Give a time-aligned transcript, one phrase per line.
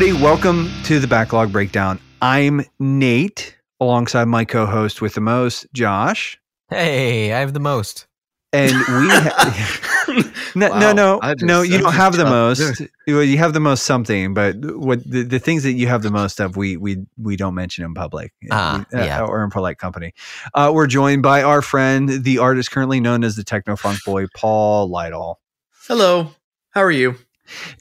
[0.00, 0.22] everybody.
[0.22, 1.98] Welcome to the Backlog Breakdown.
[2.22, 6.38] I'm Nate, alongside my co-host with the most, Josh.
[6.70, 8.06] Hey, I have the most.
[8.52, 10.22] And we, ha-
[10.54, 10.78] no, Wow.
[10.78, 11.62] no, no, just- no.
[11.62, 12.30] You don't have the tough.
[12.60, 12.82] most.
[13.08, 16.12] Well, you have the most something, but what the, the things that you have the
[16.12, 19.22] most of, we we we don't mention in public, Ah, We- uh, yeah.
[19.24, 20.14] or in polite company.
[20.54, 24.26] Uh, we're joined by our friend, the artist currently known as the Techno Funk Boy,
[24.36, 25.40] Paul Lytle.
[25.88, 26.30] Hello.
[26.70, 27.16] How are you?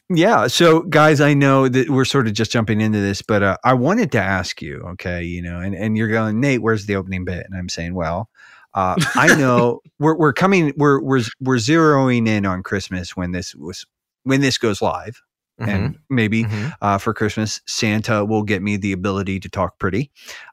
[0.09, 0.47] Yeah.
[0.47, 3.73] So, guys, I know that we're sort of just jumping into this, but uh, I
[3.73, 7.25] wanted to ask you, okay, you know, and, and you're going, Nate, where's the opening
[7.25, 7.45] bit?
[7.45, 8.29] And I'm saying, well,
[8.73, 13.55] uh, I know we're, we're coming, we're, we're, we're zeroing in on Christmas when this
[13.55, 13.85] was,
[14.23, 15.21] when this goes live.
[15.59, 16.71] Mhm, And maybe mhm.
[16.83, 20.11] uh, for Christmas, Santa will get me the ability to talk pretty.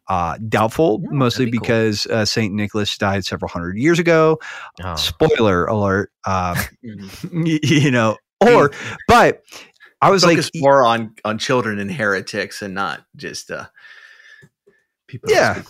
[0.08, 1.60] Uh, doubtful, Yeah, mostly be cool.
[1.60, 4.38] because uh, Saint Nicholas died several hundred years ago.
[4.82, 4.96] Oh.
[4.96, 6.54] Spoiler alert, uh,
[6.84, 7.42] Mm-hmm.
[7.62, 8.16] you know,
[8.48, 8.70] or,
[9.09, 9.42] but
[10.00, 13.67] I was Focus like, more on on children and heretics and not just uh
[15.06, 15.31] people.
[15.31, 15.62] Yeah.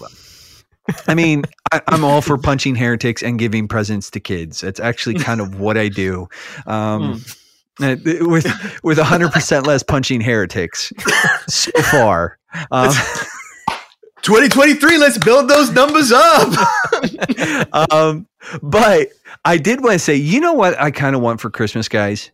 [1.08, 4.62] I mean, I, I'm all for punching heretics and giving presents to kids.
[4.62, 6.28] It's actually kind of what I do.
[6.66, 7.22] Um,
[7.80, 8.46] uh, with
[8.82, 10.92] with 100% less punching heretics
[11.48, 12.38] so far.
[12.70, 12.92] Um,
[14.22, 14.98] 2023.
[14.98, 16.52] Let's build those numbers up.
[17.90, 18.26] um,
[18.62, 19.08] but
[19.44, 22.30] I did want to say, you know what I kind of want for Christmas, guys?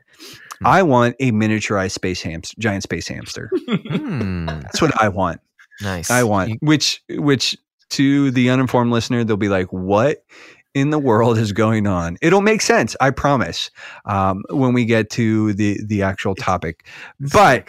[0.61, 0.67] Hmm.
[0.67, 3.51] I want a miniaturized space hamster, giant space hamster.
[3.67, 5.41] Hmm, That's what I want.
[5.81, 6.11] nice.
[6.11, 7.57] I want, which which
[7.91, 10.25] to the uninformed listener, they'll be like, "What
[10.75, 13.71] in the world is going on?" It'll make sense, I promise,
[14.05, 16.87] um, when we get to the the actual topic.
[17.19, 17.69] But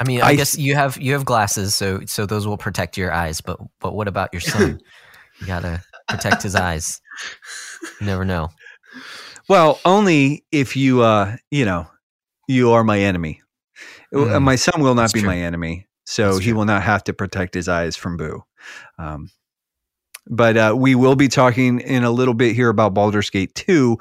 [0.00, 2.96] I mean, I I, guess you have you have glasses, so so those will protect
[2.96, 3.40] your eyes.
[3.40, 4.80] But but what about your son?
[5.40, 7.00] you gotta protect his eyes.
[8.00, 8.48] You never know.
[9.48, 11.86] Well, only if you, uh, you know,
[12.48, 13.40] you are my enemy.
[14.14, 15.28] Mm, my son will not that's be true.
[15.28, 16.58] my enemy, so That's he true.
[16.58, 18.42] will not have to protect his eyes from Boo.
[18.98, 19.30] Um,
[20.26, 23.98] but uh, we will be talking in a little bit here about Baldur's Gate 2,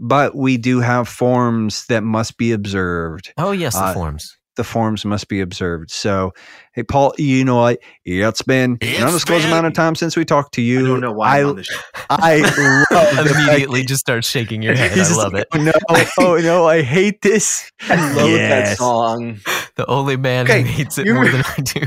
[0.00, 3.32] but we do have forms that must be observed.
[3.38, 4.36] Oh yes, the Uh, forms.
[4.56, 5.90] The forms must be observed.
[5.90, 6.32] So,
[6.72, 7.78] hey, Paul, you know what?
[8.04, 10.84] It's been It's an undisclosed amount of time since we talked to you.
[10.84, 11.80] I don't know why I'm I, on this show.
[12.10, 12.84] I
[13.16, 14.92] love Immediately just start shaking your head.
[14.92, 15.48] He's I love like, it.
[15.54, 15.72] Oh no!
[16.18, 16.66] Oh no!
[16.66, 17.70] I hate this.
[17.82, 18.70] I love Yes.
[18.70, 19.40] that song.
[19.76, 21.80] The only man Okay, who hates it more than I do.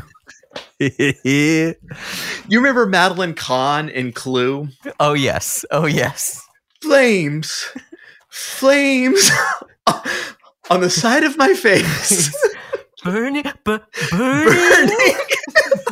[0.79, 1.75] You
[2.59, 4.67] remember Madeline Kahn in Clue?
[4.99, 5.65] Oh yes.
[5.71, 6.43] Oh yes.
[6.81, 7.65] Flames,
[8.29, 9.31] flames
[10.69, 12.31] on the side of my face.
[13.11, 14.49] Burning, but burning.
[14.49, 15.17] Burning.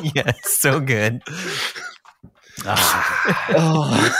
[0.16, 1.22] yes, so good.
[2.66, 4.18] Oh.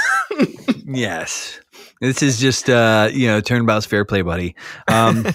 [0.86, 1.60] yes.
[2.00, 4.56] This is just uh, you know, turnabout's fair play, buddy.
[4.88, 5.28] Um,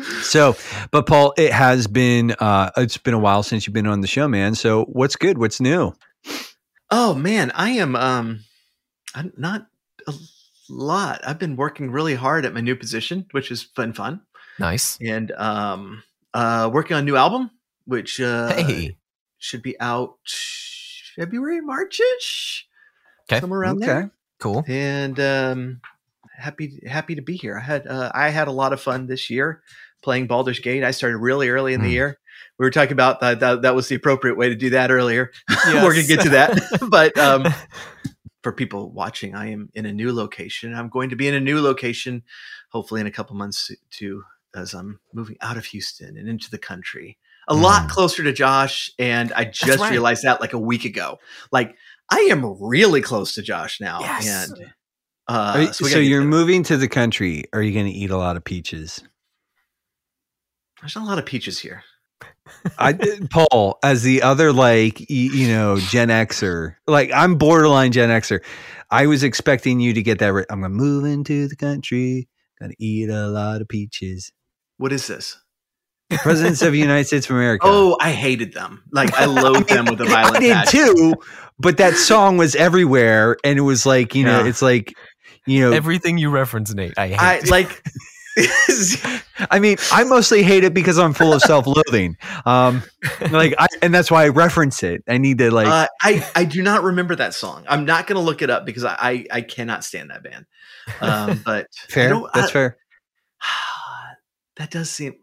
[0.22, 0.56] so,
[0.92, 4.06] but Paul, it has been uh, it's been a while since you've been on the
[4.06, 4.54] show, man.
[4.54, 5.38] So, what's good?
[5.38, 5.92] What's new?
[6.88, 8.44] Oh man, I am um
[9.12, 9.66] I'm not
[10.06, 10.14] a
[10.68, 11.20] lot.
[11.26, 14.22] I've been working really hard at my new position, which is fun fun.
[14.58, 14.98] Nice.
[15.00, 16.02] And um
[16.34, 17.50] uh working on a new album,
[17.86, 18.96] which uh Hey.
[19.38, 20.16] should be out
[21.16, 22.66] February, Marchish.
[23.28, 23.40] 'Kay.
[23.40, 24.10] Somewhere around there.
[24.40, 24.64] Cool.
[24.66, 25.80] And um
[26.36, 27.56] happy happy to be here.
[27.58, 29.62] I had uh, I had a lot of fun this year
[30.02, 30.84] playing Baldur's Gate.
[30.84, 31.92] I started really early in the Hmm.
[31.94, 32.18] year.
[32.58, 35.32] We were talking about that, that that was the appropriate way to do that earlier.
[35.66, 36.58] We're gonna get to that.
[36.90, 37.46] but um
[38.42, 40.74] for people watching, I am in a new location.
[40.74, 42.22] I'm going to be in a new location,
[42.70, 44.22] hopefully in a couple months too,
[44.54, 47.18] as I'm moving out of Houston and into the country.
[47.48, 47.90] A lot Mm.
[47.90, 49.90] closer to Josh, and I just right.
[49.90, 51.18] realized that like a week ago.
[51.50, 51.76] Like
[52.10, 54.50] I am really close to Josh now, Yes.
[54.50, 54.72] and
[55.28, 57.44] uh, you- we so, you're moving to the country.
[57.52, 59.02] Are you going to eat a lot of peaches?
[60.80, 61.82] There's not a lot of peaches here.
[62.78, 62.94] I
[63.30, 68.40] Paul as the other like y- you know Gen Xer like I'm borderline Gen Xer.
[68.90, 70.32] I was expecting you to get that.
[70.32, 70.46] Right.
[70.50, 72.28] I'm gonna move into the country.
[72.60, 74.32] Gonna eat a lot of peaches.
[74.78, 75.36] What is this?
[76.10, 77.64] Presidents of the United States of America.
[77.68, 78.82] Oh, I hated them.
[78.90, 80.80] Like I loathe them with a violent I did passion.
[80.86, 81.14] too.
[81.58, 84.48] But that song was everywhere, and it was like you know, Yeah.
[84.48, 84.94] it's like
[85.46, 87.18] you know, Everything you reference, Nate, I hate.
[87.20, 87.82] I like.
[89.50, 92.16] I mean, I mostly hate it because I'm full of self-loathing.
[92.46, 92.82] Um,
[93.32, 95.02] like, I, and that's why I reference it.
[95.08, 95.66] I need to like.
[95.66, 97.64] uh, I I do not remember that song.
[97.68, 100.46] I'm not going to look it up because I, I I cannot stand that band.
[101.00, 102.08] Um, but I fair.
[102.10, 102.76] don't- That's I- fair.
[104.58, 105.14] That does seem.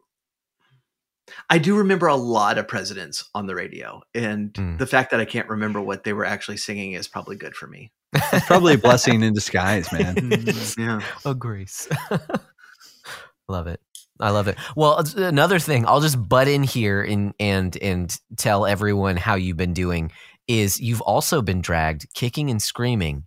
[1.50, 4.78] I do remember a lot of presidents on the radio, and Mm.
[4.78, 7.68] the fact that I can't remember what they were actually singing is probably good for
[7.68, 7.92] me.
[8.14, 10.16] It's probably a blessing in disguise, man.
[10.78, 11.02] yeah.
[11.26, 11.88] oh, Grace.
[13.50, 13.80] Love it.
[14.20, 14.58] I love it.
[14.78, 19.58] Well, another thing, I'll just butt in here and and and tell everyone how you've
[19.58, 20.10] been doing
[20.48, 23.26] is you've also been dragged kicking and screaming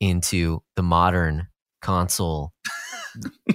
[0.00, 1.48] into the modern
[1.82, 2.54] console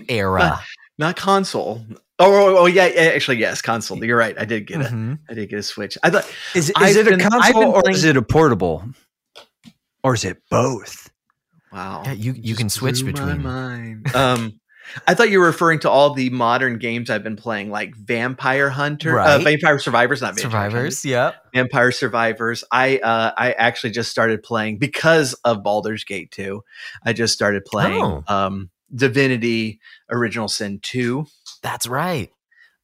[0.08, 0.60] era.
[0.98, 1.86] Not console.
[2.20, 4.04] Oh, oh, oh, yeah, actually, yes, console.
[4.04, 4.36] You're right.
[4.40, 4.92] I did get it.
[4.92, 5.20] Mhm.
[5.30, 5.98] I did get a Switch.
[6.02, 8.84] I thought Is, is it been- a console or playing- is it a portable?
[10.04, 11.12] Or is it both?
[11.72, 12.02] Wow.
[12.06, 13.28] Yeah, you- you Just can switch between.
[13.28, 14.16] My mind.
[14.16, 14.60] Um,
[15.06, 18.70] I thought you were referring to all the modern games I've been playing, like Vampire
[18.70, 21.36] Hunter, uh, Vampire Survivors, not Vampire Survivors, yep.
[21.54, 22.64] Vampire Survivors.
[22.72, 26.64] I uh, I actually just started playing because of Baldur's Gate 2.
[27.04, 28.24] I just started playing Oh.
[28.28, 29.80] um, Divinity
[30.10, 31.26] Original Sin 2,
[31.62, 32.30] That's right.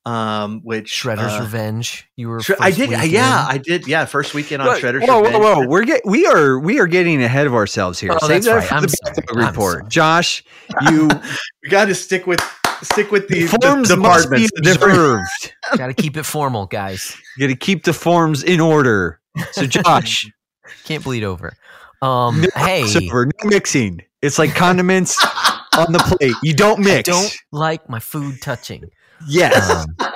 [0.06, 2.08] um, which Shredder's uh, Revenge.
[2.18, 2.40] You were.
[2.40, 3.46] Shre- I did, week yeah.
[3.48, 4.06] I did, yeah.
[4.06, 5.44] First weekend on Whoa, Shredder's whoa, whoa, Revenge.
[5.44, 5.68] whoa!
[5.68, 8.12] We're get we are we are getting ahead of ourselves here.
[8.12, 8.68] Oh, Save that's that right.
[8.68, 9.16] for I'm the sorry.
[9.16, 9.74] backlog I'm report.
[9.80, 9.90] sorry.
[9.90, 10.44] Josh,
[10.92, 11.10] you
[11.64, 12.42] We got to stick with
[12.82, 14.52] stick with the, the forms must be departments.
[14.56, 15.54] The different- observed.
[15.78, 17.16] Got to keep it formal, guys.
[17.38, 19.22] You got to keep the forms in order.
[19.54, 20.30] So, Josh,
[20.84, 21.54] Can't bleed over.
[22.02, 24.02] Um, no hey, crossover, no mixing.
[24.22, 25.18] It's like condiments
[25.78, 26.36] on the plate.
[26.44, 27.10] You don't I mix.
[27.10, 28.90] don't like my food touching.
[29.28, 29.86] Yes.
[30.00, 30.12] Um,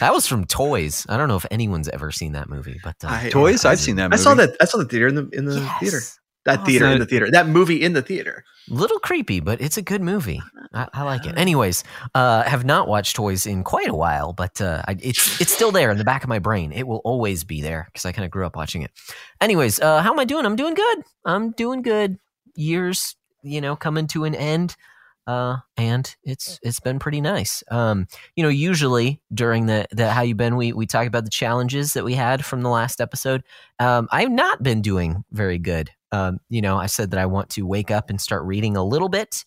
[0.00, 1.04] that was from Toys.
[1.08, 3.64] I don't know if anyone's ever seen that movie, but uh, I- Toys.
[3.64, 4.12] I've seen that.
[4.12, 4.56] I saw that.
[4.60, 5.78] I saw the theater in the in the yes.
[5.80, 6.00] theater.
[6.46, 7.30] That Oh, theater so- in the theater.
[7.30, 8.44] That movie in the theater.
[8.68, 10.40] little creepy, but it's a good movie.
[10.72, 11.36] I, I like it.
[11.36, 11.84] Anyways,
[12.14, 15.70] uh, have not watched Toys in quite a while, but uh, I, it's it's still
[15.72, 16.72] there in the back of my brain.
[16.72, 18.90] It will always be there because I kind of grew up watching it.
[19.40, 20.46] Anyways, uh, how am I doing?
[20.46, 20.98] I'm doing good.
[21.26, 22.18] I'm doing good.
[22.56, 24.76] Years, you know, coming to an end,
[25.26, 27.62] uh, and it's it's been pretty nice.
[27.70, 28.06] Um,
[28.36, 31.94] you know, usually during the the how you been, we we talk about the challenges
[31.94, 33.42] that we had from the last episode.
[33.78, 35.90] Um, I've not been doing very good.
[36.12, 38.82] Um, you know, I said that I want to wake up and start reading a
[38.84, 39.44] little bit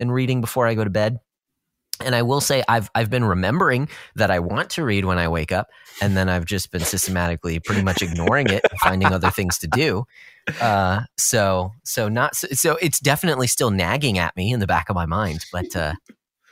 [0.00, 1.20] and reading before I go to bed.
[2.02, 5.28] And I will say I've I've been remembering that I want to read when I
[5.28, 5.68] wake up,
[6.00, 10.06] and then I've just been systematically pretty much ignoring it, finding other things to do.
[10.60, 14.88] Uh, so so not so, so it's definitely still nagging at me in the back
[14.88, 15.94] of my mind, but uh,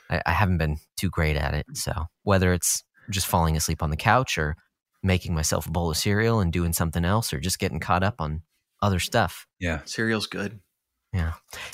[0.09, 1.65] I, I haven't been too great at it.
[1.73, 4.55] So whether it's just falling asleep on the couch or
[5.01, 8.15] making myself a bowl of cereal and doing something else, or just getting caught up
[8.19, 8.41] on
[8.81, 9.47] other stuff.
[9.59, 9.79] Yeah.
[9.85, 10.59] Cereal's good.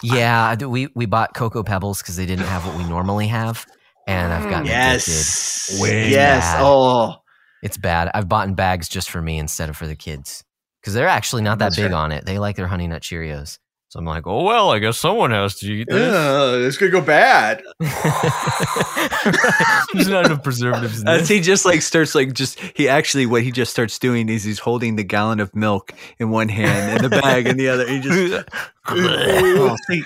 [0.01, 3.66] Yeah, I we we bought Cocoa Pebbles because they didn't have what we normally have,
[4.07, 5.12] and I've gotten addicted.
[5.12, 5.77] Yes.
[5.81, 6.42] Way yes.
[6.42, 6.62] bad.
[6.63, 7.16] Oh.
[7.62, 8.12] It's bad.
[8.13, 10.44] I've bought in bags just for me instead of for the kids
[10.86, 11.94] because they're actually not that That's big right.
[11.98, 12.26] on it.
[12.26, 13.58] They like their Honey Nut Cheerios,
[13.90, 16.00] so I'm like, oh well, I guess someone has to eat this.
[16.14, 17.64] Yeah, this could go bad.
[19.94, 21.30] There's not enough preservatives in As this.
[21.30, 24.60] he just like starts like just he actually what he just starts doing is he's
[24.60, 27.88] holding the gallon of milk in one hand and the bag in the other.
[27.88, 28.48] He just
[28.88, 30.04] Oh, see,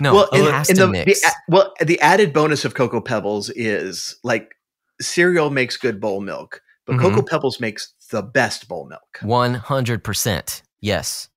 [0.00, 1.20] No, well, it in, has in to the, mix.
[1.20, 4.54] the well, the added bonus of Cocoa Pebbles is like
[5.00, 7.00] cereal makes good bowl milk, but Mhm.
[7.00, 9.18] Cocoa Pebbles makes the best bowl milk.
[9.22, 11.28] One hundred percent, yes.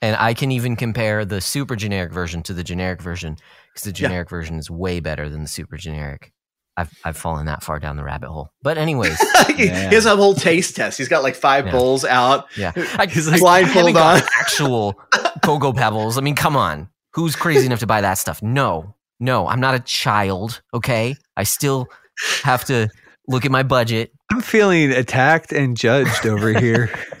[0.00, 3.36] And I can even compare the super generic version to the generic version
[3.72, 4.08] because the Yeah.
[4.08, 6.32] generic version is way better than the super generic.
[6.76, 8.50] I've I've fallen that far down the rabbit hole.
[8.62, 9.16] But anyways,
[9.56, 9.90] he, Yeah.
[9.92, 10.98] has a whole taste test.
[10.98, 11.72] He's got like five Yeah.
[11.72, 12.46] bowls out.
[12.56, 14.28] yeah, I, He's like I haven't blindfold got on.
[14.40, 14.94] actual
[15.44, 16.18] Cocoa Pebbles.
[16.18, 18.42] I mean, come on, who's crazy enough to buy that stuff?
[18.42, 20.62] No, no, I'm not a child.
[20.74, 21.86] Okay, I still
[22.42, 22.88] have to
[23.28, 24.10] look at my budget.
[24.32, 26.88] I'm feeling attacked and judged over here.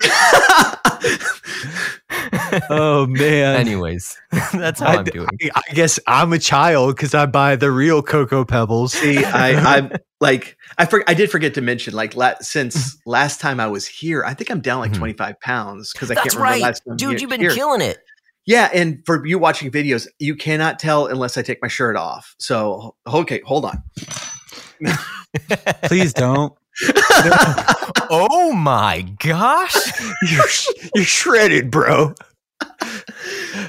[2.70, 3.56] oh man.
[3.56, 4.18] Anyways,
[4.52, 5.28] that's how I, I'm doing.
[5.54, 8.94] I guess I'm a child because I buy the real Cocoa Pebbles.
[8.94, 13.40] See, I, I'm like, I for, I did forget to mention, like, la- since last
[13.40, 14.98] time I was here, I think I'm down like Mhm.
[14.98, 17.10] 25 pounds because I That's can't remember right, last time dude.
[17.10, 17.50] here- You've been here.
[17.54, 17.98] killing it.
[18.46, 22.34] Yeah, and for you watching videos, you cannot tell unless I take my shirt off.
[22.38, 23.82] So, okay, hold on.
[25.84, 26.52] Please don't.
[28.14, 29.74] Oh my gosh.
[30.30, 30.44] You're,
[30.94, 32.14] you're shredded, bro.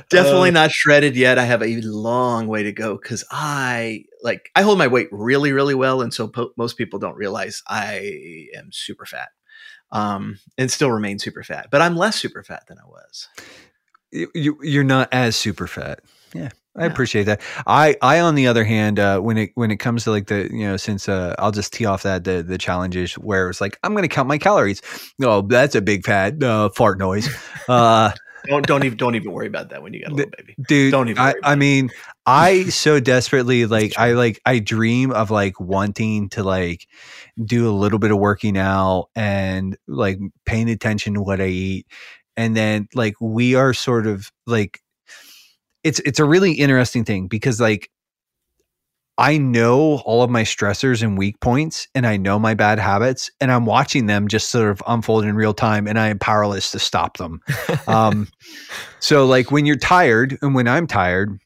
[0.10, 1.38] Definitely Uh, not shredded yet.
[1.40, 5.52] I have a long way to go because I like I hold my weight really,
[5.54, 9.30] really well, and so po- most people don't realize I am super fat,
[9.92, 11.68] um, and still remain super fat.
[11.72, 13.28] But I'm less super fat than I was.
[14.12, 16.02] you, you you're not as super fat.
[16.34, 17.42] Yeah, I appreciate that.
[17.68, 20.50] I I on the other hand, uh, when it when it comes to like the
[20.52, 23.78] you know since uh, I'll just tee off that the the challenges where it's like
[23.84, 24.82] I'm going to count my calories.
[25.22, 27.30] Oh, that's a big fat uh, fart noise.
[27.68, 28.12] Uh,
[28.46, 30.54] Don't don't even don't even worry about that when you got a little baby.
[30.68, 31.90] dude Don't even I, about I mean
[32.26, 36.86] i so desperately like i like i dream of like wanting to like
[37.42, 41.88] do a little bit of working out and like paying attention to what i eat
[42.36, 44.82] and then like we are sort of like
[45.84, 47.90] it's it's a really interesting thing because like
[49.18, 53.30] I know all of my stressors and weak points, and I know my bad habits,
[53.40, 56.72] and I'm watching them just sort of unfold in real time, and I am powerless
[56.72, 57.40] to stop them.
[57.88, 58.28] um,
[59.00, 61.38] so, like when you're tired, and when I'm tired,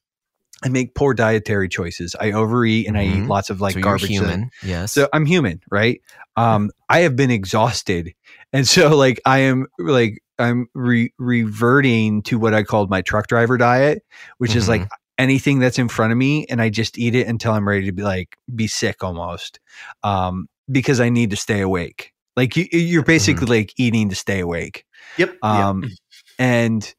[0.63, 2.15] I make poor dietary choices.
[2.19, 3.27] I overeat and I eat Mhm.
[3.27, 4.09] lots of like so garbage.
[4.09, 4.49] Human.
[4.63, 4.93] Yes.
[4.93, 6.01] so I'm human, right?
[6.37, 8.13] Um, I have been exhausted,
[8.53, 13.27] and so like I am like I'm re- reverting to what I called my truck
[13.27, 14.03] driver diet,
[14.37, 17.53] which is like anything that's in front of me, and I just eat it until
[17.53, 19.59] I'm ready to be like be sick almost,
[20.03, 22.13] um, because I need to stay awake.
[22.35, 24.85] Like you, you're basically like eating to stay awake.
[25.17, 25.37] Yep.
[25.41, 25.91] Um, yep.
[26.37, 26.95] and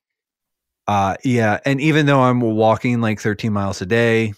[0.88, 4.34] uh, yeah, and even though I'm walking like 13 miles a day,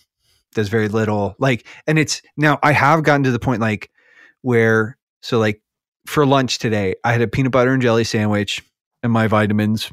[0.55, 1.37] does very little.
[1.39, 3.91] Like, and it's now I have gotten to the point like
[4.43, 5.63] where so like
[6.07, 8.63] for lunch today, I had a peanut butter and jelly sandwich
[9.03, 9.91] and my vitamins.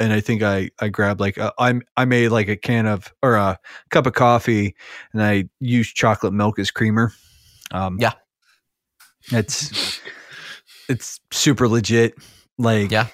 [0.00, 3.12] And I think I I grabbed like a, I I made like a can of
[3.22, 3.58] or a
[3.90, 4.76] cup of coffee,
[5.12, 7.12] and I used chocolate milk as creamer.
[7.72, 8.12] Um, Yeah.
[9.32, 10.00] it's
[10.88, 12.14] it's super legit.
[12.58, 13.08] Like Yeah.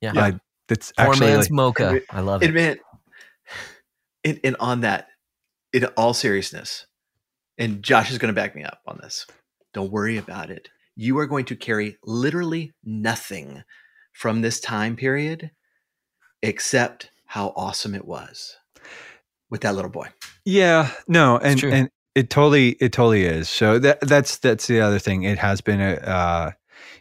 [0.00, 0.12] Yeah.
[0.16, 2.00] I, it's Poor actually man's like, mocha.
[2.10, 2.48] I love it.
[2.48, 2.80] Admit,
[4.24, 5.08] and, and on that,
[5.72, 6.86] in all seriousness,
[7.56, 9.26] and Josh is going to back me up on this.
[9.72, 10.68] Don't worry about it.
[10.96, 13.62] You are going to carry literally nothing
[14.18, 15.52] from this time period
[16.42, 18.56] except how awesome it was
[19.48, 20.08] with that little boy.
[20.44, 23.48] Yeah, no, and and it totally it totally is.
[23.48, 25.22] So that that's that's the other thing.
[25.22, 26.50] It has been a uh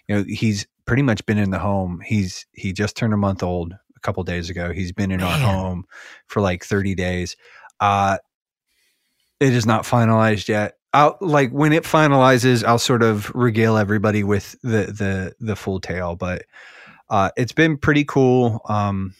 [0.07, 2.01] you know, he's pretty much been in the home.
[2.05, 4.71] He's he just turned a month old a couple days ago.
[4.71, 5.85] He's been in our home
[6.27, 7.35] for like 30 days.
[7.79, 8.19] Uh
[9.39, 10.75] it is not finalized yet.
[10.93, 15.79] I'll like when it finalizes, I'll sort of regale everybody with the the the full
[15.79, 16.43] tale, but
[17.09, 18.61] uh it's been pretty cool.
[18.67, 19.13] Um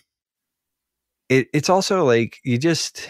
[1.29, 3.09] it it's also like you just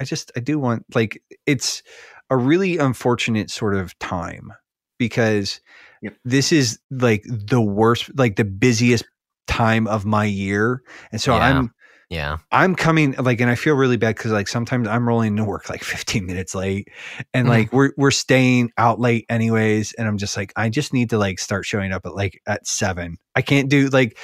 [0.00, 1.82] I just I do want like it's
[2.30, 4.52] a really unfortunate sort of time
[4.98, 5.60] because
[6.02, 6.16] Yep.
[6.24, 9.04] this is like the worst like the busiest
[9.46, 11.40] time of my year and so Yeah.
[11.42, 11.73] I'm
[12.10, 12.36] yeah.
[12.52, 15.68] I'm coming like and I feel really bad cuz like sometimes I'm rolling to work
[15.68, 16.88] like 15 minutes late
[17.32, 17.50] and Mhm.
[17.50, 21.18] like we're we're staying out late anyways and I'm just like I just need to
[21.18, 23.16] like start showing up at like at 7.
[23.34, 24.18] I can't do like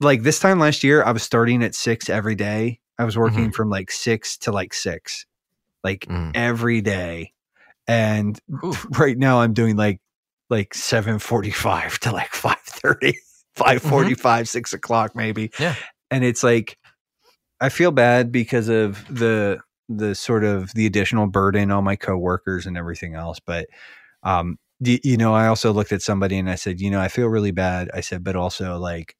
[0.00, 2.80] like this time last year I was starting at 6 every day.
[2.98, 5.26] I was working from like 6 to like 6
[5.84, 6.32] like Mm.
[6.34, 7.32] every day
[7.88, 8.72] and Ooh.
[8.98, 10.00] right now i'm doing like
[10.50, 13.14] like 7.45 to like 5.30
[13.56, 15.74] 5.45 6 o'clock maybe Yeah.
[16.10, 16.78] and it's like
[17.62, 22.66] i feel bad because of the the sort of the additional burden on my coworkers
[22.66, 23.66] and everything else but
[24.22, 27.28] um you know i also looked at somebody and i said you know i feel
[27.28, 27.88] really bad.
[27.94, 29.14] I said but also like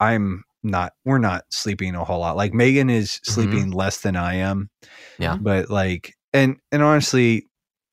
[0.00, 2.36] i'm not we're not sleeping a whole lot.
[2.36, 4.70] Like megan is sleeping less than i am
[5.18, 5.36] Yeah.
[5.40, 7.48] but like and and honestly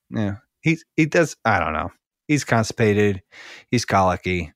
[0.09, 1.91] yeah he's he does i don't know.
[2.27, 3.21] He's constipated
[3.71, 4.53] he's colicky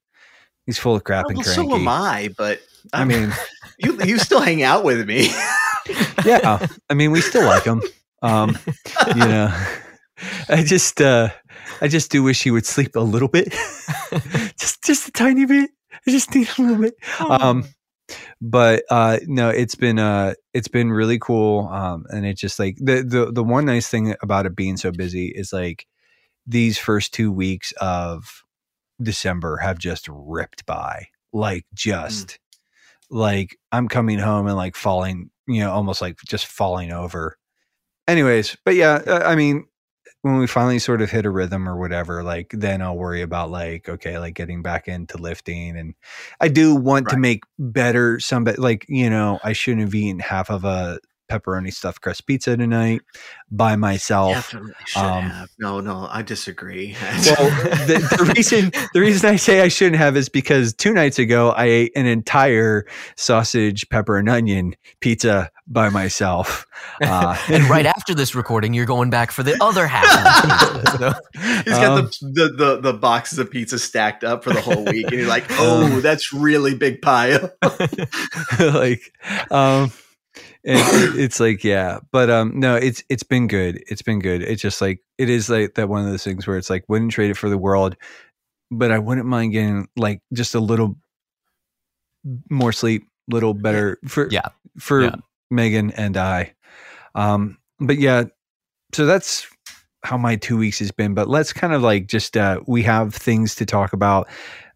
[0.65, 2.59] he's full of crap and well, cranky so am I, but
[2.93, 3.31] i mean
[3.77, 5.27] you you still hang out with me.
[6.25, 6.65] yeah.
[6.89, 7.81] I mean we still like him.
[8.21, 8.57] Um
[9.09, 9.53] you know
[10.47, 11.27] i just uh
[11.81, 13.53] i just do wish he would sleep a little bit.
[14.59, 15.71] Just just a tiny bit.
[16.07, 16.93] I just need a little bit.
[17.19, 17.65] Um
[18.39, 21.67] but uh no it's been uh it's been really cool.
[21.67, 24.91] Um and it's just like the the the one nice thing about it being so
[24.91, 25.87] busy is like
[26.45, 28.43] these first two weeks of
[29.01, 31.07] december have just ripped by.
[31.33, 32.39] Like just
[33.13, 37.37] like i'm coming home and like falling you know almost like just falling over.
[38.07, 39.65] Anyways but yeah i mean
[40.23, 43.49] when we finally sort of hit a rhythm or whatever like then i'll worry about
[43.49, 45.93] like okay like getting back into lifting and
[46.41, 50.49] i do want to make better some like you know i shouldn't have eaten half
[50.49, 50.99] of a
[51.33, 53.01] pepperoni stuffed crust pizza tonight
[53.51, 54.53] by myself
[54.95, 55.47] um.
[55.59, 56.95] No, no, I disagree.
[57.01, 57.49] well,
[57.87, 61.51] the, the reason the reason I say I shouldn't have is because two nights ago
[61.51, 62.85] I ate an entire
[63.15, 66.65] sausage, pepper, and onion pizza by myself.
[67.01, 70.03] Uh, and right after this recording, you're going back for the other half.
[70.03, 74.23] Of the pizza, so- He's got Um, the, the, the the boxes of pizza stacked
[74.23, 77.51] up for the whole week, and you're like, "Oh, that's really big pile."
[78.59, 79.01] like,
[79.49, 80.02] um, and
[80.63, 83.83] it- it's like yeah, but um, no, it's it's been good.
[83.87, 84.41] It's been good.
[84.41, 87.11] It's just like it is like that one of those things where it's like wouldn't
[87.11, 87.95] trade it for the world,
[88.71, 90.95] but I wouldn't mind getting like just a little
[92.49, 94.47] more sleep, little better for Yeah.
[94.79, 95.15] for Yeah.
[95.51, 96.53] Megan and I.
[97.15, 98.23] Um, but yeah,
[98.93, 99.45] so that's
[100.03, 101.13] how my two weeks has been.
[101.13, 104.27] But let's kind of like just uh, we have things to talk about,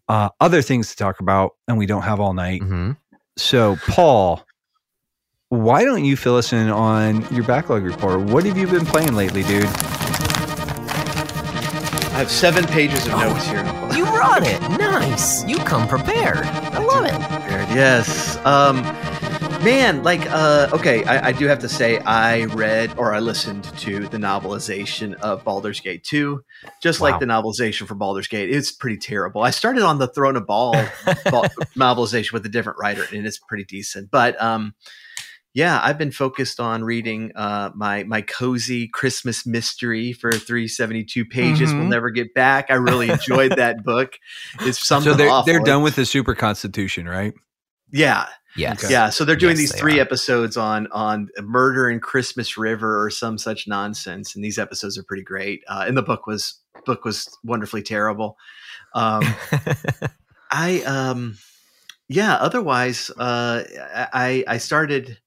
[0.08, 2.60] uh, other things to talk about, and we don't have all night.
[2.62, 2.96] Mhm.
[3.36, 4.44] So, Paul,
[5.50, 8.20] why don't you fill us in on your backlog report?
[8.20, 9.64] What have you been playing lately, dude?
[12.14, 13.64] I have seven pages of notes here.
[13.96, 14.60] You brought it.
[14.78, 15.44] Nice.
[15.46, 16.38] You come prepared.
[16.44, 17.12] I love it.
[17.74, 18.36] Yes.
[18.44, 18.82] Um,
[19.64, 23.64] man, like, uh, okay, I, I do have to say, I read or I listened
[23.78, 26.42] to the novelization of Baldur's Gate 2,
[26.82, 27.10] just Wow.
[27.10, 28.50] like the novelization for Baldur's Gate.
[28.50, 29.42] It's pretty terrible.
[29.42, 30.72] I started on the Throne of Bhaal
[31.30, 31.44] Bal-
[31.78, 34.10] novelization with a different writer, and it's pretty decent.
[34.10, 34.74] But um,
[35.54, 41.74] yeah, I've been focused on reading uh, my my cozy Christmas mystery for 372 pages.
[41.76, 41.90] We'll Mhm.
[41.90, 42.66] never get back.
[42.70, 44.18] I really enjoyed that book.
[44.64, 45.52] It's something so they're awful.
[45.52, 47.32] they're done with the super constitution, right?
[47.90, 48.26] Yeah,
[48.56, 48.84] Yes.
[48.84, 48.92] Okay.
[48.92, 49.08] yeah.
[49.08, 50.02] So they're doing Yes, these they three are.
[50.02, 55.04] episodes on on murder in Christmas River or some such nonsense, and these episodes are
[55.04, 55.62] pretty great.
[55.68, 58.36] Uh, and the book was book was wonderfully terrible.
[58.94, 59.24] Um,
[60.50, 61.38] I um
[62.08, 63.64] yeah, otherwise uh
[64.12, 65.18] I I started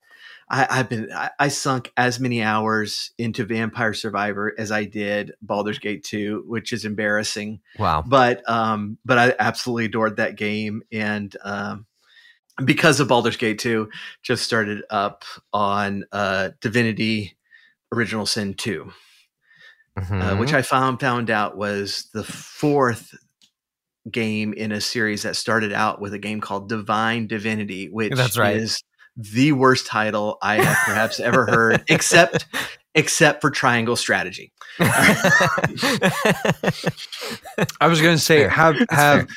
[0.51, 5.31] I, I've been I, I sunk as many hours into Vampire Survivor as I did
[5.41, 7.61] Baldur's Gate 2, which is embarrassing.
[7.79, 8.03] wow.
[8.05, 11.85] But um but I absolutely adored that game and um
[12.65, 13.89] because of Baldur's Gate 2,
[14.21, 17.37] just started up on uh Divinity
[17.93, 18.91] Original Sin 2
[19.97, 20.39] uh, Mhm.
[20.39, 23.15] which I found found out was the fourth
[24.09, 28.37] game in a series that started out with a game called Divine Divinity, which That's
[28.37, 28.57] right.
[28.57, 28.81] is
[29.15, 32.45] the worst title I have perhaps ever heard, except
[32.95, 34.51] except for Triangle Strategy.
[37.79, 38.49] I was going to say fair.
[38.49, 39.27] have It's have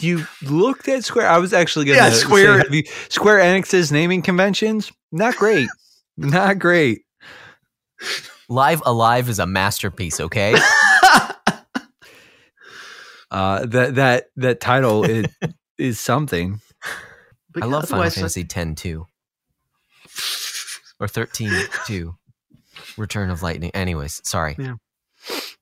[0.00, 1.28] you looked at Square?
[1.28, 5.36] I was actually going to Yeah, Square- Say, have you, Square Enix's naming conventions not
[5.36, 5.68] great,
[6.16, 7.02] not great.
[8.48, 10.54] Live Alive is a masterpiece, okay?
[13.30, 15.24] Uh, that that that title is
[15.78, 16.60] is something.
[17.54, 19.06] But I love Final Fantasy X too.
[21.00, 21.50] Or 13
[21.86, 22.16] too.
[22.96, 23.70] Return of Lightning.
[23.74, 24.56] Anyways, sorry.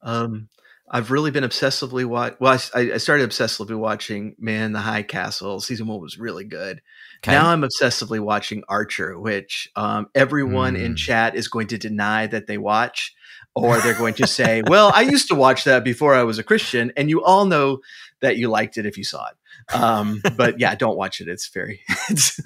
[0.02, 0.48] Um,
[0.92, 2.34] I've really been obsessively watch.
[2.40, 5.60] Well, I, I started obsessively watching Man in the High Castle.
[5.60, 6.80] Season one was really good.
[7.18, 7.32] Okay.
[7.32, 10.96] Now I'm obsessively watching Archer, which um, everyone in Mm.
[10.96, 13.14] chat is going to deny that they watch,
[13.54, 16.42] or they're going to say, "Well, I used to watch that before I was a
[16.44, 17.78] Christian," and you all know
[18.20, 19.36] that you liked it if you saw it.
[19.74, 21.28] Um, but yeah, don't watch it.
[21.28, 21.80] It's very,
[22.11, 22.40] it's,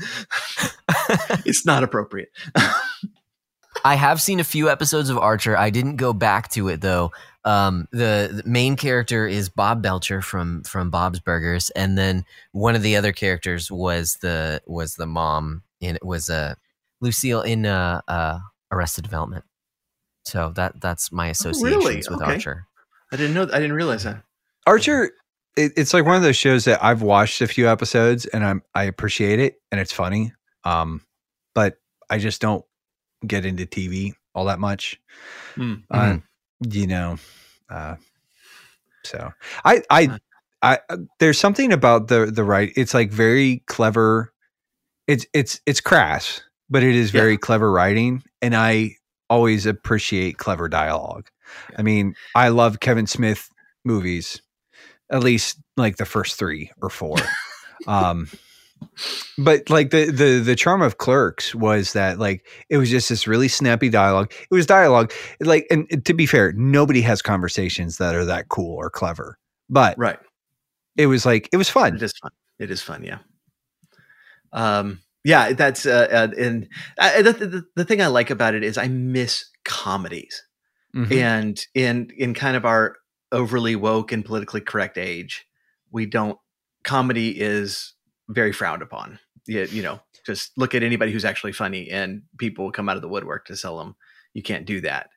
[1.45, 2.31] it's not appropriate.
[3.85, 5.57] I have seen a few episodes of Archer.
[5.57, 7.13] I didn't go back to it though.
[7.45, 12.75] Um, the, the main character is Bob Belcher from from Bob's Burgers, and then one
[12.75, 16.55] of the other characters was the was the mom in it was uh,
[17.03, 18.39] Lucille in uh, uh,
[18.71, 19.45] Arrested Development.
[20.25, 22.33] So that that's my associations with Okay.
[22.33, 22.67] Archer.
[23.13, 23.43] I didn't know.
[23.43, 24.23] I didn't realize that.
[24.67, 25.11] Archer,
[25.57, 28.63] it, it's like one of those shows that I've watched a few episodes and I'm
[28.75, 30.33] I appreciate it and it's funny.
[30.65, 31.03] Um,
[31.55, 31.79] but
[32.11, 32.65] I just don't
[33.27, 35.01] get into TV all that much.
[35.55, 35.75] Hmm.
[35.91, 36.19] Uh,
[36.69, 37.19] you know,
[37.71, 37.97] uh,
[39.05, 39.33] so
[39.65, 40.19] I I
[40.63, 42.73] I uh, there's something about the the right.
[42.77, 44.33] It's like very clever.
[45.07, 47.21] It's it's it's crass, but it is Yeah.
[47.21, 48.97] very clever writing, and I
[49.31, 51.29] always appreciate clever dialogue.
[51.77, 53.51] I mean, I love Kevin Smith
[53.85, 54.41] movies,
[55.11, 57.17] at least like the first three or four.
[57.87, 58.29] um,
[59.39, 63.27] but like the the the charm of Clerks was that like it was just this
[63.27, 64.33] really snappy dialogue.
[64.51, 68.75] It was dialogue like, and to be fair, nobody has conversations that are that cool
[68.77, 69.39] or clever.
[69.71, 70.19] But Right.
[70.97, 71.97] it was like it was fun.
[71.97, 72.31] It is fun.
[72.59, 73.03] It is fun.
[73.05, 73.19] Yeah.
[74.53, 75.01] Um.
[75.25, 75.53] Yeah.
[75.53, 76.09] That's uh.
[76.11, 80.43] uh and uh, the, the the thing I like about it is I miss comedies,
[80.95, 81.13] Mhm.
[81.21, 82.97] and in in kind of our
[83.35, 85.47] overly woke and politically correct age,
[85.91, 86.39] we don't.
[86.85, 87.95] Comedy is
[88.29, 89.19] very frowned upon.
[89.47, 92.97] You, you know, just look at anybody who's actually funny, and people will come out
[92.97, 93.97] of the woodwork to sell them.
[94.33, 95.11] You can't do that.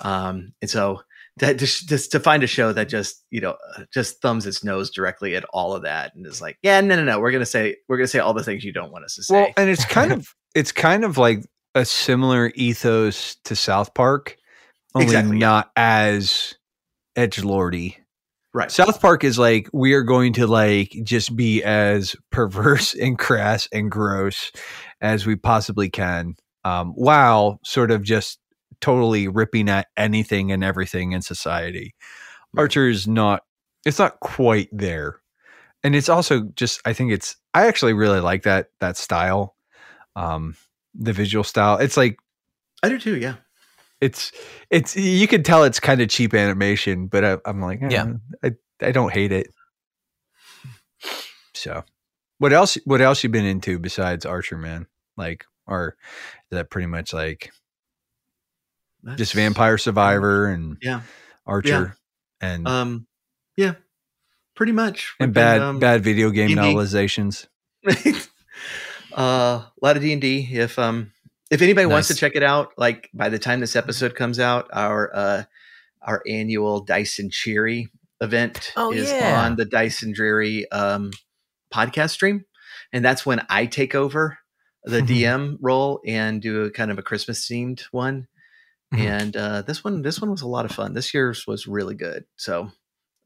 [0.00, 0.54] Um.
[0.60, 1.02] And so
[1.36, 3.56] that just, just to find a show that just you know
[3.92, 7.04] just thumbs its nose directly at all of that and is like yeah no no
[7.04, 9.22] no we're gonna say we're gonna say all the things you don't want us to
[9.22, 11.44] say Well, and it's kind of it's kind of like
[11.74, 14.36] a similar ethos to South Park,
[14.94, 15.46] only Exactly, yeah.
[15.46, 16.54] not as
[17.16, 17.96] edge lordy.
[18.54, 23.18] right South Park is like we are going to like just be as perverse and
[23.18, 24.52] crass and gross
[25.00, 28.38] as we possibly can, um, while sort of just
[28.80, 31.94] totally ripping at anything and everything in society.
[32.52, 32.62] Right.
[32.62, 33.42] Archer is not.
[33.86, 35.20] It's not quite there,
[35.82, 36.80] and it's also just.
[36.84, 37.36] I think it's.
[37.54, 39.56] I actually really like that that style,
[40.16, 40.56] um,
[40.94, 41.78] the visual style.
[41.78, 42.18] It's like
[42.82, 43.36] i do too yeah
[44.00, 44.32] it's
[44.70, 48.12] it's you can tell it's kind of cheap animation, but I, I'm like, eh, Yeah.
[48.42, 49.48] I I don't hate it.
[51.54, 51.84] So,
[52.38, 52.78] what else?
[52.84, 54.86] What else you been into besides Archer, man?
[55.16, 55.96] Like or
[56.50, 57.50] is that pretty much like
[59.16, 61.02] just Vampire Survivor and Yeah.
[61.46, 61.96] Archer
[62.40, 63.06] and Um,
[63.56, 63.74] yeah,
[64.54, 65.14] pretty much.
[65.20, 66.60] and We've been, bad um, bad video game D&D.
[66.60, 67.46] novelizations.
[69.12, 70.48] uh, a lot of D and D.
[70.52, 71.12] If um,
[71.50, 74.68] if anybody wants to check it out, like by the time this episode comes out,
[74.72, 75.42] our uh,
[76.02, 77.88] our annual Dyson Cheery
[78.20, 79.44] event Oh, is yeah.
[79.44, 81.10] on the Dyson Dreary um
[81.72, 82.44] podcast stream,
[82.92, 84.38] and that's when I take over
[84.84, 88.26] the DM role and do a kind of a Christmas themed one.
[88.94, 88.98] Mhm.
[88.98, 90.94] And uh, this one, this one was a lot of fun.
[90.94, 92.24] This year's was really good.
[92.36, 92.70] So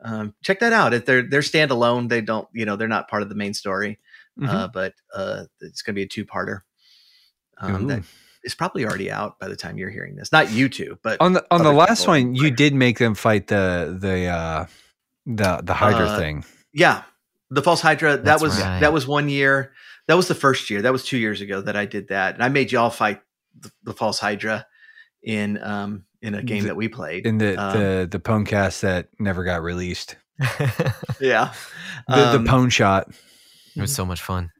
[0.05, 0.93] um, check that out.
[0.93, 3.99] If they're they're standalone, they don't, you know, they're not part of the main story.
[4.39, 4.49] Mhm.
[4.49, 6.61] Uh, but uh, it's going to be a two parter.
[7.59, 8.05] Um, that Ooh.
[8.45, 10.33] is probably already out by the time you're hearing this.
[10.33, 13.47] Not you two, but on the on the last one, you did make them fight
[13.49, 14.67] the the uh
[15.27, 16.45] the the Hydra Uh, thing.
[16.73, 17.03] yeah,
[17.51, 18.13] the false Hydra.
[18.17, 18.81] That That's was right.
[18.81, 19.73] that was one year.
[20.07, 20.83] That was the first year.
[20.83, 23.23] That was two years ago that I did that, and I made y'all fight
[23.59, 24.67] the, the false Hydra
[25.23, 27.27] in um in a game The- that we played.
[27.27, 30.17] In the um, the the Pwnecast that never got released.
[31.21, 31.53] yeah,
[32.09, 33.09] The Um, the Pwn shot.
[33.77, 34.51] it was so much fun.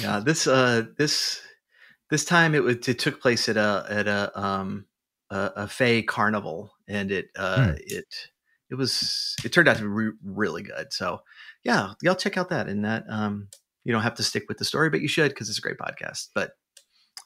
[0.00, 1.40] yeah this uh this
[2.10, 4.86] this time it was it took place at a at a um
[5.30, 7.74] a, a fey carnival and it uh Hmm.
[7.78, 8.06] it
[8.70, 11.20] it was it turned out to be re- really good so
[11.64, 13.48] yeah y'all check out that and that um
[13.84, 15.78] you don't have to stick with the story but you should because it's a great
[15.78, 16.52] podcast but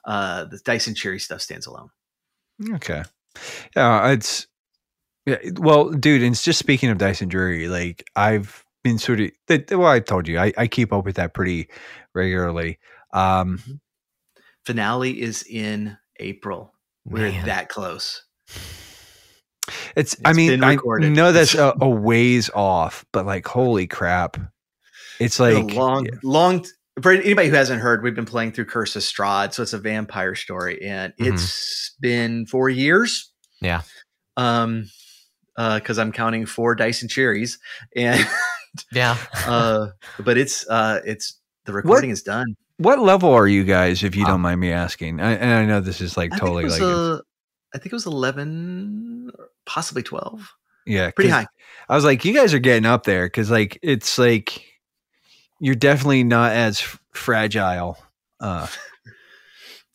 [0.05, 1.91] uh the dyson cherry stuff stands alone
[2.75, 3.03] Okay.
[3.75, 4.47] Yeah, it's
[5.27, 5.39] yeah.
[5.57, 9.31] Well, dude, and it's just speaking of Dyson Drury, like I've been sort of
[9.71, 11.69] well, I told you, I, I keep up with that pretty
[12.15, 12.79] regularly.
[13.13, 13.81] Um,
[14.71, 16.73] finale is in april
[17.05, 17.47] we're Man.
[17.47, 18.23] that close
[19.97, 24.37] it's, I mean, I know that's a, a ways off, but like, holy crap.
[25.19, 26.65] It's like, a long, long.
[27.03, 29.79] For anybody who hasn't heard, we've been playing through Curse of Strahd, so it's a
[29.79, 31.33] vampire story, and Mhm.
[31.35, 33.31] it's been four years.
[33.61, 33.83] Yeah.
[34.37, 34.91] Um,
[35.57, 37.59] uh, because I'm counting four Dyson cherries,
[37.95, 38.27] and
[38.93, 39.17] Yeah.
[39.47, 42.57] uh, but it's uh, it's the recording is done.
[42.81, 45.21] What level are you guys, if you don't mind me asking?
[45.21, 47.23] I, and I know this is like I totally think like, was uh,
[47.75, 49.31] I think it was eleven,
[49.67, 50.51] possibly twelve.
[50.87, 51.47] yeah, Pretty high.
[51.89, 54.65] I was like, you guys are getting up there because like it's like
[55.61, 56.81] you're definitely not as
[57.13, 57.99] fragile
[58.41, 58.67] uh,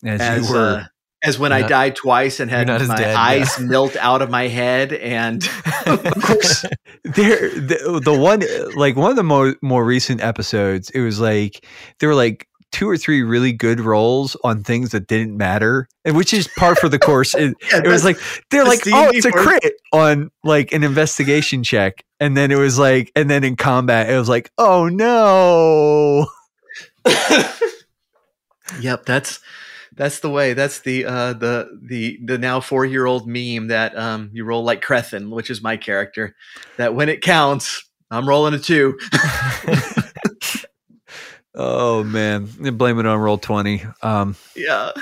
[0.04, 0.76] as, As you were.
[0.80, 0.84] uh,
[1.22, 3.20] as when I died twice and had not my dead, yeah.
[3.20, 5.42] eyes melt out of my head, and
[5.86, 6.64] of course,
[7.02, 8.42] there the, the one
[8.76, 10.90] like one of the more more recent episodes.
[10.90, 11.66] It was like
[11.98, 16.16] they were like two or three really good rolls on things that didn't matter, and
[16.16, 17.34] which is par for the course.
[17.34, 18.18] It, Yeah, it was like
[18.50, 22.78] they're like, oh, it's a crit on like an investigation check, and then it was
[22.78, 26.26] like, and then in combat, it was like, oh no.
[28.80, 29.40] yep, that's
[29.94, 30.52] that's the way.
[30.52, 34.62] That's the uh the the the now four year old meme that um you roll
[34.62, 36.36] like Crethin, which is my character.
[36.76, 38.98] That when it counts, I'm rolling a two.
[41.56, 43.82] Oh man, blame it on roll twenty.
[44.02, 44.92] Um, yeah.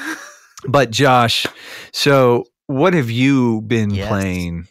[0.68, 1.46] but Josh,
[1.92, 4.08] so what have you been Yes.
[4.08, 4.66] playing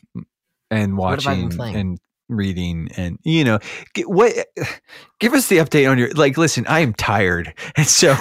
[0.72, 1.76] and What been watching playing?
[1.76, 3.60] and reading and you know
[4.06, 4.34] what?
[5.19, 6.38] Give us the update on your like.
[6.38, 8.15] Listen, I am tired, and so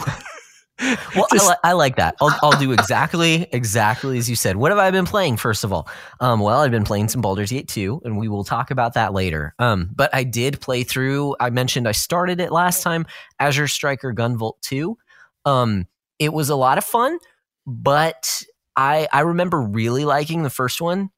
[1.16, 2.16] Well, just- I, li- I like that.
[2.20, 4.56] I'll, I'll do exactly, exactly as you said.
[4.56, 5.36] What have I been playing?
[5.36, 5.88] First of all,
[6.20, 9.12] um, well, I've been playing some Baldur's Gate 2, and we will talk about that
[9.12, 9.54] later.
[9.58, 11.36] Um, but I did play through.
[11.38, 13.06] I mentioned I started it last time.
[13.38, 14.96] Azure Striker Gunvolt 2.
[15.44, 15.86] Um,
[16.18, 17.18] it was a lot of fun,
[17.66, 18.42] but
[18.76, 21.10] I I remember really liking the first one.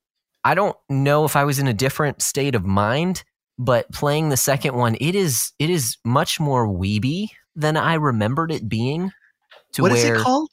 [0.44, 3.24] I don't know if I was in a different state of mind,
[3.58, 8.50] but playing the second one, it is it is much more weeby than I remembered
[8.50, 9.12] it being.
[9.74, 10.50] To What is where it called?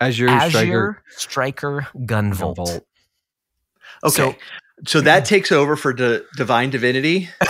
[0.00, 2.56] Azure, Azure Striker Striker Gunvolt.
[2.56, 2.80] Gunvolt.
[4.04, 4.36] Okay.
[4.86, 7.28] So, that takes over for di- Divine Divinity.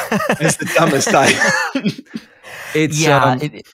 [0.41, 1.41] It's the dumbest title.
[2.75, 3.67] It's yeah, um, it-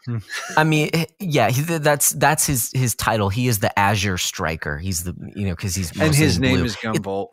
[0.59, 3.31] I mean, eh, yeah, he, that's that's his his title.
[3.31, 4.79] He is the Azure Striker.
[4.79, 6.67] He's the you know because he's and his name blue.
[6.67, 7.29] is Gunvolt.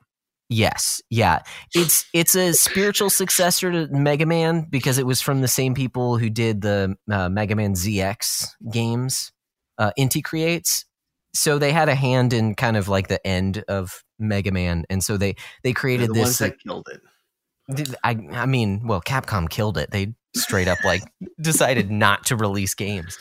[0.50, 1.41] Yes, yeah.
[1.76, 6.17] It's it's a spiritual successor to Mega Man because it was from the same people
[6.17, 9.34] who did the uh, Mega Man ZX games.
[9.78, 10.86] Uh, Inti creates,
[11.34, 15.04] so they had a hand in kind of like the end of Mega Man, and
[15.04, 16.24] so they they created the this.
[16.24, 17.02] ones that killed it.
[18.04, 19.92] I I mean, well, Capcom killed it.
[19.92, 21.02] They straight up like
[21.42, 23.18] decided not to release games.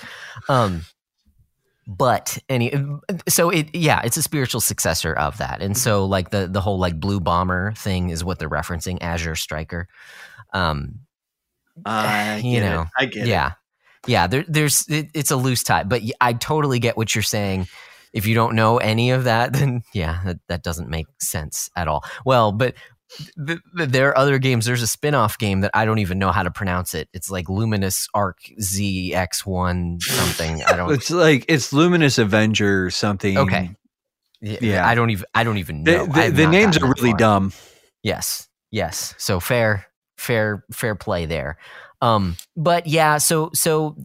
[0.49, 0.83] Um
[1.89, 2.73] but any
[3.29, 5.63] so it yeah, it's a spiritual successor of that.
[5.63, 9.37] And so like the the whole like blue bomber thing is what they're referencing, Azure
[9.37, 9.89] Striker.
[10.53, 11.01] Um
[11.85, 12.89] I You know, it.
[12.99, 13.29] I get it.
[13.29, 13.53] yeah.
[14.07, 17.69] Yeah, there, there's it, it's a loose tie, but I totally get what you're saying.
[18.13, 21.89] If you don't know any of that, then yeah, that, that doesn't make sense at
[21.89, 22.05] all.
[22.25, 22.75] Well, but
[23.47, 24.65] th- th- there are other games.
[24.65, 27.09] There's a spin-off game that I don't even know how to pronounce it.
[27.13, 30.63] It's like Luminous Arc ZX1 something.
[30.65, 33.39] I don't It's like it's Luminous Avenger something.
[33.39, 33.71] Okay.
[34.41, 34.89] yeah, Yeah.
[34.89, 36.07] I don't even I don't even know.
[36.13, 37.19] I the, the names are really far.
[37.19, 37.53] dumb.
[38.03, 38.49] Yes.
[38.71, 39.15] Yes.
[39.19, 41.59] So fair, fair, fair play there.
[42.01, 43.97] Um, but yeah, so so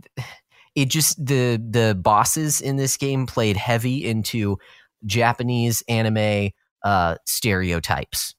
[0.75, 4.57] it just the the bosses in this game played heavy into
[5.05, 6.51] Japanese anime
[6.83, 8.35] uh stereotypes.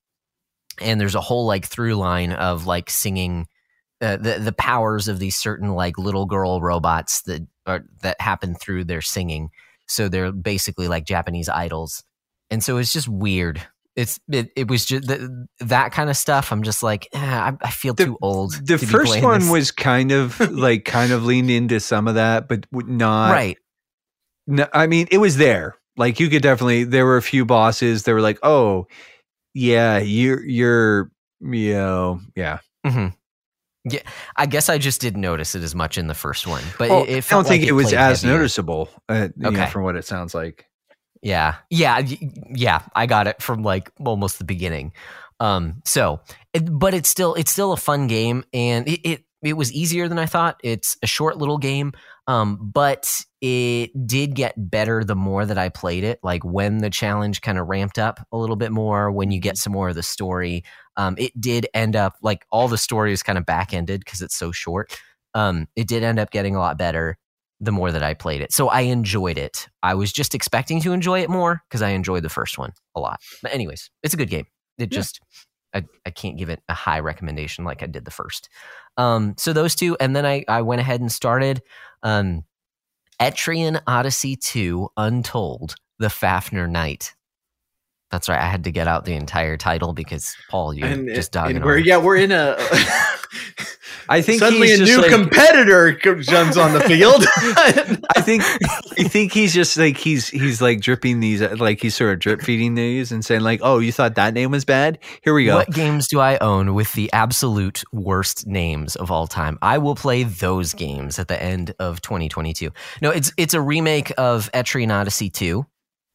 [0.81, 3.47] And there's a whole like through line of like singing
[4.01, 8.55] uh, the the powers of these certain like little girl robots that are that happen
[8.55, 9.51] through their singing.
[9.87, 12.03] So they're basically like Japanese idols.
[12.51, 13.63] And so it's just weird
[13.97, 16.51] it's it, it was just the, that kind of stuff.
[16.53, 18.53] I'm just like, eh, I, I feel The- too old.
[18.67, 19.51] The to first one this.
[19.51, 23.59] was kind of like kind of leaned into some of that, but not right.
[24.47, 25.77] No, I mean, it was there.
[25.97, 26.85] Like you could definitely.
[26.85, 28.03] There were a few bosses.
[28.05, 28.87] They were like, "Oh,
[29.55, 33.09] yeah, you're you're you know, yeah." hmm
[33.85, 34.01] Yeah,
[34.37, 37.03] I guess I just didn't notice it as much in the first one, but Well,
[37.05, 38.39] it, it I don't think like it was as heavier.
[38.39, 38.89] noticeable.
[39.09, 39.67] Uh, you know, Okay.
[39.71, 40.67] from what it sounds like.
[41.23, 42.03] Yeah, yeah,
[42.53, 42.83] yeah.
[42.95, 44.93] I got it from like almost the beginning.
[45.39, 46.21] Um, so,
[46.53, 50.09] it, but it's still it's still a fun game, and it, it it was easier
[50.09, 50.61] than I thought.
[50.65, 51.93] It's a short little game,
[52.27, 56.19] um, but it did get better the more that I played it.
[56.25, 59.57] Like when the challenge kind of ramped up a little bit more, when you get
[59.57, 60.65] some more of the story,
[60.97, 64.23] um, it did end up like all the story is kind of back ended because
[64.23, 64.97] it's so short.
[65.35, 67.17] Um, it did end up getting a lot better
[67.63, 68.53] the more that I played it.
[68.53, 69.69] So I enjoyed it.
[69.85, 73.01] I was just expecting to enjoy it more because I enjoyed the first one a
[73.01, 73.21] lot.
[73.41, 74.47] But anyways, it's a good game.
[74.79, 74.99] It Yeah.
[74.99, 75.21] just
[75.73, 78.49] I, I can't give it a high recommendation like I did the first.
[78.99, 81.63] Um, so those two, and then I, I went ahead and started
[82.03, 82.43] um,
[83.21, 87.15] Etrian Odyssey 2 Untold, The Fafnir Knight.
[88.13, 88.39] That's right.
[88.39, 91.63] I had to get out the entire title because Paul, you're and, just and dogging
[91.65, 91.85] we're on.
[91.85, 92.57] yeah we're in a
[94.09, 97.25] I think suddenly he's a just new like- competitor comes on the field.
[98.17, 98.43] I think
[98.99, 102.43] I think he's just like he's he's like dripping these like he's sort of drip
[102.43, 104.99] feeding these and saying like, "Oh, you thought that name was bad?
[105.23, 109.27] Here we go." What games do I own with the absolute worst names of all
[109.27, 109.59] time?
[109.63, 112.71] I will play those games at the end of 2022.
[113.01, 115.65] No, it's it's a remake of Etrian Odyssey 2.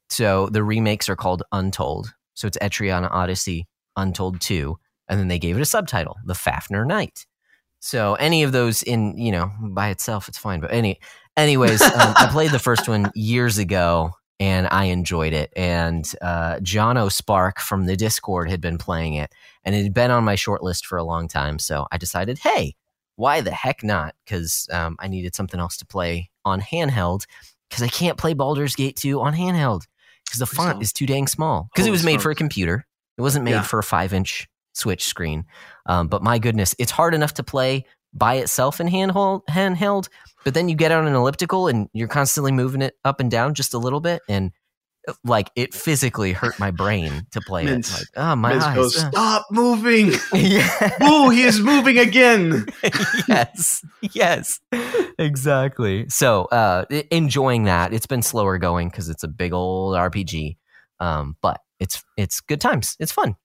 [0.09, 2.13] So the remakes are called Untold.
[2.33, 6.85] So it's Etrian Odyssey Untold 2 and then they gave it a subtitle, The Fafnir
[6.85, 7.25] Knight.
[7.79, 10.99] So any of those in, you know, by itself it's fine, but any
[11.35, 15.51] anyways, um, I played the first one years ago and I enjoyed it.
[15.55, 20.11] And uh, John O'Spark from the Discord had been playing it, and it had been
[20.11, 21.57] on my short list for a long time.
[21.57, 22.75] So I decided, hey,
[23.15, 24.13] why the heck not?
[24.23, 27.25] Because um, I needed something else to play on handheld.
[27.67, 29.87] Because I can't play Baldur's Gate 2 on handheld
[30.27, 31.69] because the font is too dang small.
[31.73, 32.85] Because it was made for a computer.
[33.17, 33.61] It wasn't made Yeah.
[33.63, 35.45] for a five inch Switch screen.
[35.87, 40.07] Um, but my goodness, it's hard enough to play by itself in handhold, handheld.
[40.45, 43.55] But then you get on an elliptical and you're constantly moving it up and down
[43.55, 44.51] just a little bit, and
[45.23, 47.93] like it physically hurt my brain to play Mince- it.
[47.93, 48.75] Like, oh my eyes.
[48.75, 50.11] goes, uh." stop moving.
[50.33, 51.07] yeah.
[51.07, 52.65] Ooh, he is moving again.
[53.27, 53.81] yes.
[54.01, 54.59] Yes.
[55.19, 56.07] Exactly.
[56.09, 57.93] So, uh, enjoying that.
[57.93, 60.57] It's been slower going because it's a big old RPG.
[60.99, 62.95] Um, but it's it's good times.
[62.99, 63.35] It's fun.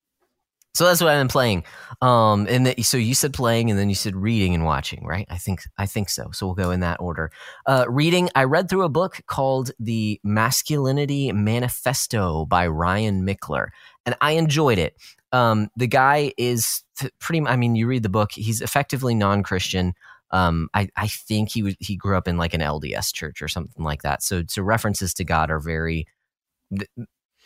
[0.75, 1.65] So that's what I've been playing.
[2.01, 5.27] Um, and the, so you said playing, and then you said reading and watching, right?
[5.29, 6.31] I think I think so.
[6.33, 7.31] So we'll go in that order.
[7.67, 8.31] Uh, reading.
[8.35, 13.69] I read through a book called The Masculinity Manifesto by Ryan Michler,
[14.07, 14.97] and I enjoyed it.
[15.33, 16.83] Um, the guy is
[17.21, 17.47] pretty.
[17.47, 18.33] I mean, you read the book.
[18.33, 19.93] He's effectively non-Christian.
[20.31, 23.49] Um, I, I think he was he grew up in like an LDS church or
[23.49, 24.23] something like that.
[24.23, 26.07] So so references to God are very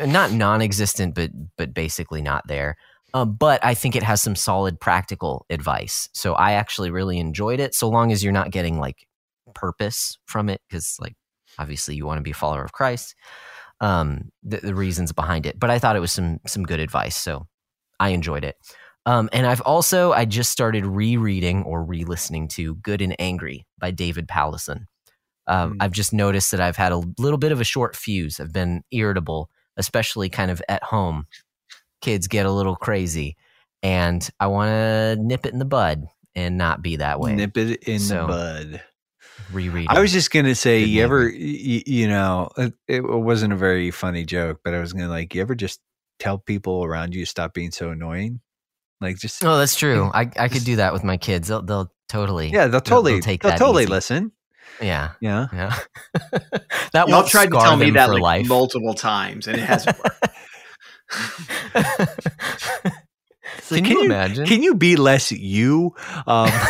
[0.01, 2.77] not non-existent, but but basically not there.
[3.16, 6.11] Uh, but I think it has some solid practical advice.
[6.12, 7.74] So I actually really enjoyed it.
[7.74, 9.07] So long as you're not getting like
[9.55, 11.16] purpose from it, because like
[11.59, 13.14] obviously you want to be a follower of Christ.
[13.81, 17.16] Um, the, the reasons behind it, but I thought it was some some good advice.
[17.16, 17.46] So
[17.98, 18.57] I enjoyed it.
[19.07, 23.92] Um, and I've also I just started rereading or re-listening to "Good and Angry" by
[23.92, 24.87] David Powlison.
[25.46, 25.76] Um, Mm.
[25.81, 28.40] I've just noticed that I've had a little bit of a short fuse.
[28.40, 31.26] I've been irritable, especially kind of at home.
[32.01, 33.37] Kids get a little crazy,
[33.83, 36.05] and I want to nip it in the bud
[36.35, 37.35] and not be that way.
[37.35, 38.83] Nip it in So, the bud.
[39.53, 39.87] Reread.
[39.91, 41.83] I was just gonna say, Good you ever, movie.
[41.87, 45.35] y- you know, it, it wasn't a very funny joke, but I was gonna like,
[45.35, 45.81] you ever just
[46.19, 48.41] tell people around you stop being so annoying,
[49.01, 50.11] like just oh, that's true.
[50.15, 51.49] I I could do that with my kids.
[51.49, 53.93] They'll they'll totally yeah, they'll totally, they'll, take that totally easy.
[53.93, 54.33] listen.
[54.81, 55.47] Yeah, Yeah.
[55.53, 55.79] yeah.
[56.93, 58.47] that Y'all tried to tell me that like life.
[58.49, 60.27] multiple times, and it hasn't worked.
[63.69, 64.47] Can, Can you, imagine?
[64.47, 65.95] Can you be less you?
[66.27, 66.51] Um,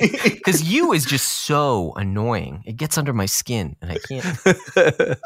[0.22, 2.62] Because you is just so annoying.
[2.66, 4.26] It gets under my skin, and I can't.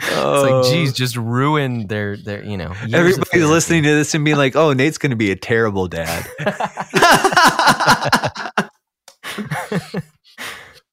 [0.00, 0.62] It's oh.
[0.62, 2.72] like, geez, just ruin their their you know.
[2.92, 6.26] Everybody's listening to this and being like, "Oh, Nate's going to be a terrible dad."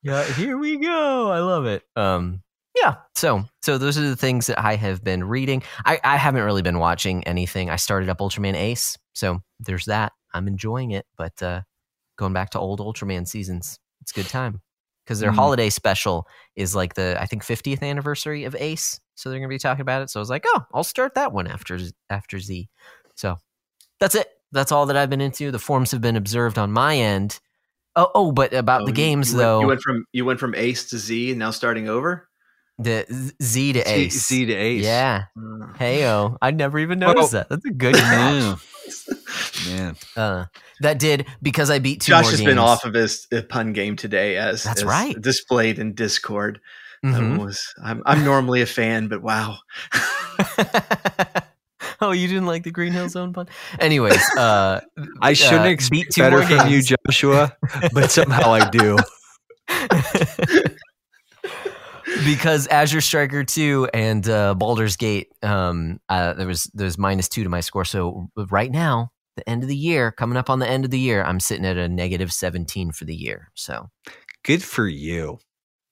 [0.04, 1.32] yeah, here we go.
[1.32, 1.84] I love it.
[1.96, 2.44] Um,
[2.76, 2.96] yeah.
[3.16, 5.64] So, so those are the things that I have been reading.
[5.86, 7.70] I, I haven't really been watching anything.
[7.70, 10.12] I started up Ultraman Ace, so there's that.
[10.34, 11.62] I'm enjoying it, but uh,
[12.18, 14.62] going back to old Ultraman seasons, it's a good time
[15.06, 15.36] because their Mm.
[15.36, 19.58] holiday special is like the I think 50th anniversary of Ace, so they're gonna be
[19.60, 20.10] talking about it.
[20.10, 22.68] So I was like, oh, I'll start that one after after Z.
[23.16, 23.38] So
[24.00, 24.28] that's it.
[24.52, 25.52] That's all that I've been into.
[25.52, 27.40] The forms have been observed on my end.
[27.96, 30.40] Oh, oh, but about Oh, the games you went- though, you went from you went
[30.40, 32.28] from Ace to Z, and now starting over.
[32.78, 34.22] The Z- Z to Ace.
[34.22, 34.84] C to Ace.
[34.84, 35.26] Yeah.
[35.38, 36.38] Uh, Heyo.
[36.42, 37.50] I never even noticed that.
[37.50, 37.96] That's a good.
[37.96, 38.56] Yeah.
[39.68, 39.96] Man.
[40.16, 40.46] Uh,
[40.82, 42.50] that did because I beat two Josh has games.
[42.50, 45.20] been off of his uh, pun game today, as That's as right.
[45.20, 46.60] displayed in Discord.
[47.04, 47.38] Mhm.
[47.38, 49.58] That was I'm I'm normally a fan, but wow.
[52.02, 53.48] oh, you didn't like the Green Hill Zone pun?
[53.80, 54.82] Anyways, uh,
[55.22, 56.82] I shouldn't uh, expect beat two better more from you.
[56.82, 57.56] Joshua,
[57.94, 58.98] but somehow I do.
[62.24, 67.44] Because Azure Striker 2 and uh, Baldur's Gate, um, uh, there was there's minus two
[67.44, 67.86] to my score.
[67.86, 71.00] So right now, the end of the year, coming up on the end of the
[71.00, 73.52] year, I'm sitting at a negative 17 for the year.
[73.54, 73.90] So
[74.46, 75.40] Good for you.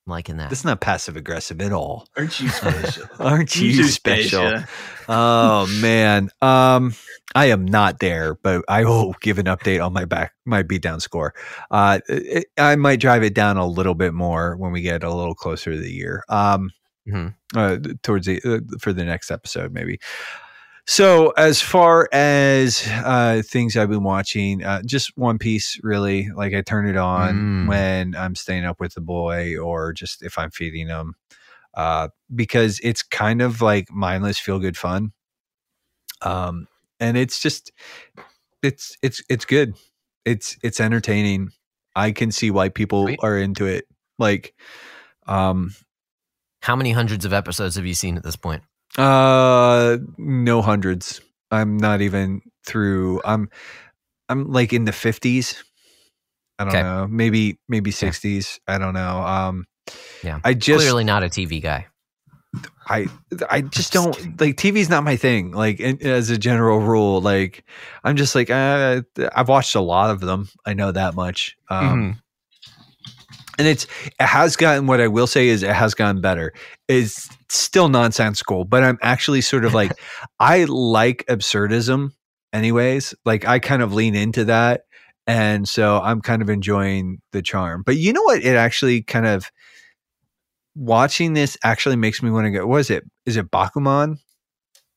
[0.05, 0.49] I'm liking that.
[0.49, 2.07] That's not passive aggressive at all.
[2.17, 3.05] Aren't you special?
[3.19, 4.63] Aren't you too special?
[5.07, 6.29] Oh man.
[6.41, 6.93] Um
[7.35, 11.01] I am not there, but I will give an update on my back my beatdown
[11.01, 11.33] score.
[11.71, 15.13] Uh it, I might drive it down a little bit more when we get a
[15.13, 16.23] little closer to the year.
[16.29, 16.71] Um
[17.05, 17.35] Mhm.
[17.53, 19.99] uh, towards the uh, for the next episode maybe.
[20.85, 26.29] So as far as uh things I've been watching, uh just One Piece really.
[26.29, 27.67] Like I turn it on Mm.
[27.67, 31.15] when I'm staying up with the boy or just if I'm feeding him
[31.73, 35.11] uh, because it's kind of like mindless feel good fun.
[36.21, 36.67] Um,
[36.99, 37.71] and it's just
[38.61, 39.75] it's it's it's good.
[40.25, 41.49] It's it's entertaining.
[41.95, 43.85] I can see why people are into it.
[44.19, 44.53] Like,
[45.27, 45.73] um,
[46.61, 48.63] How many hundreds of episodes have you seen at this point?
[48.97, 51.21] Uh, no hundreds.
[51.51, 53.21] I'm not even through.
[53.25, 53.49] I'm
[54.29, 55.63] I'm like in the fifties.
[56.59, 56.81] I don't Okay.
[56.83, 57.07] know.
[57.07, 58.59] Maybe maybe sixties.
[58.67, 59.17] I don't know.
[59.19, 59.65] Um,
[60.23, 60.39] Yeah.
[60.43, 61.87] I just Clearly not a TV guy.
[62.87, 63.07] I
[63.49, 65.51] I just don't like TV's not my thing.
[65.51, 67.63] Like in, as a general rule, like
[68.03, 69.01] I'm just like uh,
[69.35, 70.49] I've watched a lot of them.
[70.65, 71.57] I know that much.
[71.69, 71.81] Um,
[72.13, 72.17] Mhm.
[73.57, 73.85] And it's
[74.19, 76.53] it has gotten what I will say is it has gotten better.
[76.87, 79.91] It's still nonsensical, but I'm actually sort of like
[80.39, 82.11] I like absurdism
[82.51, 83.13] anyways.
[83.25, 84.81] Like I kind of lean into that.
[85.25, 87.83] And so I'm kind of enjoying the charm.
[87.85, 88.43] But you know what?
[88.43, 89.51] It actually kind of
[90.75, 92.65] watching this actually makes me want to go.
[92.65, 93.03] What is it?
[93.25, 94.17] Is it Bakuman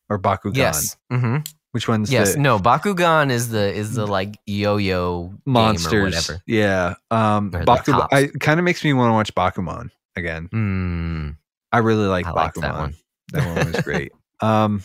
[0.08, 0.56] or Bakugan?
[0.56, 0.96] Yes.
[1.10, 1.38] hmm
[1.76, 2.32] Which one's Yes.
[2.34, 2.58] the No.
[2.58, 6.14] Bakugan is the is the like yo-yo monsters?
[6.14, 6.42] whatever.
[6.46, 6.94] Yeah.
[7.10, 7.52] Um, Bakugan.
[7.52, 8.00] the Bakuman.
[8.00, 8.14] cops.
[8.14, 10.48] I kind of makes me want to watch Bakuman again.
[10.54, 11.36] Mm.
[11.72, 12.34] I really like I Bakuman.
[12.36, 12.94] like that one.
[13.32, 14.12] That one was great.
[14.40, 14.82] um,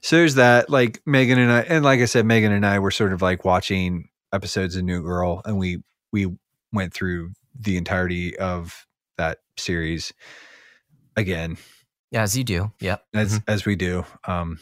[0.00, 0.70] so there's that.
[0.70, 3.44] Like Megan and I, and like I said, Megan and I were sort of like
[3.44, 6.28] watching episodes of New Girl, and we we
[6.72, 10.12] went through the entirety of that series
[11.16, 11.56] again,
[12.12, 12.70] Yeah, As you do.
[12.80, 13.04] Yep.
[13.14, 14.04] as as we do.
[14.26, 14.58] Um,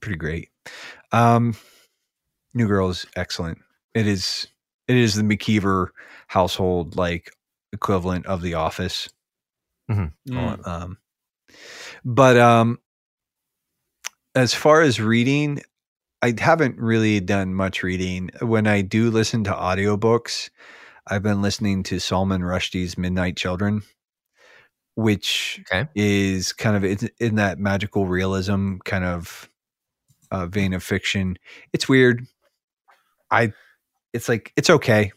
[0.00, 0.50] pretty great.
[1.12, 1.54] Um,
[2.54, 3.58] New Girl is excellent.
[3.94, 4.48] It is
[4.86, 5.88] it is the McKeever
[6.28, 7.32] household like
[7.72, 9.08] equivalent of The Office.
[9.90, 10.66] Mm.
[10.66, 10.98] Um,
[12.04, 12.78] but um,
[14.34, 15.60] as far as reading,
[16.22, 18.30] I haven't really done much reading.
[18.42, 20.50] When I do listen to audiobooks,
[21.06, 23.82] I've been listening to Salman Rushdie's Midnight Children,
[24.94, 25.88] which Okay.
[25.94, 29.48] is kind of in, in that magical realism kind of
[30.30, 31.36] uh, vein of fiction.
[31.72, 32.26] It's weird.
[33.30, 33.52] I,
[34.12, 35.12] it's like it's okay.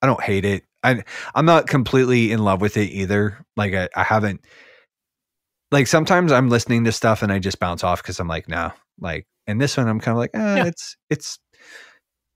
[0.00, 0.64] I don't hate it.
[0.82, 1.02] I
[1.34, 3.44] I'm not completely in love with it either.
[3.56, 4.40] Like I, I haven't.
[5.70, 8.72] Like sometimes I'm listening to stuff and I just bounce off because I'm like, no.
[9.00, 10.66] Like, and this one I'm kind of like, eh, Yeah.
[10.66, 11.38] it's it's.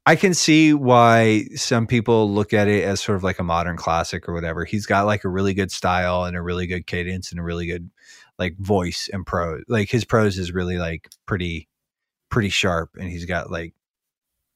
[0.09, 3.77] I can see why some people look at it as sort of like a modern
[3.77, 4.65] classic or whatever.
[4.65, 7.67] He's got like a really good style and a really good cadence and a really
[7.67, 7.91] good
[8.39, 9.65] like voice and prose.
[9.67, 11.69] Like his prose is really like pretty
[12.31, 13.75] pretty sharp and he's got like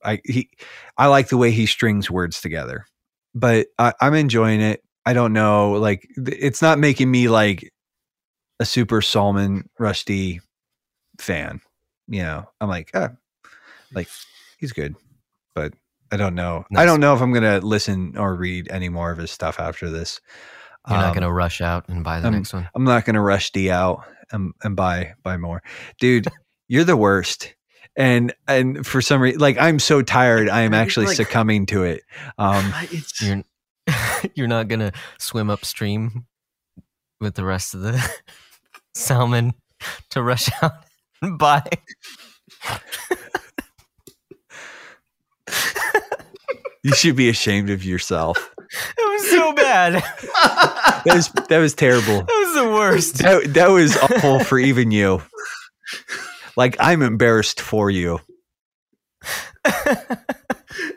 [0.05, 0.51] I he
[0.97, 2.87] I like the way he strings words together.
[3.35, 4.83] But I, I'm enjoying it.
[5.07, 5.73] I don't know.
[5.73, 7.71] Like it's not making me like
[8.59, 10.41] a super Salman Rushdie
[11.19, 11.61] fan.
[12.09, 13.11] You know, I'm like, ah,
[13.93, 14.09] like
[14.59, 14.97] he's good,
[15.55, 15.75] but
[16.11, 16.65] I don't know.
[16.77, 19.91] I don't know if I'm gonna listen or read any more of his stuff after
[19.91, 20.21] this.
[20.89, 22.67] You're not Um, going to rush out and buy the um, next one.
[22.75, 24.03] I'm not gonna rush D out
[24.33, 25.63] and, and buy buy more,
[26.01, 26.27] dude.
[26.69, 27.55] you're the worst.
[28.01, 31.85] And and for some reason, like I'm so tired, I am actually like- succumbing to
[31.85, 32.03] it.
[32.39, 33.43] Um, it's You're
[34.35, 36.25] you're not going to swim upstream
[37.21, 38.03] with the rest of the
[38.95, 39.53] salmon
[40.11, 40.73] to rush out
[41.21, 41.63] and buy.
[46.83, 48.55] you should be ashamed of yourself.
[48.97, 49.93] It was so bad.
[51.05, 52.23] That was that was terrible.
[52.23, 53.19] That was the worst.
[53.19, 55.21] That that was awful for even you.
[56.61, 58.19] Like I'm embarrassed for you.
[59.65, 60.19] it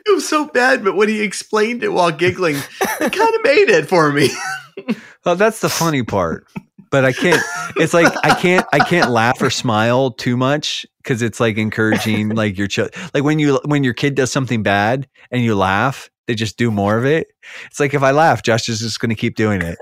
[0.08, 3.88] was so bad, but when he explained it while giggling, it kind of made it
[3.88, 4.28] for me.
[5.24, 6.46] Well, that's the funny part.
[6.90, 7.42] But I can't.
[7.76, 8.66] It's like I can't.
[8.74, 12.28] I can't laugh or smile too much because it's like encouraging.
[12.34, 12.90] Like your child.
[13.14, 16.70] Like when you when your kid does something bad and you laugh, they just do
[16.70, 17.28] more of it.
[17.64, 19.78] It's like if I laugh, Josh is just going to keep doing it.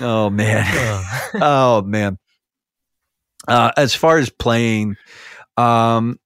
[0.00, 0.64] Oh man.
[1.34, 2.18] Oh man.
[3.48, 4.96] Uh, as far as playing,
[5.56, 6.18] um,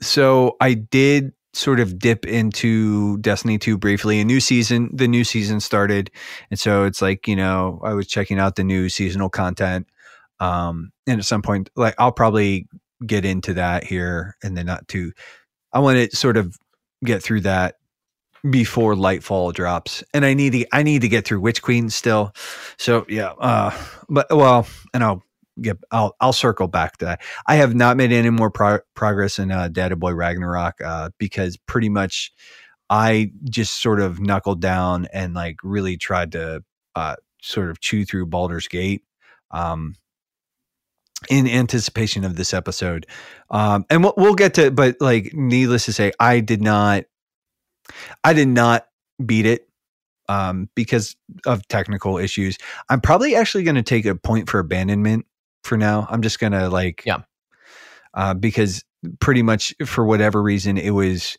[0.00, 4.20] so I did sort of dip into Destiny 2 briefly.
[4.20, 6.10] A new season, the new season started,
[6.50, 9.86] and so it's like you know I was checking out the new seasonal content.
[10.40, 12.68] Um, and at some point, like I'll probably
[13.04, 15.12] get into that here, and then not too.
[15.72, 16.56] I want to sort of
[17.04, 17.76] get through that
[18.48, 22.32] before Lightfall drops, and I need to I need to get through Witch Queen still.
[22.76, 23.76] So yeah, uh,
[24.08, 25.22] but well, and I'll
[25.62, 27.22] get I'll I'll circle back to that.
[27.46, 31.56] I have not made any more pro- progress in uh, Data Boy Ragnarok uh, because
[31.56, 32.32] pretty much
[32.90, 36.62] I just sort of knuckled down and like really tried to
[36.94, 39.02] uh, sort of chew through Baldur's Gate.
[39.50, 39.94] Um,
[41.28, 43.04] in anticipation of this episode,
[43.50, 47.06] um, and we'll, we'll get to, but like, needless to say, I did not,
[48.22, 48.86] I did not
[49.26, 49.68] beat it
[50.28, 52.56] um, because of technical issues.
[52.88, 55.26] I'm probably actually going to take a point for abandonment
[55.68, 56.06] for now.
[56.10, 57.18] I'm just to like, Yeah.
[58.14, 58.82] uh, because
[59.20, 61.36] pretty much for whatever reason, it was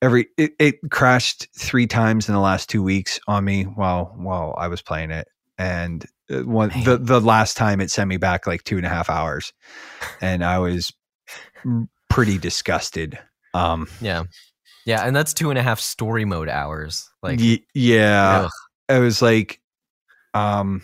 [0.00, 4.54] every it, it crashed three times in the last two weeks on me while while
[4.56, 5.26] I was playing it,
[5.58, 6.84] and uh, one Man.
[6.84, 9.52] the the last time it sent me back like two and a half hours,
[10.20, 10.92] and I was
[12.08, 13.18] pretty disgusted.
[13.54, 14.24] Um, yeah.
[14.86, 15.02] Yeah.
[15.06, 17.10] And that's two and a half story mode hours.
[17.22, 18.50] Like, Ye- yeah, ugh.
[18.88, 19.60] I was like,
[20.34, 20.82] um,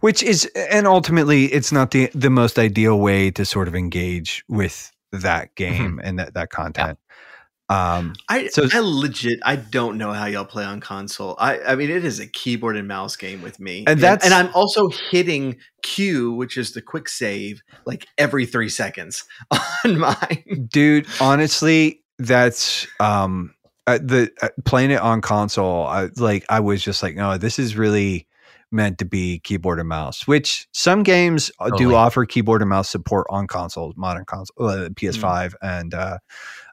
[0.00, 4.44] which is, and ultimately, it's not the the most ideal way to sort of engage
[4.48, 6.98] with that game and that that content.
[7.68, 11.36] Um, I So- I legit I don't know how y'all play on console.
[11.38, 13.84] I I mean it is a keyboard and mouse game with me.
[13.86, 18.68] And that's- and I'm also hitting Q, which is the quick save, like every three
[18.70, 19.22] seconds
[19.84, 20.68] on mine.
[20.72, 23.54] dude, honestly, that's um,
[23.86, 25.86] uh, the uh, playing it on console.
[25.86, 28.26] I like, I was just like, no, this is really
[28.72, 30.26] meant to be keyboard and mouse.
[30.26, 34.88] Which some games uh, do offer keyboard and mouse support on consoles, modern console, uh,
[34.90, 36.18] PS5 and uh,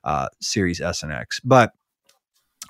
[0.03, 1.39] uh, Series S and X.
[1.43, 1.73] But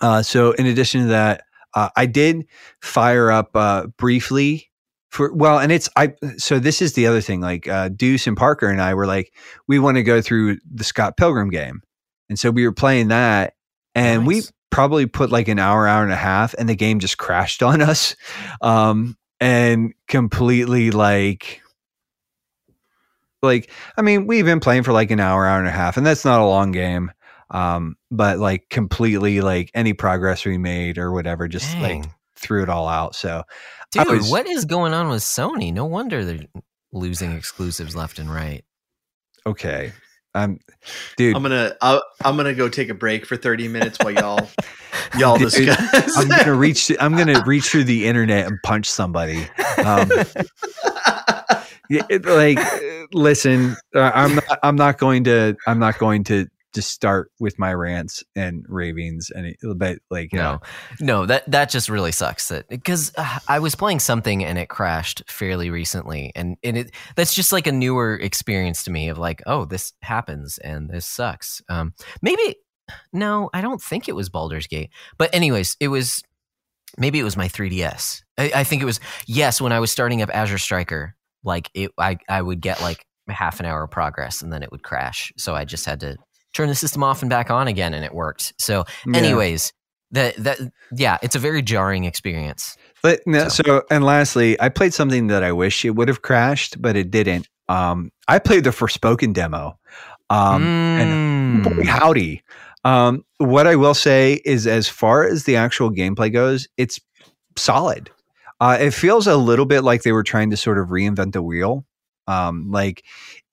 [0.01, 2.47] uh, so in addition to that, uh, I did
[2.82, 4.71] fire up uh, briefly
[5.09, 6.13] for well, and it's I.
[6.38, 7.41] So this is the other thing.
[7.41, 9.34] Like uh, Deuce and Parker and I were like,
[9.67, 11.82] we want to go through the Scott Pilgrim game,
[12.30, 13.53] and so we were playing that,
[13.95, 14.51] and we Nice.
[14.70, 17.82] Probably put like an hour, hour and a half, and the game just crashed on
[17.84, 18.15] us,
[18.61, 21.61] um, and completely like.
[23.43, 26.05] Like, I mean, we've been playing for like an hour, hour and a half, and
[26.05, 27.11] that's not a long game
[27.51, 32.03] um but like completely like any progress we made or whatever just like
[32.36, 33.43] threw it all out so
[33.91, 35.74] Dude, was- what is going on with Sony?
[35.74, 36.45] No wonder they're
[36.91, 38.65] losing exclusives left and right.
[39.45, 39.93] okay
[40.38, 40.59] i'm
[41.17, 44.47] dude I'm gonna I'll, I'm gonna go take a break for 30 minutes while y'all
[45.17, 46.17] y'all Dude, discuss.
[46.17, 49.47] i'm gonna reach i'm gonna reach through the internet and punch somebody
[49.83, 50.09] um
[52.23, 52.59] like
[53.13, 57.74] listen i'm not i'm not going to i'm not going to just start with my
[57.74, 60.59] rants and ravings and it, but like you know No,
[60.99, 62.47] no, that that just really sucks.
[62.49, 66.91] That because uh, I was playing something and it crashed fairly recently, and and it
[67.15, 71.05] that's just like a newer experience to me of like, oh, this happens and this
[71.05, 71.61] sucks.
[71.70, 72.55] Um, maybe
[73.11, 76.24] no, I don't think it was Baldur's Gate, but anyways, it was
[76.97, 78.24] maybe it was my 3ds.
[78.38, 81.91] I, I think it was yes when I was starting up Azure Striker, like it,
[81.97, 85.34] I I would get like half an hour of progress and then it would crash,
[85.38, 86.18] so I just had to
[86.53, 88.53] turn the system off and back on again, and it worked.
[88.57, 89.17] So Yeah.
[89.17, 89.73] Anyways,
[90.11, 90.59] That that
[90.95, 92.77] yeah, it's a very jarring experience.
[93.03, 93.81] But no, So- so.
[93.91, 97.49] and lastly, I played something that I wish it would have crashed, but it didn't.
[97.67, 99.77] Um, I played the Forspoken demo.
[100.29, 101.85] Um, and boy, Mm.
[101.85, 102.41] howdy.
[102.85, 106.99] Um, what I will say is, as far as the actual gameplay goes, it's
[107.57, 108.09] solid.
[108.61, 111.41] Uh, it feels a little bit like they were trying to sort of reinvent the
[111.41, 111.85] wheel.
[112.27, 113.03] Um, like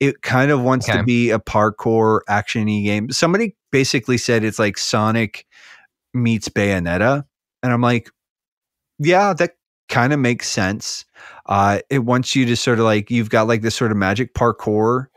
[0.07, 0.99] it kind of wants Okay.
[0.99, 3.09] to be a parkour actiony game.
[3.11, 5.45] Somebody basically said it's like Sonic
[6.13, 7.25] meets Bayonetta,
[7.63, 8.09] and I'm like,
[8.99, 9.53] yeah, that
[9.89, 11.05] kind of makes sense.
[11.45, 14.33] Uh, it wants you to sort of like you've got like this sort of magic
[14.33, 15.07] parkour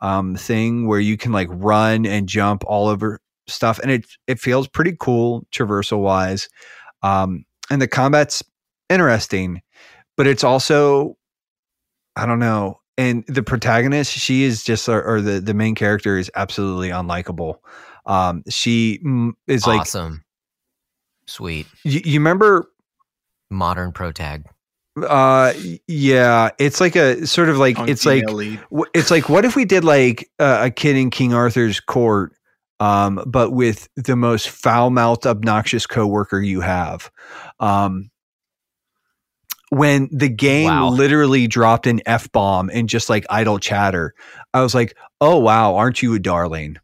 [0.00, 4.38] um, thing where you can like run and jump all over stuff, and it it
[4.40, 6.48] feels pretty cool traversal wise.
[7.02, 8.42] Um, and the combat's
[8.88, 9.62] interesting,
[10.16, 11.16] but it's also
[12.16, 12.79] I don't know.
[13.00, 17.56] And the protagonist, she is just, or, or the the main character is absolutely unlikable.
[18.06, 20.24] Um, she mm, is like, awesome.
[21.26, 21.66] Sweet.
[21.84, 22.66] you, you remember
[23.50, 24.44] Modern protag.
[25.08, 25.52] uh
[25.86, 28.60] yeah it's like a sort of like Strong it's like lead.
[28.70, 32.32] w- it's like what if we did like uh, a kid in king arthur's court
[32.80, 37.10] um but with the most foul-mouthed obnoxious coworker you have
[37.60, 38.09] um
[39.70, 40.90] when the game Wow.
[40.90, 44.14] literally dropped an f-bomb and just like idle chatter
[44.52, 46.76] i was like oh wow aren't you a darling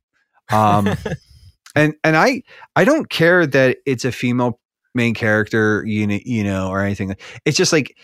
[0.52, 0.88] um
[1.76, 2.42] and and i
[2.76, 4.60] i don't care that it's a female
[4.94, 7.14] main character you know you know or anything
[7.44, 7.96] it's just like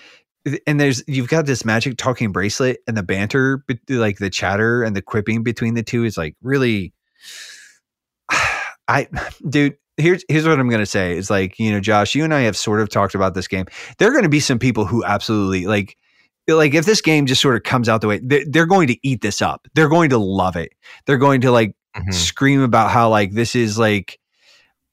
[0.67, 4.97] and there's you've got this magic talking bracelet and the banter like the chatter and
[4.97, 6.93] the quipping between the two is like really
[8.89, 9.07] i
[9.49, 12.41] dude here's here's what i'm gonna say is like you know josh you and i
[12.41, 13.67] have sort of talked about this game
[13.99, 15.97] there are gonna be some people who absolutely like
[16.49, 18.97] like if this game just sort of comes out the way they're, they're going to
[19.07, 20.73] eat this up they're going to love it
[21.07, 22.15] they're going to like Mhm.
[22.15, 24.19] scream about how like this is like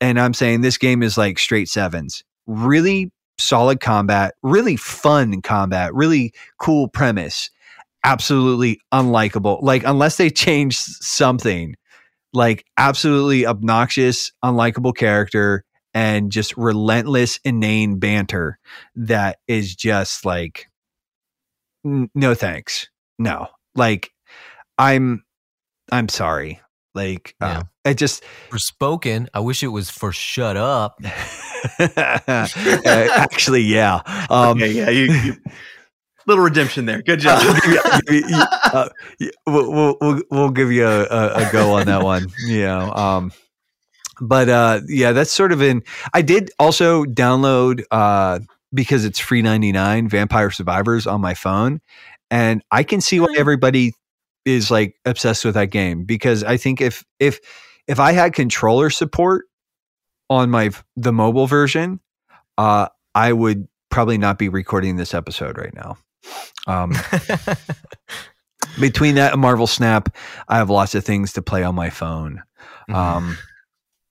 [0.02, 2.26] and I'm saying this game is like straight sevens.
[2.46, 7.50] Really solid combat, really fun combat, really cool premise.
[8.04, 9.62] Absolutely unlikable.
[9.62, 11.76] Like unless they change something,
[12.34, 15.64] like absolutely obnoxious, unlikable character
[15.94, 18.60] and just relentless inane banter
[18.96, 20.68] that is just like
[21.86, 22.88] n- no thanks.
[23.18, 23.48] No.
[23.76, 24.12] Like
[24.78, 25.24] I'm
[25.92, 26.62] I'm sorry.
[26.96, 31.00] Like uh, I just For spoken, I wish it was for shut up.
[31.78, 32.48] Uh,
[32.86, 34.00] actually, yeah.
[34.30, 35.36] Um, okay, yeah, you, you
[36.30, 37.02] little redemption there.
[37.02, 37.40] Good job.
[37.42, 38.90] uh, we'll, give you, you- uh,
[39.48, 42.28] we'll, we'll, we'll, we'll give you a, a, a go on that one.
[42.46, 43.32] You know, um,
[44.22, 45.84] but uh, yeah, that's sort of in.
[46.14, 48.40] I did also download uh,
[48.74, 51.82] because it's free ninety nine Vampire Survivors on my phone,
[52.32, 53.40] and I can see why Hmm.
[53.40, 53.94] everybody
[54.46, 57.40] is like obsessed with that game because I think if if
[57.88, 59.46] if I had controller support
[60.30, 62.00] on my the mobile version,
[62.58, 65.98] uh, I would probably not be recording this episode right now.
[66.68, 66.94] Um,
[68.80, 70.16] between that and Marvel Snap,
[70.48, 72.42] I have lots of things to play on my phone.
[72.90, 72.96] Mhm.
[72.96, 73.38] Um,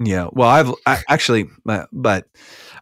[0.00, 2.26] yeah, well, I've I, actually, uh, but,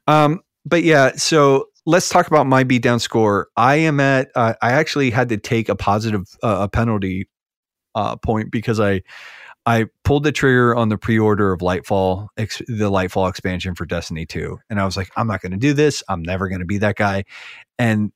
[0.06, 1.12] um, but yeah.
[1.16, 3.48] So let's talk about my beatdown score.
[3.56, 4.28] I am at.
[4.34, 7.28] Uh, I actually had to take a positive uh, a penalty
[7.94, 9.02] uh, point because I
[9.64, 14.26] I pulled the trigger on the pre-order of Lightfall, ex- the Lightfall expansion for Destiny
[14.26, 16.02] 2, and I was like, I'm not going to do this.
[16.08, 17.24] I'm never going to be that guy.
[17.78, 18.12] And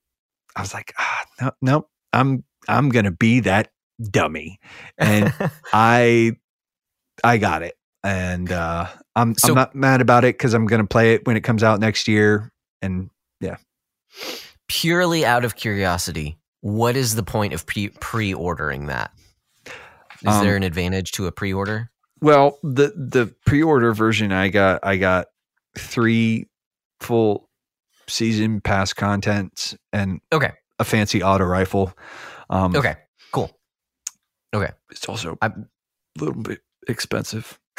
[0.60, 3.70] I was like, ah, no, no, I'm I'm going to be that
[4.10, 4.60] dummy.
[4.98, 5.32] And
[5.72, 6.32] I
[7.24, 8.86] I got it, and uh,
[9.16, 11.42] I'm So- I'm not mad about it because I'm going to play it when it
[11.42, 12.50] comes out next year.
[12.82, 13.56] And yeah.
[14.68, 19.10] Purely out of curiosity, what is the point of pre- pre-ordering that?
[19.66, 19.72] Is
[20.26, 21.90] Um, there an advantage to a pre-order?
[22.22, 25.26] well, the the pre-order version I got I got
[25.76, 26.46] three
[27.00, 27.48] full
[28.10, 30.52] season pass contents and Okay.
[30.78, 31.92] a fancy auto rifle.
[32.50, 32.96] Um, Okay,
[33.32, 33.50] cool.
[34.54, 34.72] Okay.
[34.90, 35.68] it's also I'm-
[36.18, 37.58] a little bit expensive.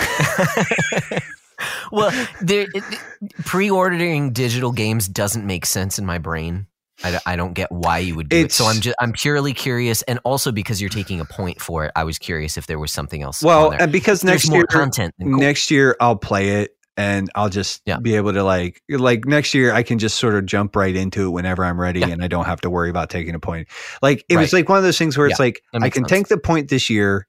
[1.92, 2.12] well,
[2.42, 2.84] there, it,
[3.22, 6.68] it- pre-ordering digital games doesn't make sense in my brain.
[7.04, 8.52] I, I don't get why you would do it.
[8.52, 11.92] So I'm just I'm purely curious, and also because you're taking a point for it,
[11.96, 13.42] I was curious if there was something else.
[13.42, 15.14] Well, and because There's next more year content.
[15.20, 15.32] Cool.
[15.40, 18.00] next year I'll play it and I'll just Yeah.
[18.00, 21.28] be able to like like next year I can just sort of jump right into
[21.28, 22.08] it whenever I'm ready Yeah.
[22.10, 23.68] and I don't have to worry about taking a point.
[24.02, 26.10] Like it was like one of those things where it's like I can sense.
[26.10, 27.28] take the point this year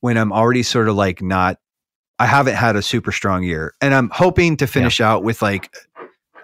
[0.00, 1.58] when I'm already sort of like not
[2.18, 5.72] I haven't had a super strong year and I'm hoping to finish out with like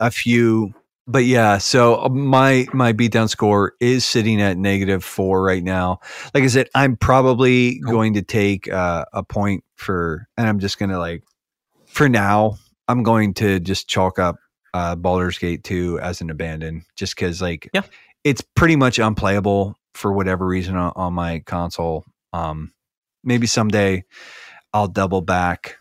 [0.01, 0.73] a few
[1.11, 6.01] but yeah, so uh, my my beatdown score is sitting at negative four right now.
[6.35, 10.79] Like I said, I'm probably going to take uh, a point for, and I'm just
[10.79, 11.23] gonna like,
[11.99, 14.37] for now, I'm going to just chalk up
[14.73, 17.83] uh, Baldur's Gate 2 as an abandon, just because like Yeah.
[18.23, 22.05] it's pretty much unplayable for whatever reason on, on my console.
[22.33, 22.73] Um,
[23.25, 24.05] maybe someday
[24.73, 25.79] I'll double back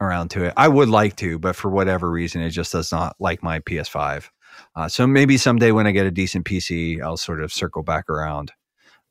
[0.00, 0.54] around to it.
[0.56, 4.30] I would like to, but for whatever reason, it just does not like my PS5.
[4.74, 8.08] Uh, so maybe someday when I get a decent PC, I'll sort of circle back
[8.08, 8.50] around.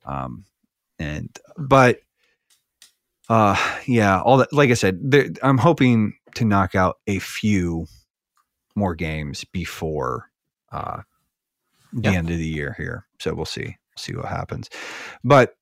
[0.04, 0.46] Um,
[0.98, 2.00] and but
[3.30, 4.52] uh, yeah, all that.
[4.52, 7.86] Like I said, there, I'm hoping to knock out a few
[8.76, 10.30] more games before
[10.72, 11.02] uh,
[11.92, 12.18] the Yeah.
[12.18, 13.06] end of the year here.
[13.18, 13.76] So we'll see.
[13.96, 14.68] See what happens.
[15.24, 15.54] But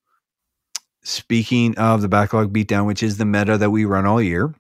[1.03, 4.55] speaking of the backlog beatdown, which is the meta that we run all year,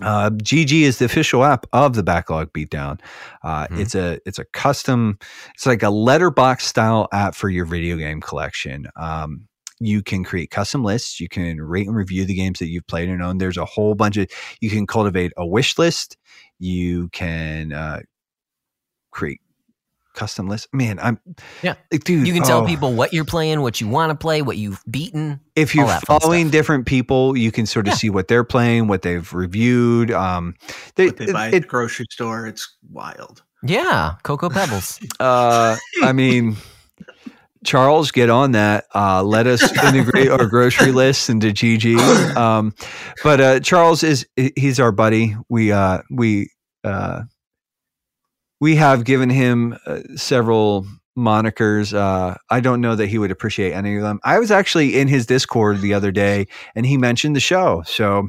[0.00, 3.00] uh, GG is the official app of the backlog beatdown.
[3.42, 3.78] Uh, Mhm.
[3.80, 5.18] It's a it's a custom.
[5.54, 8.86] It's like a Letterboxd style app for your video game collection.
[8.96, 9.48] Um,
[9.84, 11.20] you can create custom lists.
[11.20, 13.40] You can rate and review the games that you've played and owned.
[13.40, 14.28] There's a whole bunch of.
[14.60, 16.16] You can cultivate a wish list.
[16.58, 18.00] You can uh,
[19.10, 19.40] create
[20.14, 20.68] custom lists.
[20.72, 21.18] Man, I'm
[21.62, 21.74] Yeah.
[21.90, 22.26] like, dude.
[22.26, 22.66] You can tell oh.
[22.66, 25.40] people what you're playing, what you want to play, what you've beaten.
[25.56, 27.96] if you're that following different people, you can sort of Yeah.
[27.98, 30.10] see what they're playing, what they've reviewed.
[30.10, 30.54] Um,
[30.96, 32.46] they, What they buy at the grocery store.
[32.46, 33.42] It's wild.
[33.64, 34.98] Yeah, Cocoa Pebbles.
[35.20, 36.56] uh, I mean,
[37.64, 38.84] Charles, get on that.
[38.94, 42.34] Uh, let us integrate our grocery lists into GG.
[42.36, 42.74] Um,
[43.22, 45.36] but uh, Charles is he's our buddy.
[45.48, 46.50] We uh, we
[46.84, 47.22] uh,
[48.60, 50.86] we have given him uh, several
[51.16, 51.94] monikers.
[51.94, 54.18] Uh, I don't know that he would appreciate any of them.
[54.24, 57.82] I was actually in his Discord the other day, and he mentioned the show.
[57.86, 58.28] So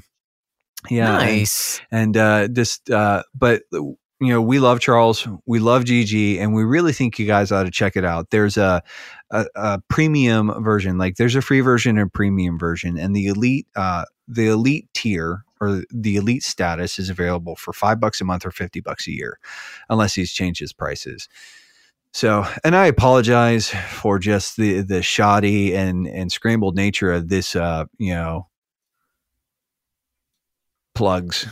[0.90, 1.82] yeah, and- nice.
[1.92, 3.64] and uh just uh but
[4.20, 7.64] you know we love charles we love gg and we really think you guys ought
[7.64, 8.82] to check it out there's a
[9.34, 10.98] a, a premium version.
[10.98, 14.88] Like there's a free version and a premium version and the elite uh the elite
[14.94, 19.08] tier or the elite status is available for five bucks a month or 50 bucks
[19.08, 19.40] a year
[19.90, 21.28] unless he's changed his prices.
[22.14, 27.56] So and i apologize for just the the shoddy and and scrambled nature of this
[27.56, 28.48] uh you know
[30.94, 31.48] plugs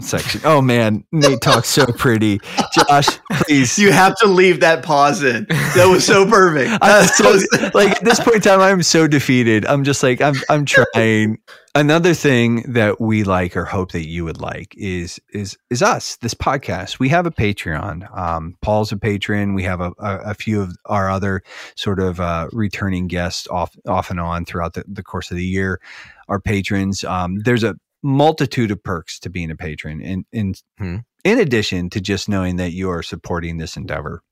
[0.00, 0.40] section.
[0.44, 2.40] Oh man, Nate talks so pretty.
[2.74, 3.78] Josh, please.
[3.78, 5.46] You have to leave that pause in.
[5.48, 6.78] That was so perfect.
[6.82, 7.38] I'm so,
[7.74, 9.64] like at this point in time, I'm so defeated.
[9.66, 10.34] I'm just like I'm.
[10.48, 11.38] I'm trying.
[11.74, 16.16] Another thing that we like or hope that you would like is is is us.
[16.16, 16.98] This podcast.
[16.98, 18.16] We have a Patreon.
[18.16, 19.52] Um, Paul's a patron.
[19.52, 21.42] We have a, a, a few of our other
[21.74, 25.44] sort of uh, returning guests off off and on throughout the, the course of the
[25.44, 25.80] year.
[26.28, 27.04] Our patrons.
[27.04, 27.76] Um, there's a
[28.06, 30.96] multitude of perks to being a patron, and in, Hmm.
[31.24, 34.22] in addition to just knowing that you are supporting this endeavor.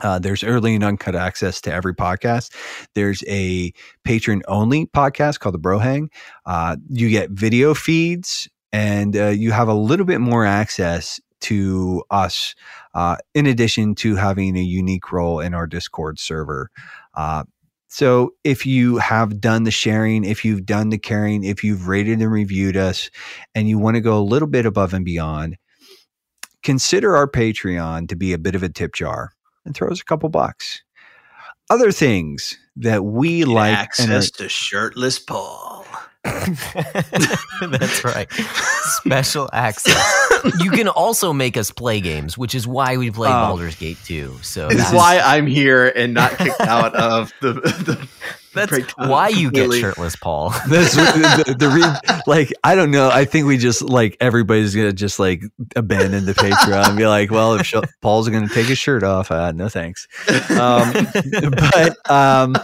[0.00, 2.52] Uh, there's early and uncut access to every podcast.
[2.94, 3.72] There's a
[4.04, 6.10] patron only podcast called the Bro Hang.
[6.46, 12.02] Uh, you get video feeds and uh, you have a little bit more access to
[12.10, 12.54] us,
[12.94, 16.70] uh, in addition to having a unique role in our Discord server.
[17.94, 22.22] So if you have done the sharing, if you've done the caring, if you've rated
[22.22, 23.10] and reviewed us,
[23.54, 25.58] and you want to go a little bit above and beyond,
[26.62, 29.32] consider our Patreon to be a bit of a tip jar
[29.66, 30.82] and throw us a couple bucks.
[31.68, 33.68] Other things that we like
[33.98, 35.71] and are, access to shirtless Paul.
[36.24, 38.28] That's right.
[38.32, 40.00] Special access.
[40.60, 43.48] You can also make us play games, which is why we play Oh.
[43.48, 44.38] Baldur's Gate 2.
[44.42, 47.54] So This is that's, why I'm here and not kicked out of the.
[47.54, 48.08] the
[48.54, 50.50] that's why you get shirtless, Paul.
[50.68, 51.82] This, the, the re,
[52.26, 53.08] like I don't know.
[53.08, 55.42] I think we just like everybody's gonna just like
[55.74, 59.30] abandon the Patreon and be like, well, if Sh- Paul's gonna take his shirt off,
[59.30, 60.06] uh, no thanks.
[60.50, 60.92] Um,
[61.72, 62.56] but um,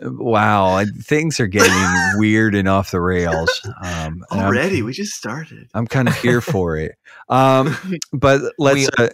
[0.00, 1.72] wow, things are getting
[2.18, 3.50] weird and off the rails.
[3.82, 5.68] Um, and I'm- Already, we just started.
[5.74, 6.92] I'm, kind of here for it.
[7.28, 7.76] Um,
[8.12, 8.88] but let's.
[8.98, 9.08] We- uh,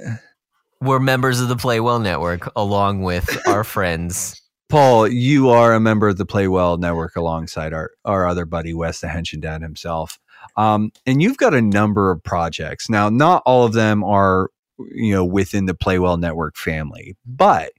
[0.80, 4.40] We're members of the Play Well Network, along with our friends.
[4.68, 8.74] Paul, you are a member of the Play Well Network alongside our, our other buddy,
[8.74, 10.18] Wes the Henshin Dad himself.
[10.56, 12.90] Um, and you've got a number of projects.
[12.90, 14.50] Now, not all of them are,
[14.90, 17.72] you know, within the Play Well Network family, but,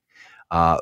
[0.52, 0.78] uh,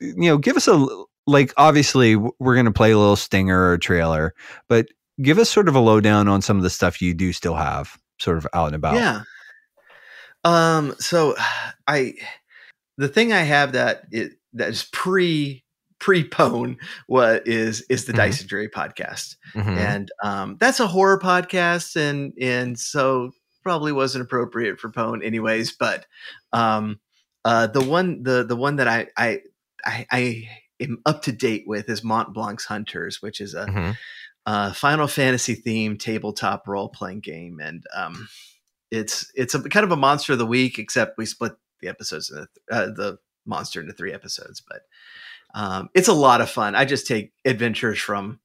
[0.00, 0.86] you know, give us a,
[1.28, 4.34] like, obviously, we're going to play a little stinger or trailer,
[4.68, 4.88] but
[5.22, 7.96] give us sort of a lowdown on some of the stuff you do still have
[8.18, 8.94] sort of out and about.
[8.94, 9.22] Yeah.
[10.44, 10.94] Um.
[10.98, 11.36] So,
[11.86, 12.14] I,
[12.96, 15.64] the thing I have that it that is pre
[16.00, 16.76] pre pone
[17.08, 18.16] what is is the Mhm.
[18.16, 19.36] Dice and Dre podcast.
[19.54, 19.76] Mhm.
[19.76, 23.32] and um, that's a horror podcast and and so
[23.64, 26.06] probably wasn't appropriate for pone anyways but
[26.54, 26.98] um
[27.44, 29.40] uh the one the the one that i i
[29.84, 30.48] i, I
[30.80, 33.96] am up to date with is Montblanc's hunters which is a Mhm.
[34.46, 38.28] uh, Final Fantasy themed tabletop role playing game, and um,
[38.90, 42.28] it's it's a kind of a monster of the week, except we split the episodes
[42.28, 44.62] the, uh, the monster into three episodes.
[44.66, 44.82] But
[45.54, 46.74] um, it's a lot of fun.
[46.74, 48.40] I just take adventures from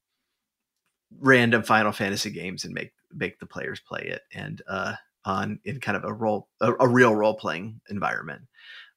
[1.20, 5.80] random Final Fantasy games and make make the players play it, and uh, on in
[5.80, 8.42] kind of a role a, a real role playing environment.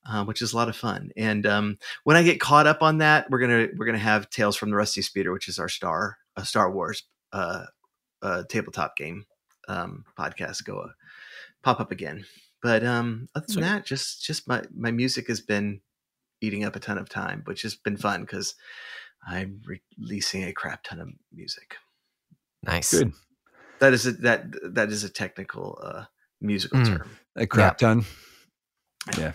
[0.09, 1.11] Uh, which is a lot of fun.
[1.16, 4.57] And um, when I get caught up on that, we're gonna we're gonna have Tales
[4.57, 7.02] from the Rusty Speeder, which is our Star uh, Star Wars
[7.32, 7.64] uh,
[8.22, 9.26] uh, tabletop game
[9.68, 10.88] um, podcast, go uh,
[11.64, 12.24] pop up again.
[12.62, 13.62] But um, other than Sweet.
[13.62, 15.80] that, just just my my music has been
[16.40, 18.54] eating up a ton of time, which has been fun because
[19.26, 19.61] I'm
[19.98, 21.76] releasing a crap ton of music.
[22.62, 22.92] Nice.
[22.92, 23.12] Good.
[23.80, 24.44] That is a, that
[24.74, 26.04] that is a technical uh,
[26.40, 26.86] musical Mm.
[26.86, 27.11] term.
[27.34, 28.04] A crap ton.
[29.18, 29.32] Yeah.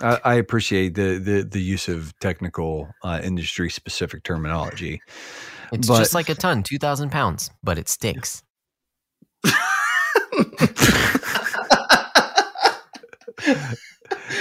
[0.00, 5.00] I, I appreciate the, the the use of technical uh, industry specific terminology.
[5.72, 8.42] It's But- just like a ton, 2,000 pounds, but it stinks.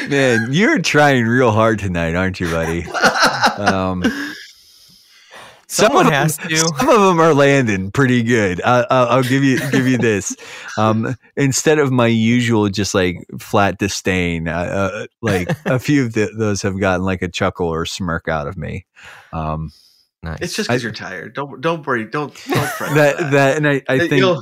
[0.10, 2.86] Man, you're trying real hard tonight, aren't you, buddy?
[3.58, 4.04] Um,
[5.70, 6.58] some Someone of them, has to.
[6.58, 8.62] Some of them are landing pretty good.
[8.64, 10.36] I, I'll, I'll give you give you this.
[10.78, 16.14] Um, instead of my usual just like flat disdain, uh, uh, like a few of
[16.14, 18.86] the, those have gotten like a chuckle or smirk out of me.
[19.34, 19.72] Um,
[20.22, 20.38] Nice.
[20.42, 21.34] It's just because you're tired.
[21.34, 22.06] Don't don't worry.
[22.06, 22.94] Don't don't fret.
[22.96, 24.42] that about that and I, I think You'll- Yeah,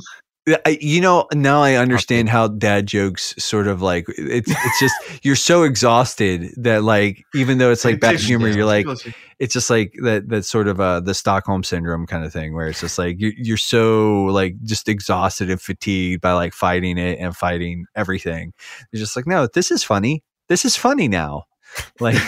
[0.66, 5.34] you know, now I understand how dad jokes sort of like it's it's just you're
[5.34, 8.86] so exhausted that like even though it's like bad humor, you're like
[9.40, 12.68] it's just like that that sort of uh the Stockholm syndrome kind of thing where
[12.68, 17.18] it's just like you're you're so like just exhausted and fatigued by like fighting it
[17.18, 18.52] and fighting everything.
[18.92, 20.22] You're just like, no, this is funny.
[20.48, 21.44] This is funny now.
[21.98, 22.16] Like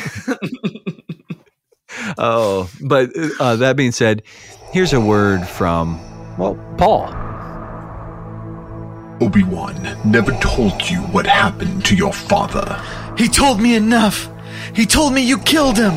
[2.19, 4.25] oh, but uh, that being said,
[4.73, 6.01] here's a word from
[6.37, 7.15] well, Paul.
[9.21, 12.81] Obi-Wan never told you what happened to your father.
[13.17, 14.29] He told me enough.
[14.75, 15.95] He told me you killed him.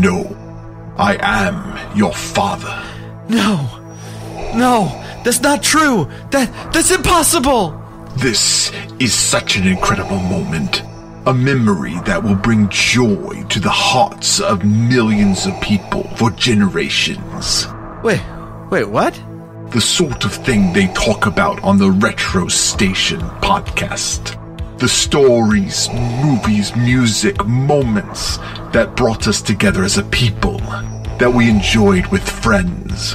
[0.00, 0.36] No,
[0.96, 2.82] I am your father.
[3.28, 3.68] No.
[4.54, 4.88] No,
[5.24, 6.08] that's not true.
[6.30, 7.80] That that's impossible.
[8.16, 10.82] This is such an incredible moment.
[11.26, 17.66] A memory that will bring joy to the hearts of millions of people for generations.
[18.02, 18.22] Wait.
[18.70, 19.18] Wait, what?
[19.70, 24.34] The sort of thing they talk about on the Retro Station podcast.
[24.78, 25.90] The stories,
[26.22, 28.38] movies, music, moments
[28.72, 30.56] that brought us together as a people,
[31.18, 33.14] that we enjoyed with friends.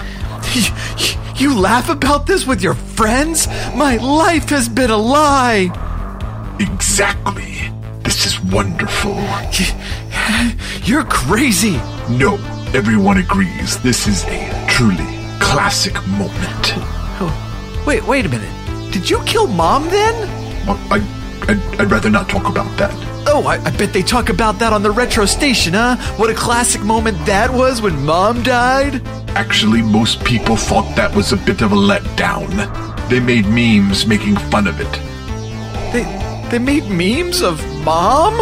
[1.36, 3.47] You, laugh about this with your friends?
[3.76, 5.72] My life has been a lie.
[6.60, 7.58] Exactly.
[8.04, 9.16] This is wonderful.
[10.84, 11.78] You're crazy.
[12.08, 12.36] No,
[12.76, 16.73] everyone agrees this is a truly classic moment.
[17.19, 18.91] Oh, wait, wait a minute.
[18.91, 20.13] Did you kill mom then?
[20.65, 20.97] Well, I,
[21.47, 22.93] I'd, I'd rather not talk about that.
[23.27, 25.97] Oh, I, I bet they talk about that on the retro station, huh?
[26.17, 29.05] What a classic moment that was when mom died.
[29.29, 32.49] Actually, most people thought that was a bit of a letdown.
[33.09, 34.91] They made memes making fun of it.
[35.91, 36.03] They
[36.51, 38.37] they made memes of mom?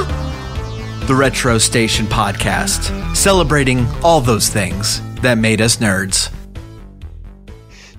[1.08, 6.30] The Retro Station podcast, celebrating all those things that made us nerds.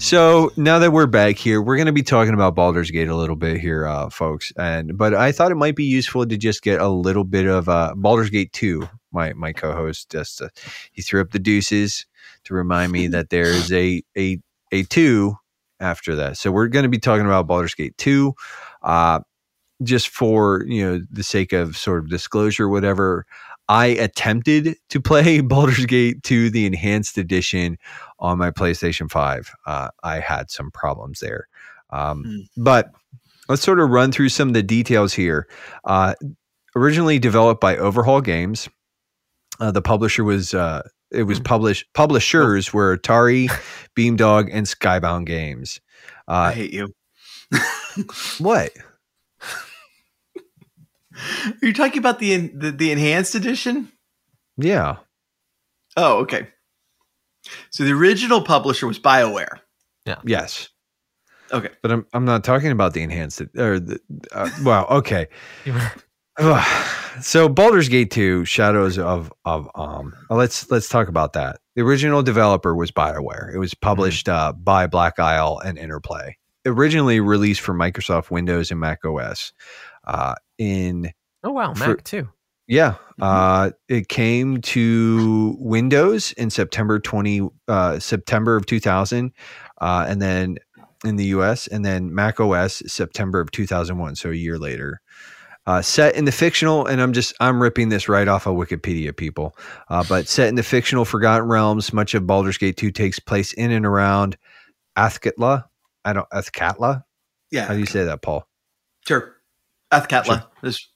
[0.03, 3.14] So now that we're back here, we're going to be talking about Baldur's Gate a
[3.14, 4.53] little bit here, uh, folks.
[4.57, 7.68] And but I thought it might be useful to just get a little bit of
[7.68, 8.88] uh, Baldur's Gate two.
[9.12, 10.48] My my co-host just uh,
[10.90, 12.05] he threw up the deuces
[12.42, 14.40] to remind me that there is a a
[14.72, 15.36] a two
[15.78, 16.36] after that.
[16.36, 18.34] So we're going to be talking about Baldur's Gate two.
[18.82, 19.20] Uh,
[19.84, 23.24] just for you know the sake of sort of disclosure, whatever.
[23.68, 27.78] I attempted to play Baldur's Gate 2, the enhanced edition,
[28.23, 29.51] on my PlayStation 5.
[29.66, 31.49] Uh, I had some problems there.
[31.91, 32.62] Um, Hmm.
[32.62, 32.91] But
[33.51, 35.47] let's sort of run through some of the details here.
[35.85, 36.14] Uh,
[36.75, 38.68] originally developed by Overhaul Games,
[39.61, 40.55] uh, the publisher was.
[40.55, 41.85] Uh, it was published.
[41.93, 43.49] Publishers were Atari,
[43.97, 45.79] Beamdog, and Skybound Games.
[46.27, 46.95] I Uh, hate you.
[48.39, 48.70] what?
[51.14, 53.93] Are you talking about the, the the enhanced edition?
[54.57, 54.97] Yeah.
[55.97, 56.49] Oh, okay.
[57.70, 59.61] So the original publisher was BioWare.
[60.07, 60.16] Yeah.
[60.24, 60.68] Yes.
[61.53, 61.68] Okay.
[61.82, 64.00] But I'm I'm not talking about the enhanced or the
[64.32, 65.28] uh, well, okay.
[67.20, 71.61] So Baldur's Gate 2 Shadows of of um let's let's talk about that.
[71.76, 73.55] The original developer was BioWare.
[73.55, 76.36] It was published uh, by Black Isle and Interplay.
[76.64, 79.53] Originally released for Microsoft Windows and Mac OS.
[80.05, 81.12] Uh, in
[81.44, 82.28] Oh wow, For- Mac too.
[82.73, 82.95] Yeah.
[83.20, 89.31] Uh, it came to Windows in September 20, uh, September of 2000,
[89.83, 90.57] uh, and then
[91.05, 94.16] in the US, and then Mac OS September of 2001.
[94.16, 95.03] So a year later.
[95.66, 99.14] Uh, set in the fictional, and I'm just I'm ripping this right off of Wikipedia,
[99.14, 99.55] people.
[99.91, 103.53] Uh, but set in the fictional Forgotten Realms, much of Baldur's Gate 2 takes place
[103.53, 104.39] in and around
[104.97, 105.64] Athkatla.
[106.07, 107.05] I don't Athkatla.
[107.51, 107.66] Yeah.
[107.66, 108.49] How do you say that, Paul?
[109.07, 109.37] Sure.
[109.93, 110.25] Athkatla.
[110.25, 110.73] Sure.
[110.73, 110.91] Sure.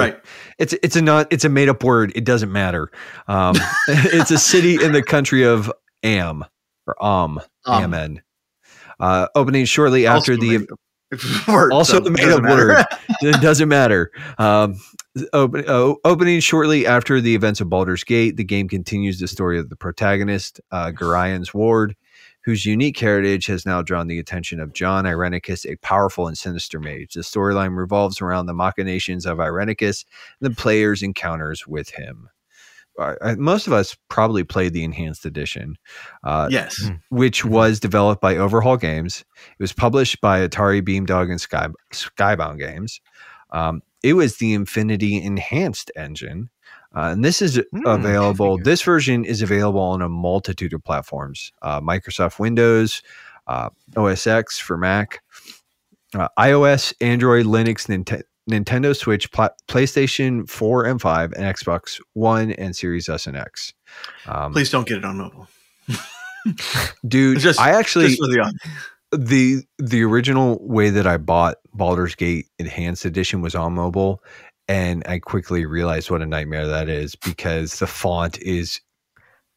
[0.00, 0.20] Right.
[0.58, 2.12] It's it's a not it's a made up word.
[2.14, 2.90] It doesn't matter.
[3.28, 3.56] Um,
[3.88, 5.72] it's a city in the country of
[6.02, 6.42] Amn
[6.86, 8.22] or Amn Um, Amen.
[9.00, 10.66] Uh, opening shortly after the
[11.48, 12.84] word, also so the made up word.
[13.22, 14.10] it doesn't matter.
[14.38, 14.76] Um,
[15.32, 19.58] open, uh, opening shortly after the events of Baldur's Gate, the game continues the story
[19.58, 21.96] of the protagonist, uh, Gorion's Ward,
[22.44, 26.80] whose unique heritage has now drawn the attention of Jon Irenicus, a powerful and sinister
[26.80, 27.14] mage.
[27.14, 30.04] The storyline revolves around the machinations of Irenicus
[30.40, 32.28] and the player's encounters with him.
[32.98, 35.76] Uh, uh, most of us probably played the enhanced edition.
[36.24, 36.90] Uh, yes.
[37.08, 39.24] which was developed by Overhaul Games.
[39.58, 43.00] It was published by Atari Beamdog and Sky, Skybound Games.
[43.50, 46.50] Um, it was the Infinity Enhanced engine.
[46.94, 48.58] Uh, and this is Hmm, available.
[48.58, 53.02] This version is available on a multitude of platforms: uh, Microsoft Windows,
[53.46, 55.22] uh, OS X for Mac,
[56.14, 62.52] uh, iOS, Android, Linux, Ninte- Nintendo Switch, Pla- PlayStation 4 and 5, and Xbox One
[62.52, 63.72] and Series S and X.
[64.26, 65.48] Um, Please don't get it on mobile.
[67.06, 68.52] dude, Just- I actually Just for the
[69.16, 74.22] the the original way that I bought Baldur's Gate Enhanced Edition was on mobile,
[74.68, 78.80] and I quickly realized what a nightmare that is because the font is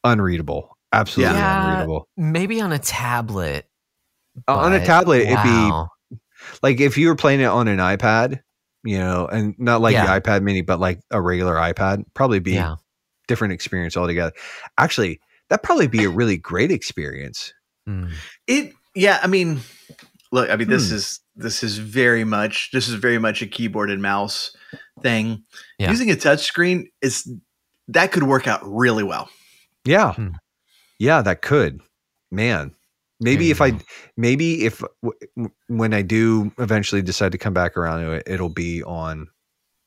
[0.04, 1.70] unreadable, absolutely Yeah.
[1.70, 2.08] unreadable.
[2.16, 3.66] Maybe on a tablet.
[4.48, 5.72] on a but tablet, it'd be
[6.62, 8.40] like if you were playing it on an iPad,
[8.84, 10.04] you know, and not like Yeah.
[10.06, 12.76] the iPad Mini, but like a regular iPad, probably be yeah.
[13.28, 14.32] different experience altogether.
[14.78, 17.52] Actually, that'd probably be a really great experience.
[17.88, 18.12] Mm.
[18.46, 19.60] It yeah, I mean
[20.32, 20.96] look, I mean this Hmm.
[20.96, 24.55] is this is very much this is very much a keyboard and mouse
[25.02, 25.44] thing.
[25.78, 25.90] Yeah.
[25.90, 27.30] Using a touchscreen is
[27.88, 29.28] that could work out really well.
[29.84, 30.14] Yeah.
[30.14, 30.28] Hmm.
[30.98, 31.80] Yeah, that could.
[32.30, 32.72] Man.
[33.18, 33.84] Maybe There if I
[34.18, 38.24] maybe if w- w- when I do eventually decide to come back around to it,
[38.26, 39.28] it'll be on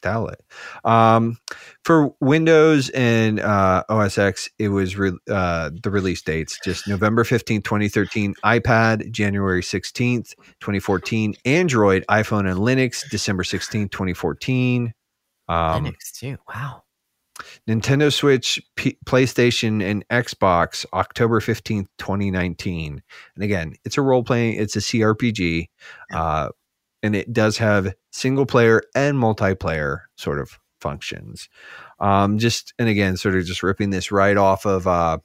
[0.02, 0.40] tablet.
[0.84, 1.38] Um
[1.86, 7.24] for Windows and uh OS X, it was re- uh the release dates just November
[7.24, 14.92] 15th, 2013, iPad, January 16th, 2014, Android, iPhone and Linux, December 16th, 2014.
[15.50, 16.38] Um Linux too.
[16.48, 16.84] Wow.
[17.68, 23.02] Nintendo Switch, P- PlayStation, and Xbox October 15th, 2019.
[23.36, 25.68] And again, it's a role playing, it's a CRPG.
[26.14, 26.50] Uh,
[27.02, 31.48] and it does have single player and multiplayer sort of functions.
[32.00, 35.20] Um, just, and again, sort of just ripping this right off of uh,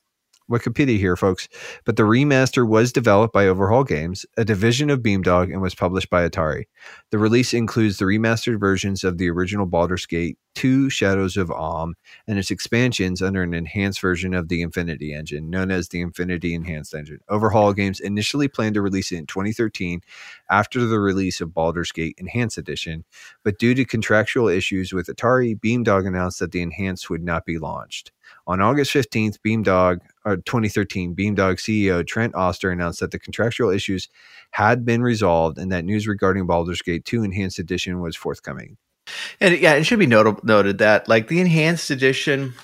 [0.50, 1.48] Wikipedia here, folks.
[1.84, 6.10] But the remaster was developed by Overhaul Games, a division of Beamdog, and was published
[6.10, 6.64] by Atari.
[7.10, 11.94] The release includes the remastered versions of the original Baldur's Gate 2 Shadows of Amn
[12.26, 16.54] and its expansions under an enhanced version of the Infinity Engine, known as the Infinity
[16.54, 17.20] Enhanced Engine.
[17.28, 20.00] Overhaul Games initially planned to release it in 2013
[20.50, 23.04] after the release of Baldur's Gate Enhanced Edition,
[23.42, 27.58] but due to contractual issues with Atari, Beamdog announced that the Enhanced would not be
[27.58, 28.12] launched.
[28.46, 34.08] On August 15th, Beamdog, or 2013, Beamdog CEO Trent Oster announced that the contractual issues
[34.50, 38.76] had been resolved and that news regarding Baldur's Gate 2 Enhanced Edition was forthcoming.
[39.40, 42.54] And yeah, it should be noted noted that like the enhanced edition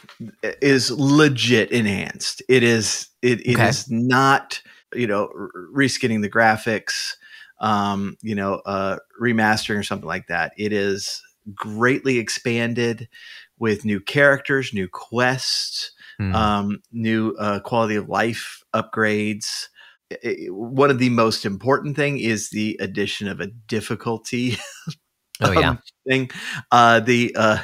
[0.43, 2.43] is legit enhanced.
[2.49, 3.97] It is it, it is Okay.
[3.99, 4.62] not
[4.95, 5.28] you know
[5.74, 7.14] reskinning the graphics,
[7.61, 10.53] um, you know, uh, remastering or something like that.
[10.57, 11.22] It is
[11.55, 13.09] greatly expanded
[13.61, 16.34] with new characters, new quests, Mm.
[16.34, 19.68] um, new uh, quality of life upgrades.
[20.12, 24.58] I- I- one of the most important thing is the addition of a difficulty
[25.40, 25.70] oh yeah.
[25.70, 26.30] um, thing.
[26.70, 27.62] Uh, the uh,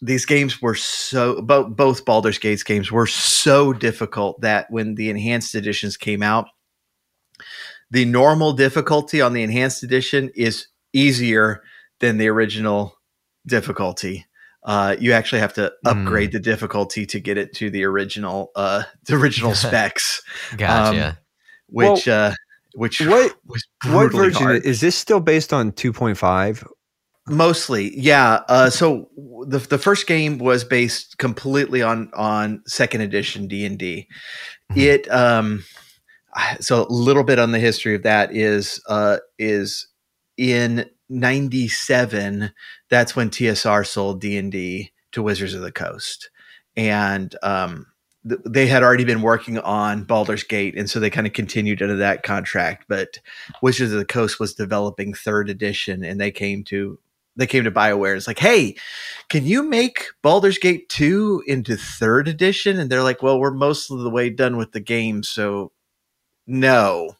[0.00, 5.10] these games were so both both Baldur's Gates games were so difficult that when the
[5.10, 6.46] enhanced editions came out,
[7.90, 11.64] the normal difficulty on the enhanced edition is easier
[11.98, 12.94] than the original
[13.44, 14.24] difficulty.
[14.68, 16.04] Uh, you actually have to Mm.
[16.04, 20.22] upgrade the difficulty to get it to the original uh, the original specs,
[20.56, 21.18] Gotcha.
[21.68, 22.32] which uh,
[22.74, 24.64] which What was what version hard.
[24.66, 26.64] is this still based on 2.5?
[27.30, 28.40] Mostly, yeah.
[28.48, 29.08] Uh, so
[29.46, 34.06] the the first game was based completely on on second edition D and D.
[34.72, 34.76] Mhm.
[34.82, 35.64] It um,
[36.60, 39.88] so a little bit on the history of that is uh is
[40.38, 42.52] in '97.
[42.90, 46.30] That's when TSR sold D and D, to Wizards of the Coast,
[46.76, 47.86] and um,
[48.28, 51.82] th- they had already been working on Baldur's Gate, and so they kind of continued
[51.82, 52.86] into that contract.
[52.88, 53.18] But
[53.62, 56.98] Wizards of the Coast was developing third edition, and they came to
[57.36, 58.16] they came to Bioware.
[58.16, 58.76] It's like, hey,
[59.28, 62.80] can you make Baldur's Gate two into third edition?
[62.80, 65.70] And they're like, well, we're most of the way done with the game, so
[66.46, 67.17] no.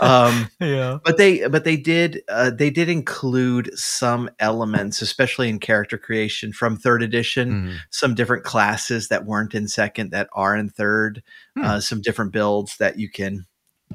[0.00, 0.98] Um, yeah.
[1.04, 6.52] but they but they did uh, they did include some elements especially in character creation
[6.52, 7.76] from third edition Mhm.
[7.90, 11.22] some different classes that weren't in second that are in third
[11.56, 11.64] Hmm.
[11.64, 13.46] uh, some different builds that you can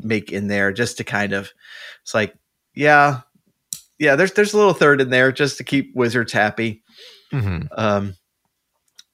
[0.01, 1.51] make in there just to kind of
[2.01, 2.33] it's like
[2.73, 3.21] yeah
[3.99, 6.81] yeah there's there's a little third in there just to keep wizards happy
[7.33, 7.67] Mhm.
[7.77, 8.15] um,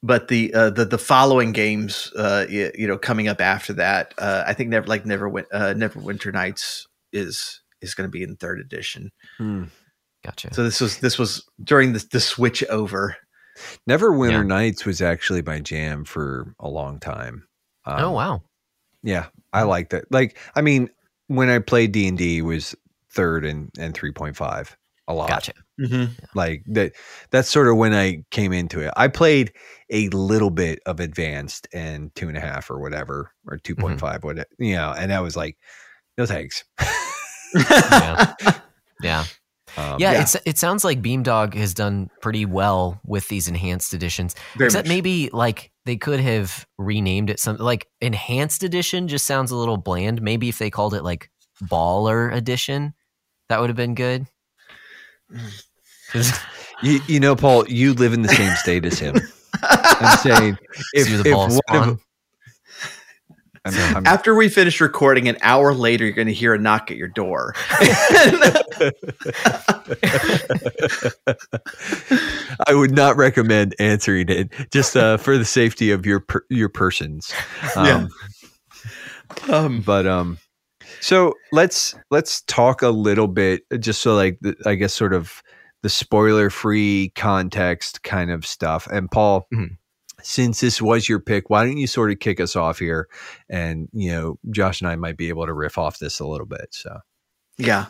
[0.02, 4.14] but the uh, the the following games, uh, you, you know, coming up after that,
[4.18, 8.22] uh, I think never like never win, uh, Neverwinter Nights is is going to be
[8.22, 9.10] in third edition.
[9.38, 9.64] Hmm.
[10.24, 10.52] Gotcha.
[10.54, 13.16] So this was this was during the, the switch over.
[13.88, 14.42] Neverwinter Yeah.
[14.42, 17.46] Nights was actually my jam for a long time.
[17.84, 18.42] Um, oh wow.
[19.02, 20.06] Yeah, I liked it.
[20.10, 20.90] Like, I mean,
[21.28, 22.74] when I played D and D, was
[23.10, 24.76] third and and three point five
[25.08, 25.28] a lot.
[25.28, 25.54] Gotcha.
[26.34, 26.92] Like that.
[27.30, 28.92] That's sort of when I came into it.
[28.96, 29.52] I played
[29.90, 33.98] a little bit of advanced and two and a half or whatever or two point
[33.98, 35.56] five, what you know, and that was like,
[36.16, 36.64] no thanks.
[37.54, 38.34] Yeah.
[39.00, 39.24] Yeah.
[39.76, 40.22] Um, yeah, Yeah.
[40.22, 44.34] It's, it sounds like Beamdog has done pretty well with these enhanced editions.
[44.56, 44.92] Very Except much.
[44.92, 49.76] maybe like they could have renamed it something like enhanced edition just sounds a little
[49.76, 50.20] bland.
[50.20, 51.30] Maybe if they called it like
[51.62, 52.92] baller edition,
[53.48, 54.26] that would have been good.
[56.10, 56.32] 'Cause
[56.82, 59.16] You, you know, Paul, you live in the same state as him.
[59.62, 60.58] I'm saying
[60.94, 61.88] if, you're the if ball one spawn.
[61.88, 62.00] of,
[63.64, 66.90] I'm, I'm, After we finish recording, an hour later, you're going to hear a knock
[66.92, 67.54] at your door.
[72.66, 76.68] I would not recommend answering it just uh, for the safety of your per, your
[76.68, 77.32] persons.
[77.76, 78.06] Um, Yeah.
[79.56, 80.38] um, But um,
[81.00, 85.42] so let's let's talk a little bit, just so like the, I guess sort of
[85.82, 88.86] the spoiler free context kind of stuff.
[88.90, 89.76] And Paul, Mhm.
[90.22, 93.08] since this was your pick, why don't you sort of kick us off here?
[93.48, 96.46] And you know, Josh and I might be able to riff off this a little
[96.46, 96.68] bit.
[96.70, 96.98] So
[97.58, 97.86] Yeah,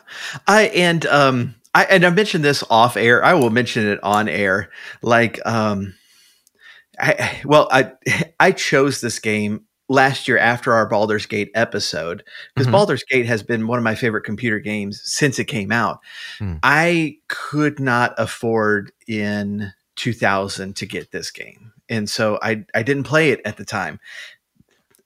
[0.47, 3.25] I and um I and I mentioned this off air.
[3.25, 4.71] I will mention it on air.
[5.03, 5.95] Like um,
[6.99, 7.93] I well I
[8.41, 12.23] I chose this game last year after our Baldur's Gate episode
[12.55, 12.73] because Mhm.
[12.73, 16.01] Baldur's Gate has been one of my favorite computer games since it came out.
[16.39, 16.57] Hmm.
[16.63, 23.05] I could not afford in 2000 to get this game, and so I I didn't
[23.05, 23.99] play it at the time.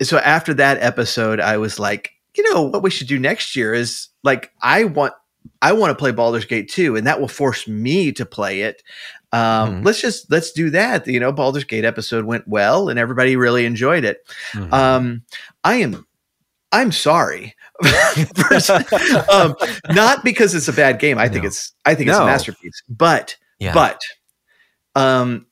[0.03, 3.73] So after that episode, I was like, you know what we should do next year
[3.75, 5.15] is like I want
[5.61, 8.83] I want to play Baldur's Gate 2 and that will force me to play it.
[9.33, 9.85] Um, Mhm.
[9.87, 11.07] let's just let's do that.
[11.07, 14.19] You know, Baldur's Gate episode went well and everybody really enjoyed it.
[14.53, 14.73] Mhm.
[14.73, 15.23] Um,
[15.65, 16.07] I am
[16.73, 17.55] I'm sorry.
[19.31, 19.55] Um,
[19.91, 21.19] not because it's a bad game.
[21.19, 22.83] I think it's I think it's a masterpiece.
[22.89, 23.73] But yeah.
[23.75, 24.01] but
[24.95, 25.47] um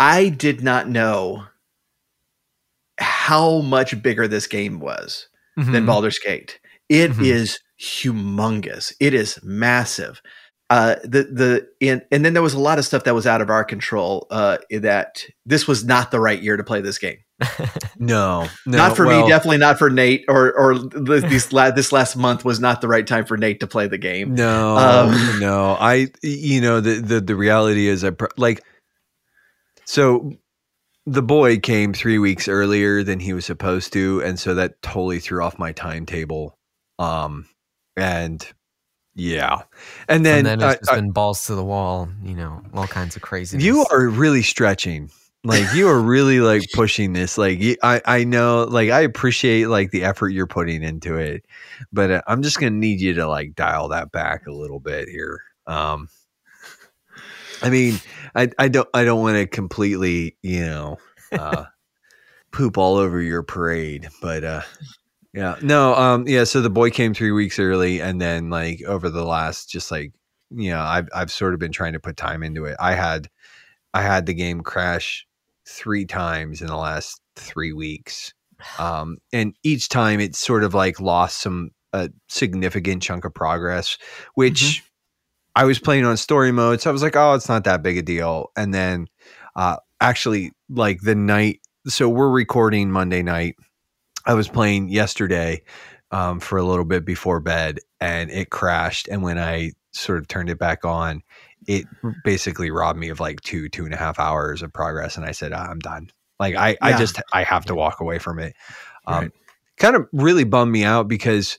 [0.00, 1.44] I did not know
[2.98, 5.86] how much bigger this game was than Mhm.
[5.86, 6.58] Baldur's Gate.
[6.88, 8.12] It is Mhm.
[8.12, 8.92] humongous.
[9.00, 10.20] It is massive.
[10.72, 13.42] Uh, the the and, and then there was a lot of stuff that was out
[13.42, 14.26] of our control.
[14.30, 17.18] Uh, that this was not the right year to play this game.
[17.98, 20.24] no, no, not for well, me, definitely not for Nate.
[20.28, 23.66] Or or this la- this last month was not the right time for Nate to
[23.66, 24.34] play the game.
[24.34, 25.76] No, Um, no.
[25.78, 28.64] I, you know, the the the reality is, I pr- like,
[29.84, 30.32] so
[31.04, 35.20] the boy came three weeks earlier than he was supposed to, and so that totally
[35.20, 36.56] threw off my timetable.
[36.98, 37.46] Um,
[37.94, 38.42] and
[39.14, 39.62] yeah,
[40.08, 42.62] and then, and then it's uh, just uh, been balls to the wall, you know,
[42.72, 43.64] all kinds of craziness.
[43.64, 45.10] you are really stretching.
[45.44, 47.36] Like you are really like pushing this.
[47.36, 48.64] Like I, I know.
[48.64, 51.44] Like I appreciate like the effort you're putting into it,
[51.92, 55.08] but uh, I'm just gonna need you to like dial that back a little bit
[55.08, 55.42] here.
[55.66, 56.08] Um,
[57.62, 58.00] I mean,
[58.34, 60.98] I, I don't, I don't want to completely, you know,
[61.30, 61.64] uh,
[62.50, 64.62] poop all over your parade, but uh,
[65.34, 66.44] yeah, no, um, yeah.
[66.44, 70.12] So the boy came three weeks early, and then like over the last, just like
[70.50, 72.76] you know, I've I've sort of been trying to put time into it.
[72.78, 73.28] I had
[73.94, 75.26] I had the game crash
[75.66, 78.32] three times in the last three weeks.
[78.78, 83.98] Um, and each time it sort of like lost some a significant chunk of progress,
[84.34, 84.82] which
[85.54, 86.80] I was playing on story mode.
[86.80, 88.50] So I was like, oh, it's not that big a deal.
[88.56, 89.08] And then
[89.56, 93.56] uh, actually, like the night, so we're recording Monday night.
[94.26, 95.62] I was playing yesterday
[96.10, 99.08] um, for a little bit before bed and it crashed.
[99.08, 101.22] And when I sort of turned it back on,
[101.66, 101.86] it
[102.24, 105.32] basically robbed me of like two two and a half hours of progress, and I
[105.32, 106.10] said ah, I'm done.
[106.40, 108.54] Like I I just I have to walk away from it.
[109.06, 109.30] Um, Right.
[109.78, 111.58] Kind of really bummed me out because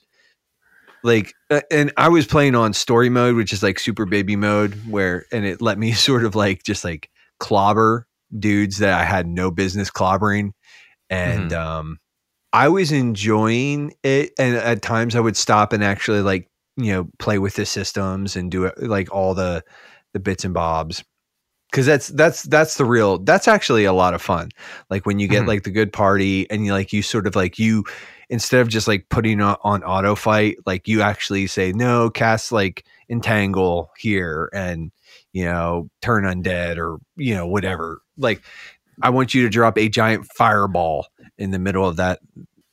[1.02, 1.34] like
[1.70, 5.44] and I was playing on story mode, which is like super baby mode, where and
[5.44, 8.06] it let me sort of like just like clobber
[8.38, 10.52] dudes that I had no business clobbering,
[11.10, 11.98] and um,
[12.54, 16.48] I was enjoying it, and at times I would stop and actually like
[16.78, 19.64] you know play with the systems and do it like all the
[20.14, 21.04] the bits and bobs.
[21.70, 24.50] Because that's that's that's the real that's actually a lot of fun.
[24.90, 25.48] Like when you get Mhm.
[25.48, 27.84] like the good party and you like you sort of like you
[28.30, 32.52] instead of just like putting on, on auto fight like you actually say no cast
[32.52, 34.92] like entangle here and
[35.32, 38.02] you know turn undead or you know whatever.
[38.18, 38.42] Like
[39.02, 41.08] i want you to drop a giant fireball
[41.38, 42.20] in the middle of that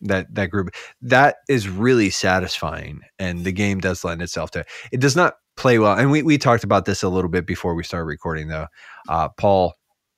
[0.01, 0.69] that that group
[1.01, 4.67] that is really satisfying and the game does lend itself to it.
[4.91, 7.75] it does not play well and we, we talked about this a little bit before
[7.75, 8.67] we started recording though
[9.09, 9.73] uh paul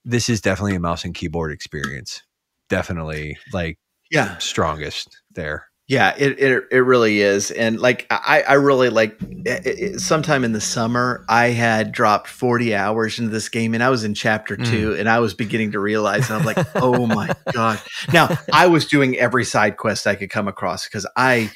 [0.06, 2.22] this is definitely a mouse and keyboard experience
[2.70, 3.78] definitely like
[4.10, 4.38] Yeah.
[4.38, 9.18] strongest there Yeah, it, it it really is, and like I I really like.
[9.46, 13.84] It, it, sometime in the summer, I had dropped forty hours into this game, and
[13.84, 14.66] I was in chapter Mm.
[14.66, 17.82] two, and I was beginning to realize, and I'm like, oh my god!
[18.14, 21.52] Now I was doing every side quest I could come across because I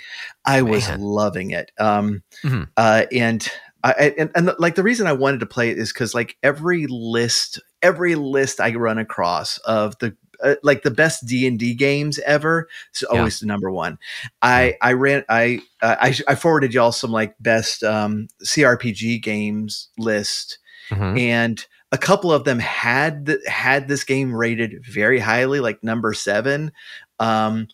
[0.46, 1.00] I was Man.
[1.00, 1.72] loving it.
[1.80, 2.68] Um, Mhm.
[2.76, 3.48] uh, and
[3.86, 6.86] I and, and like the reason I wanted to play it is because like every
[6.90, 11.74] list, every list I run across of the uh, like the best D and D
[11.74, 12.68] games ever
[13.02, 13.08] Yeah.
[13.20, 13.98] always the number one.
[14.42, 19.90] I I ran I uh, I I forwarded y'all some like best um, CRPG games
[19.98, 20.60] list,
[20.92, 21.20] Mhm.
[21.20, 26.14] and a couple of them had th- had this game rated very highly, like number
[26.14, 26.72] seven.
[27.20, 27.68] Um,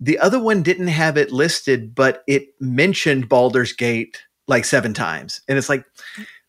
[0.00, 5.40] the other one didn't have it listed, but it mentioned Baldur's Gate like seven times,
[5.48, 5.84] and it's like.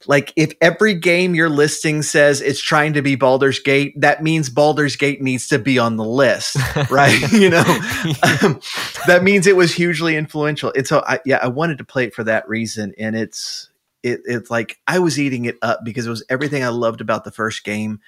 [0.08, 4.50] Like if every game you're listing says it's trying to be Baldur's Gate, that means
[4.50, 6.56] Baldur's Gate needs to be on the list,
[6.90, 7.20] right?
[7.34, 7.60] you know,
[8.42, 8.60] um,
[9.08, 10.72] that means it was hugely influential.
[10.76, 12.94] And so I yeah, I wanted to play it for that reason.
[12.98, 13.70] And it's
[14.04, 17.26] it, it's like I was eating it up because it was everything I loved about
[17.26, 18.00] the first game,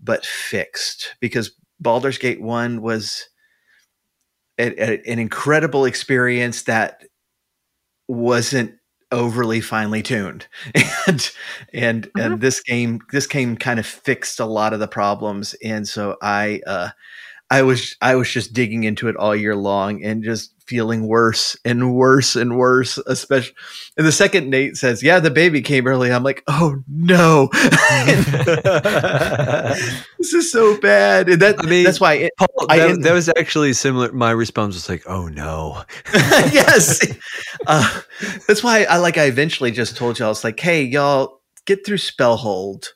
[0.00, 1.16] but fixed.
[1.18, 1.50] Because
[1.80, 3.28] Baldur's Gate 1 was
[4.58, 7.02] a- a- an incredible experience that
[8.08, 8.75] wasn't
[9.12, 10.46] overly finely tuned.
[11.08, 11.30] And
[11.72, 15.54] and and this game this game kind of fixed a lot of the problems.
[15.62, 16.88] And so i uh
[17.50, 21.56] I was I was just digging into it all year long and just feeling worse
[21.64, 22.98] and worse and worse.
[23.06, 23.54] Especially,
[23.96, 27.48] and the second Nate says, "Yeah, the baby came early," I'm like, "Oh no,
[30.18, 33.12] this is so bad." And that I mean, that's why it, Paul, I that, that
[33.12, 34.12] was actually similar.
[34.12, 35.84] My response was like, "Oh no."
[36.14, 37.00] yes.
[37.66, 38.00] Uh,
[38.48, 39.18] that's why I like.
[39.18, 42.86] I eventually just told y'all, it's like, hey, y'all get through Spellhold,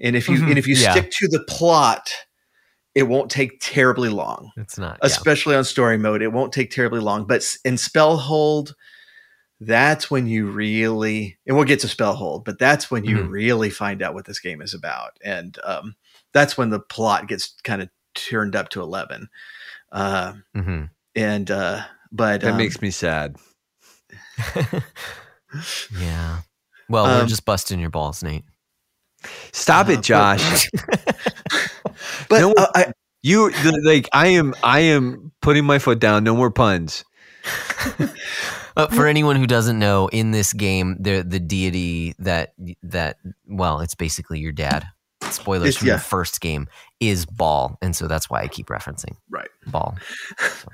[0.00, 0.48] and if you Mhm.
[0.50, 0.92] and if you Yeah.
[0.92, 2.10] stick to the plot,
[2.96, 4.50] it won't take terribly long.
[4.56, 4.98] it's not.
[5.00, 5.06] Yeah.
[5.06, 7.26] Especially on story mode, it won't take terribly long.
[7.26, 8.74] But in spell hold,
[9.60, 13.30] that's when you really, and we'll get to spell hold, but that's when you Mhm.
[13.30, 15.94] really find out what this game is about, and um,
[16.32, 19.28] that's when the plot gets kind of turned up to eleven.
[19.92, 20.90] Uh, Mhm.
[21.14, 23.36] and uh, but That um, makes me sad.
[25.98, 26.40] yeah.
[26.88, 28.44] Well, we're Um, just busting your balls, Nate.
[29.52, 30.68] Stop Uh, it, Josh.
[30.70, 31.16] But
[32.30, 32.92] No- uh, I,
[33.22, 33.50] you
[33.82, 34.54] like I am.
[34.62, 36.24] I am putting my foot down.
[36.24, 37.04] No more puns.
[38.76, 42.52] Uh, for anyone who doesn't know, in this game, the the deity that
[42.82, 43.16] that
[43.46, 44.86] well, it's basically your dad.
[45.30, 45.94] Spoilers It's- from yeah.
[45.94, 46.68] the first game
[47.00, 49.48] is Bhaal, and so that's why I keep referencing right.
[49.66, 49.96] Bhaal.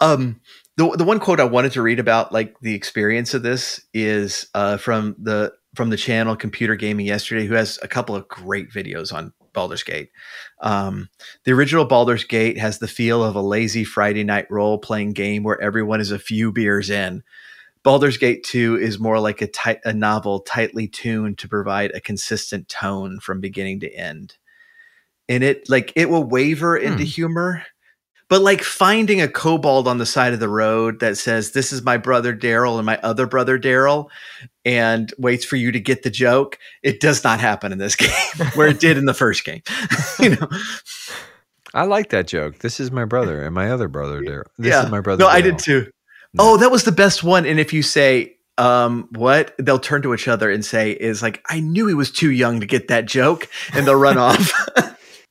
[0.00, 0.40] Um,
[0.76, 4.48] the the one quote I wanted to read about like the experience of this is
[4.54, 8.70] uh, from the from the channel Computer Gaming yesterday, who has a couple of great
[8.70, 10.10] videos on Baldur's Gate.
[10.60, 11.08] Um,
[11.44, 15.42] the original Baldur's Gate has the feel of a lazy Friday night role playing game
[15.42, 17.22] where everyone is a few beers in.
[17.82, 22.00] Baldur's Gate 2 is more like a tight a novel tightly tuned to provide a
[22.00, 24.36] consistent tone from beginning to end.
[25.28, 27.04] And it like it will waver into Hmm.
[27.04, 27.62] humor,
[28.34, 31.82] but like finding a kobold on the side of the road that says, This is
[31.82, 34.08] my brother Daryl and my other brother Daryl,
[34.64, 38.10] and waits for you to get the joke, it does not happen in this game
[38.56, 39.62] where it did in the first game.
[40.18, 40.48] you know?
[41.74, 42.58] I like that joke.
[42.58, 44.20] This is my brother and my other brother.
[44.20, 44.46] Daryl.
[44.58, 44.84] This yeah.
[44.84, 45.22] is my brother.
[45.22, 45.92] No, I did too.
[46.32, 46.54] No.
[46.54, 47.46] Oh, that was the best one.
[47.46, 51.40] And if you say, um, what they'll turn to each other and say is like,
[51.48, 54.52] I knew he was too young to get that joke, and they'll run off.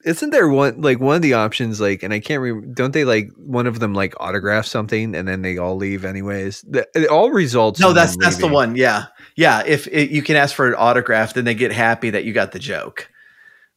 [0.06, 3.06] Isn't there one like one of the options like and I can't remember don't they
[3.06, 6.62] like one of them like autograph something and then they all leave anyways?
[6.68, 8.76] The, it all results No, in that's them that's the one.
[8.76, 9.06] Yeah,
[9.36, 9.64] yeah.
[9.66, 12.52] If it, you can ask for an autograph, then they get happy that you got
[12.52, 13.10] the joke.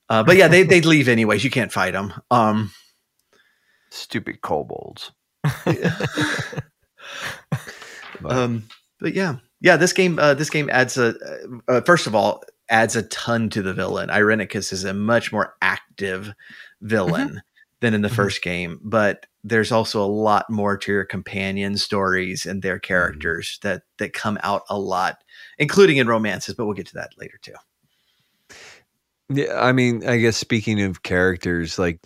[0.09, 1.45] Uh, but yeah, they they leave anyways.
[1.45, 2.13] You can't fight them.
[2.31, 2.71] Um,
[3.91, 5.13] Stupid kobolds.
[5.43, 6.03] But-
[8.25, 8.65] um,
[9.01, 9.77] but yeah, yeah.
[9.77, 11.15] This game, uh, this game adds a
[11.69, 14.09] uh, first of all adds a ton to the villain.
[14.09, 16.33] Irenicus is a much more active
[16.81, 17.43] villain
[17.81, 18.17] than in the Mhm.
[18.17, 23.59] first game, but there's also a lot more to your companion stories and their characters
[23.63, 25.19] that that come out a lot,
[25.59, 26.55] including in romances.
[26.55, 27.55] But we'll get to that later too.
[29.29, 32.01] Yeah, I mean, I guess speaking of characters, like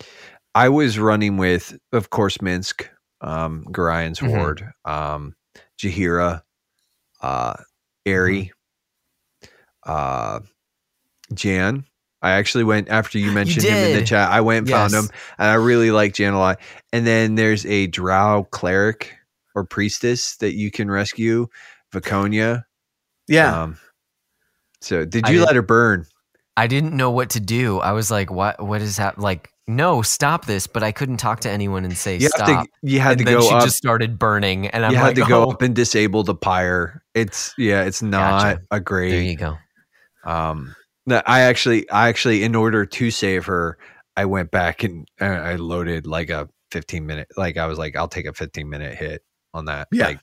[0.55, 2.87] I was running with, of course, Minsc,
[3.21, 4.29] um, Gorion's Mhm.
[4.29, 5.35] Ward, um,
[5.79, 6.41] Jaheira,
[7.21, 7.53] uh,
[8.05, 8.51] Aerie,
[9.83, 10.39] uh,
[11.33, 11.85] Jan.
[12.23, 14.29] I actually went after you mentioned him in the chat.
[14.29, 15.05] I went and found him,
[15.39, 16.59] and I really like Jan a lot.
[16.93, 19.15] And then there's a Drow cleric
[19.55, 21.47] or priestess that you can rescue,
[21.91, 22.63] Viconia.
[23.27, 23.77] Yeah, Um,
[24.81, 26.05] so did you did- let her burn?
[26.57, 27.79] I didn't know what to do.
[27.79, 28.61] I was like, "What?
[28.63, 29.17] What is that?
[29.17, 32.65] Like, no, stop this!" But I couldn't talk to anyone and say You stop.
[32.65, 32.69] to.
[32.83, 33.63] You had and to go she up.
[33.63, 36.35] just started burning, and I'm you like, had to go "Oh, up and disable the
[36.35, 37.01] pyre.
[37.15, 38.61] It's yeah, it's not Gotcha.
[38.69, 39.23] a There great.
[39.23, 39.57] you go.
[40.25, 40.75] Um,
[41.05, 43.77] no, I actually, I actually, in order to save her,
[44.15, 47.29] I went back and uh, I loaded like a 15 minute.
[47.37, 49.23] Like I was like, I'll take a 15 minute hit
[49.53, 49.87] on that.
[49.91, 50.07] Yeah.
[50.07, 50.19] like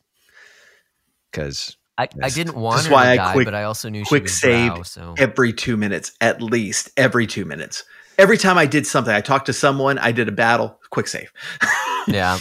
[1.31, 3.65] because I, I didn't want This is her why to I die, quick- but I
[3.65, 7.45] also knew quick she was save drow, so every two minutes, at least every two
[7.45, 7.85] minutes.
[8.17, 11.33] Every time I did something, I talked to someone, I did a battle, quick save.
[12.09, 12.39] yeah.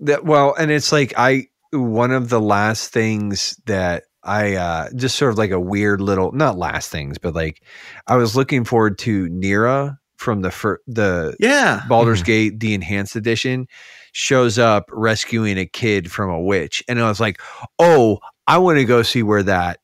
[0.00, 5.16] that well, and it's like I one of the last things that I uh just
[5.16, 7.62] sort of like a weird little not last things, but like
[8.06, 11.82] I was looking forward to Neera from the fir- the yeah.
[11.88, 12.26] Baldur's Mhm.
[12.26, 13.66] Gate, the enhanced edition,
[14.12, 16.82] shows up rescuing a kid from a witch.
[16.88, 17.40] And I was like,
[17.78, 19.78] oh, I want to go see where that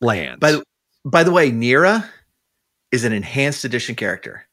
[0.00, 0.40] lands.
[0.40, 0.64] By the,
[1.04, 2.04] by the way, Neera
[2.90, 4.44] is an enhanced edition character.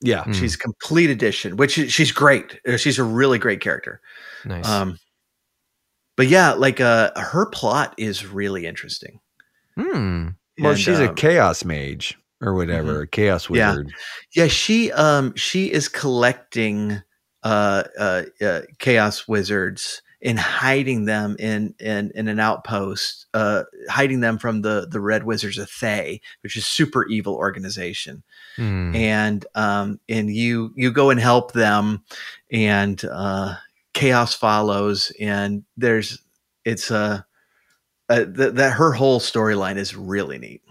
[0.00, 0.24] yeah.
[0.24, 0.34] Mm.
[0.34, 2.58] She's complete edition, which is- she's great.
[2.76, 4.00] She's a really great character.
[4.44, 4.66] Nice.
[4.68, 4.98] Um,
[6.16, 9.20] but yeah, like uh, her plot is really interesting.
[9.76, 10.28] Hmm.
[10.60, 13.92] Well, And, she's a um, chaos mage or whatever, a chaos wizard.
[14.34, 17.02] Yeah, she um she is collecting
[17.42, 24.20] uh uh, uh chaos wizards and hiding them in in in an outpost, uh hiding
[24.20, 28.22] them from the the red wizards of Thay, which is super evil organization.
[28.56, 28.94] Hmm.
[28.94, 32.04] And um and you you go and help them
[32.52, 33.56] and uh
[33.94, 36.22] chaos follows and there's
[36.64, 37.24] it's a
[38.08, 40.62] uh, th- that her whole storyline is really neat.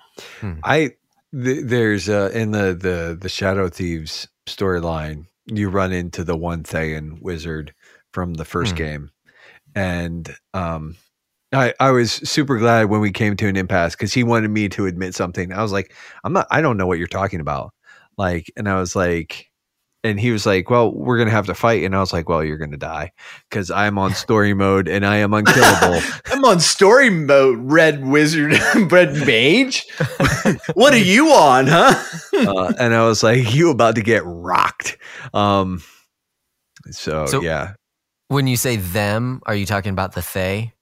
[0.63, 0.91] I
[1.33, 6.63] th- there's uh in the the the Shadow Thieves storyline, you run into the one
[6.63, 7.73] Thayan wizard
[8.13, 8.77] from the first Hmm.
[8.77, 9.11] game,
[9.75, 10.95] and um,
[11.53, 14.69] I I was super glad when we came to an impasse because he wanted me
[14.69, 15.51] to admit something.
[15.53, 15.93] I was like,
[16.23, 17.73] I'm not, I don't know what you're talking about,
[18.17, 19.49] like, and I was like.
[20.05, 22.43] And he was like, "Well, we're gonna have to fight," and I was like, "Well,
[22.43, 23.11] you're gonna die
[23.49, 28.51] because I'm on story mode and I am unkillable." I'm on story mode, red wizard,
[28.91, 29.85] red mage.
[30.73, 31.95] what are you on, huh?
[32.33, 34.97] uh, and I was like, "You about to get rocked?"
[35.33, 35.81] Um,
[36.91, 37.75] so, So- yeah,
[38.27, 40.73] When you say them, are you talking about the Thay?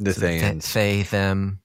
[0.00, 0.60] the thing.
[0.60, 1.60] Thay, them.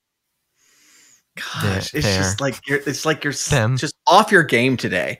[1.36, 2.18] Gosh, There- it's there.
[2.22, 2.80] just like you're.
[2.86, 3.76] It's like you're Them.
[3.76, 5.18] just off your game today.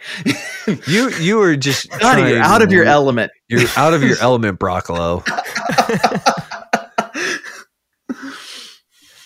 [0.86, 3.32] You you were just you're out of your element.
[3.48, 5.24] You're out of your element, Broccolo.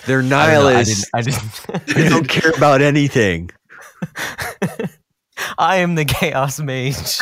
[0.05, 1.05] They're I don't I didn't.
[1.15, 1.85] I, didn't.
[1.95, 3.49] They don't care about anything.
[5.57, 7.19] I am the chaos mage.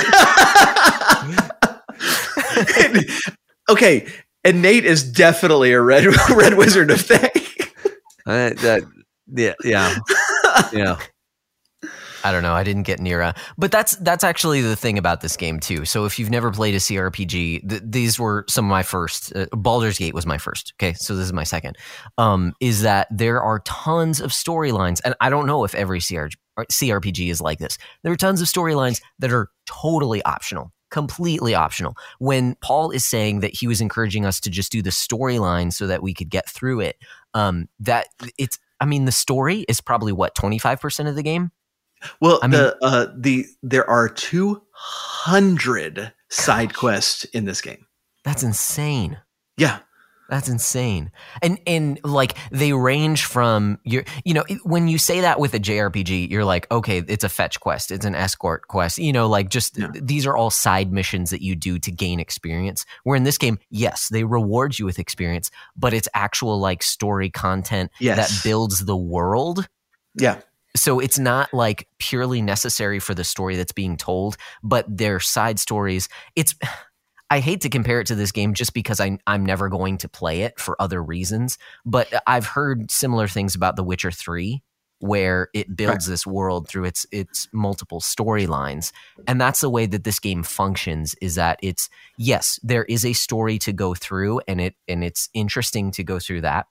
[3.69, 4.11] okay,
[4.43, 6.05] and Nate is definitely a red
[6.35, 7.31] red wizard of thing.
[8.25, 8.83] Uh, that
[9.33, 9.97] yeah yeah
[10.73, 10.97] yeah.
[12.23, 12.53] I don't know.
[12.53, 15.83] I didn't get Neera, but that's that's actually the thing about this game too.
[15.83, 19.35] So if you've never played a CRPG, th- these were some of my first.
[19.35, 20.73] Uh, Baldur's Gate was my first.
[20.77, 21.77] Okay, so this is my second.
[22.17, 26.27] Um, is that there are tons of storylines, and I don't know if every CR-
[26.59, 27.77] CRPG is like this.
[28.03, 31.95] There are tons of storylines that are totally optional, completely optional.
[32.19, 35.87] When Paul is saying that he was encouraging us to just do the storyline so
[35.87, 36.97] that we could get through it,
[37.33, 38.59] um, that it's.
[38.79, 41.51] I mean, the story is probably what twenty five percent of the game.
[42.19, 47.85] Well, I mean- the uh, the there are two hundred side quests in this game.
[48.23, 49.19] That's insane.
[49.57, 49.79] Yeah,
[50.29, 51.11] That's insane.
[51.41, 55.59] And and like they range from your you know when you say that with a
[55.59, 59.49] JRPG you're like okay it's a fetch quest it's an escort quest you know like
[59.49, 59.91] just Yeah.
[59.93, 63.59] these are all side missions that you do to gain experience where in this game
[63.69, 68.17] yes they reward you with experience but it's actual like story content Yes.
[68.17, 69.67] that builds the world
[70.15, 70.39] Yeah.
[70.75, 75.59] So it's not like purely necessary for the story that's being told but they're side
[75.59, 76.55] stories it's
[77.29, 80.09] i hate to compare it to this game just because I, i'm never going to
[80.09, 84.61] play it for other reasons but i've heard similar things about the witcher 3
[84.99, 88.93] where it builds this world through its its multiple storylines
[89.27, 93.11] and that's the way that this game functions is that it's yes there is a
[93.11, 96.67] story to go through and it and it's interesting to go through that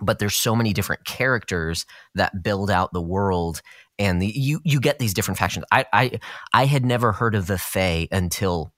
[0.00, 3.62] but there's so many different characters that build out the world
[3.98, 6.18] and the, you you get these different factions i i
[6.52, 8.72] i had never heard of the Thay until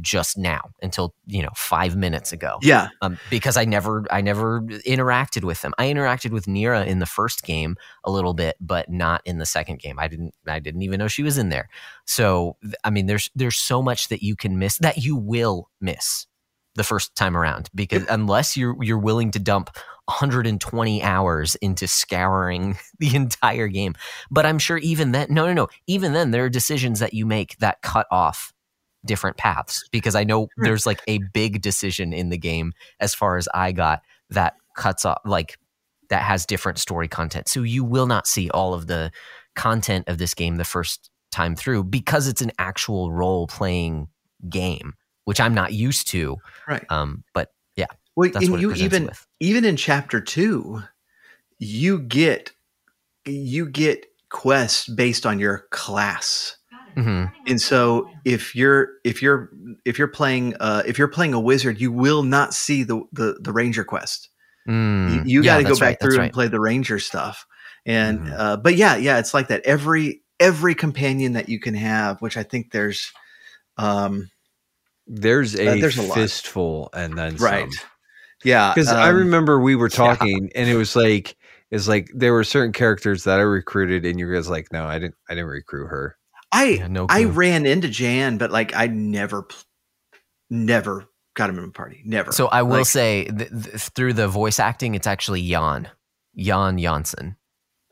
[0.00, 2.88] just now until you know 5 minutes ago Yeah.
[3.02, 5.74] um, because I never I never interacted with them.
[5.76, 9.44] I interacted with Neera in the first game a little bit, but not in the
[9.44, 9.98] second game.
[9.98, 11.68] I didn't I didn't even know she was in there.
[12.06, 16.26] So I mean, there's there's so much that you can miss that you will miss
[16.74, 22.76] the first time around because unless you're you're willing to dump 120 hours into scouring
[22.98, 23.94] the entire game.
[24.30, 25.68] But I'm sure even then, no, no, no.
[25.86, 28.52] Even then, there are decisions that you make that cut off
[29.04, 33.36] different paths because I know there's like a big decision in the game as far
[33.36, 35.58] as I got that cuts off like
[36.08, 37.48] that has different story content.
[37.48, 39.10] So you will not see all of the
[39.56, 44.08] content of this game the first time through because it's an actual role playing
[44.48, 46.36] game, which I'm not used to.
[46.68, 46.84] Right.
[46.90, 47.50] Um, but
[48.16, 49.26] Well, that's and what you presents even with.
[49.40, 50.82] even in chapter two,
[51.58, 52.52] you get
[53.24, 56.56] you get quests based on your class.
[56.94, 59.50] hmm And so if you're if you're
[59.84, 63.38] if you're playing uh if you're playing a wizard, you will not see the the,
[63.40, 64.28] the ranger quest.
[64.68, 66.24] Mm, you you yeah, got to go back right, through right.
[66.24, 67.46] and play the ranger stuff.
[67.86, 68.34] And Mhm.
[68.38, 72.36] uh but yeah, yeah, it's like that every every companion that you can have, which
[72.36, 73.12] I think there's
[73.78, 74.30] um
[75.06, 76.14] There's a, Uh, there's a lot.
[76.14, 77.72] fistful and then right.
[77.72, 77.80] some.
[78.44, 78.72] Yeah.
[78.74, 79.96] Because I um, remember we were yeah.
[79.96, 81.36] talking, and it was like
[81.70, 84.98] it's like there were certain characters that I recruited, and you guys like, no, I
[84.98, 86.16] didn't, I didn't recruit her.
[86.52, 89.46] I Yeah, no I ran into Jan, but like I never,
[90.50, 92.02] never got him in a party.
[92.04, 92.30] Never.
[92.32, 95.88] So I will Like, say th- th- through the voice acting, it's actually Jan.
[96.36, 97.36] Jan Janssen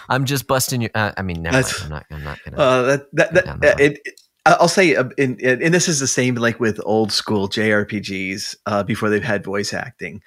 [0.08, 0.90] I'm just busting your.
[0.94, 1.74] Uh, I mean, never mind.
[1.82, 2.06] I'm not.
[2.10, 2.56] I'm not gonna.
[2.56, 5.88] uh, that that, that that uh, it, it- I'll say, uh, in, in, and this
[5.88, 10.22] is the same like with old school JRPGs uh, before they've had voice acting.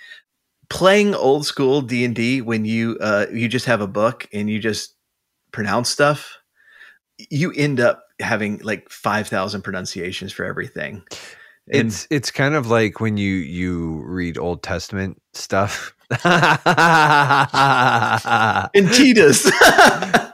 [0.69, 4.47] Playing old school D and D when you uh, you just have a book and
[4.47, 4.93] you just
[5.51, 6.37] pronounce stuff,
[7.31, 11.01] you end up having like five thousand pronunciations for everything.
[11.73, 15.95] And It's it's kind of like when you you read Old Testament stuff.
[18.73, 19.49] and Tidus.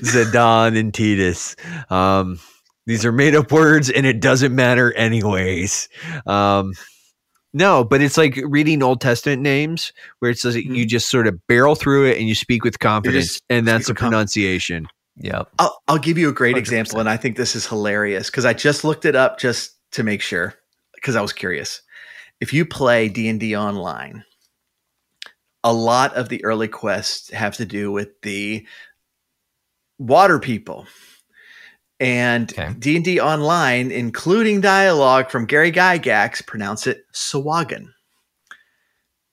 [0.00, 1.56] Zidane and Tidus.
[1.90, 2.38] Um,
[2.86, 5.88] these are made up words, and it doesn't matter anyways.
[6.26, 6.72] Um,
[7.52, 11.26] no, but it's like reading Old Testament names, where it says that you just sort
[11.26, 14.86] of barrel through it and you speak with confidence, and that's a pronunciation.
[15.16, 15.48] yep.
[15.58, 16.58] I'll, I'll give you a great 100%.
[16.58, 20.02] example, and I think this is hilarious because I just looked it up just to
[20.02, 20.54] make sure
[20.94, 21.82] because I was curious.
[22.40, 24.24] If you play D and D online,
[25.64, 28.66] a lot of the early quests have to do with the
[29.98, 30.86] water people,
[31.98, 32.74] and Okay.
[32.78, 37.88] D and D online, including dialogue from Gary Gygax, pronounce it Sawagan.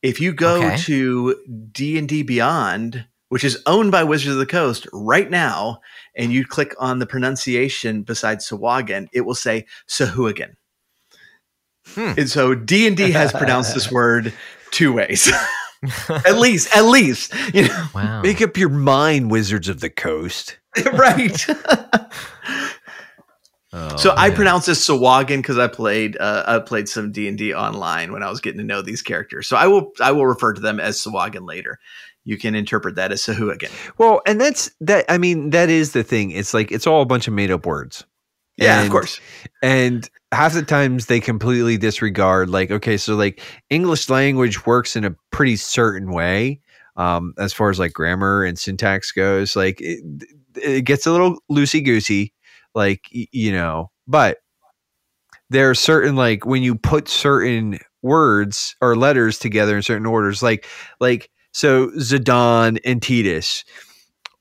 [0.04, 0.78] If you go Okay.
[0.84, 1.36] to
[1.72, 5.80] D and D Beyond, which is owned by Wizards of the Coast right now,
[6.16, 10.56] and you click on the pronunciation beside Sawagan, it will say Sahuagin.
[11.96, 12.14] Hmm.
[12.18, 14.34] And so D and D has pronounced this word
[14.72, 15.32] two ways,
[16.10, 16.76] at least.
[16.76, 18.22] At least, you know, wow.
[18.22, 20.58] Make up your mind, Wizards of the Coast.
[20.94, 21.46] right?
[23.74, 27.38] Oh, so I pronounce this Sawagan because I played uh, I played some D and
[27.38, 29.48] D online when I was getting to know these characters.
[29.48, 31.80] So I will I will refer to them as Sawagan later.
[32.24, 33.72] You can interpret that as Sahuagin.
[33.98, 35.06] well, and that's that.
[35.10, 36.32] I mean, that is the thing.
[36.32, 38.06] It's like it's all a bunch of made up words.
[38.58, 39.20] Yeah, And- of course.
[39.62, 45.06] and half the times they completely disregard like okay so like english language works in
[45.06, 46.60] a pretty certain way
[46.98, 50.04] um as far as like grammar and syntax goes like it,
[50.56, 52.34] it gets a little loosey goosey
[52.76, 54.40] like you know but
[55.50, 60.44] there are certain like when you put certain words or letters together in certain orders
[60.44, 60.66] like
[61.00, 63.64] like so zidane and tidus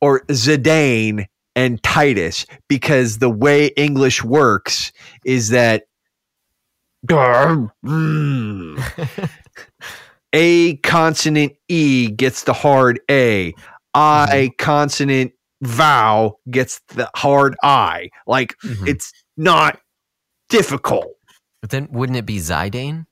[0.00, 1.26] or Zidane
[1.56, 4.92] and Tidus because the way English works
[5.24, 5.84] is that
[7.84, 9.28] mm,
[10.32, 13.54] a consonant E gets the hard A.
[13.94, 18.10] I consonant vowel gets the hard I.
[18.26, 18.86] Like Mhm.
[18.88, 19.80] it's not
[20.50, 21.14] difficult.
[21.62, 23.06] But then wouldn't it be Zidane?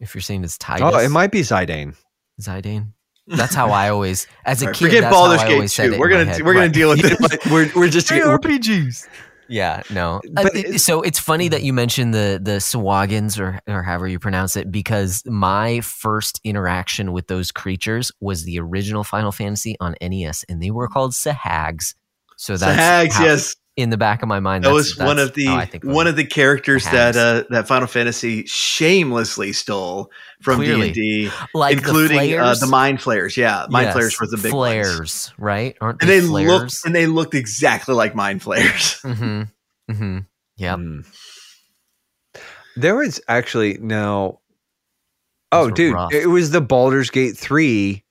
[0.00, 0.92] If you're saying it's Tidus.
[0.92, 1.94] Oh, it might be Zidane.
[2.40, 2.92] Zidane.
[3.36, 5.54] That's how I always, as a All right, kid, forget that's Baldur's how I Gate
[5.54, 6.72] always said it We're gonna we're gonna Right.
[6.72, 7.38] deal with You know this.
[7.44, 7.46] what?
[7.50, 9.08] we're we're just RPGs.
[9.48, 10.16] Yeah, no.
[10.36, 13.82] Uh, But it- it- so it's funny that you mentioned the the Swagans or or
[13.82, 19.32] however you pronounce it because my first interaction with those creatures was the original Final
[19.32, 21.94] Fantasy on NES, and they were called Sahags.
[22.36, 23.54] So that's Hags, how- yes.
[23.76, 24.64] In the back of my mind.
[24.64, 27.44] That that's- was one of the I think one of the characters The that uh,
[27.50, 30.10] that Final Fantasy shamelessly stole
[30.42, 32.60] from D and D, like including the, uh, flares.
[32.60, 33.36] the mind flayers.
[33.36, 34.86] Yeah, mind Yes, flayers were the big ones.
[34.86, 35.76] flares, right?
[35.80, 36.82] Aren't and they, they looked flares?
[36.84, 39.00] and they looked exactly like mind flayers.
[39.02, 39.42] mm-hmm.
[39.90, 40.18] Mm-hmm.
[40.56, 40.76] Yeah.
[40.76, 41.06] Mm.
[42.76, 44.40] There was actually no.
[45.50, 46.12] Oh, dude, rough.
[46.12, 48.04] it was the Baldur's Gate three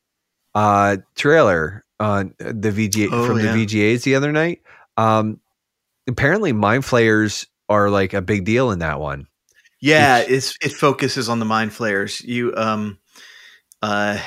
[0.53, 3.51] uh, trailer on the VGA Oh, from yeah.
[3.53, 4.61] the VGAs the other night.
[4.97, 5.39] Um,
[6.07, 9.27] apparently, mind flayers are like a big deal in that one.
[9.79, 12.21] Yeah, it's it focuses on the mind flayers.
[12.21, 12.99] You um
[13.81, 14.19] uh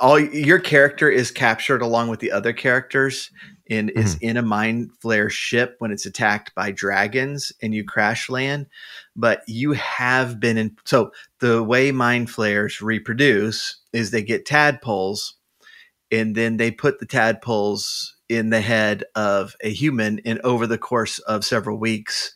[0.00, 3.30] all your character is captured along with the other characters
[3.70, 8.28] and is in a mind flare ship when it's attacked by dragons and you crash
[8.28, 8.66] land
[9.14, 11.10] but you have been in so
[11.40, 15.34] the way mind flares reproduce is they get tadpoles
[16.12, 20.78] and then they put the tadpoles in the head of a human and over the
[20.78, 22.34] course of several weeks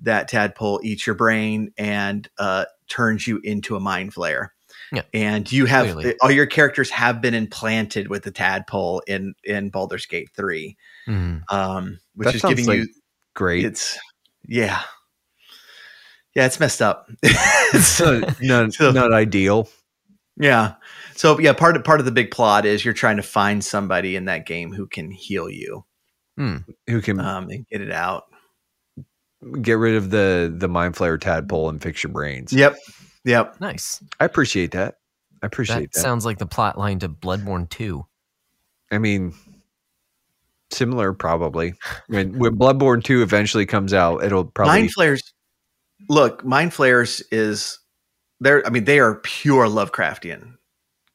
[0.00, 4.52] that tadpole eats your brain and uh, turns you into a mind flare.
[4.92, 5.02] Yeah.
[5.12, 6.14] And you have Clearly.
[6.20, 10.76] all your characters have been implanted with the tadpole in in Baldur's Gate 3.
[11.08, 11.42] Mhm.
[11.52, 12.88] Um which That is giving like you
[13.34, 13.64] Great.
[13.64, 13.98] it's
[14.46, 14.82] yeah.
[16.36, 17.10] Yeah, it's messed up.
[17.80, 19.68] So, not, So- not ideal.
[20.36, 20.74] yeah.
[21.16, 24.16] So yeah, part of part of the big plot is you're trying to find somebody
[24.16, 25.84] in that game who can heal you
[26.36, 28.24] Who can um, and get it out.
[29.62, 32.52] get rid of the the mind flayer tadpole and fix your brains?
[32.52, 32.76] Yep.
[33.24, 33.60] Yep.
[33.60, 34.02] Nice.
[34.20, 34.96] I appreciate that.
[35.42, 36.00] I appreciate That that.
[36.00, 38.04] sounds like the plot line to Bloodborne 2.
[38.92, 39.34] I mean,
[40.70, 41.74] similar probably.
[42.08, 45.32] When when Bloodborne two eventually comes out, it'll probably Mind flares.
[46.08, 47.78] Look, mind flares is
[48.40, 48.64] they're.
[48.66, 50.52] I mean, they are pure Lovecraftian Yeah.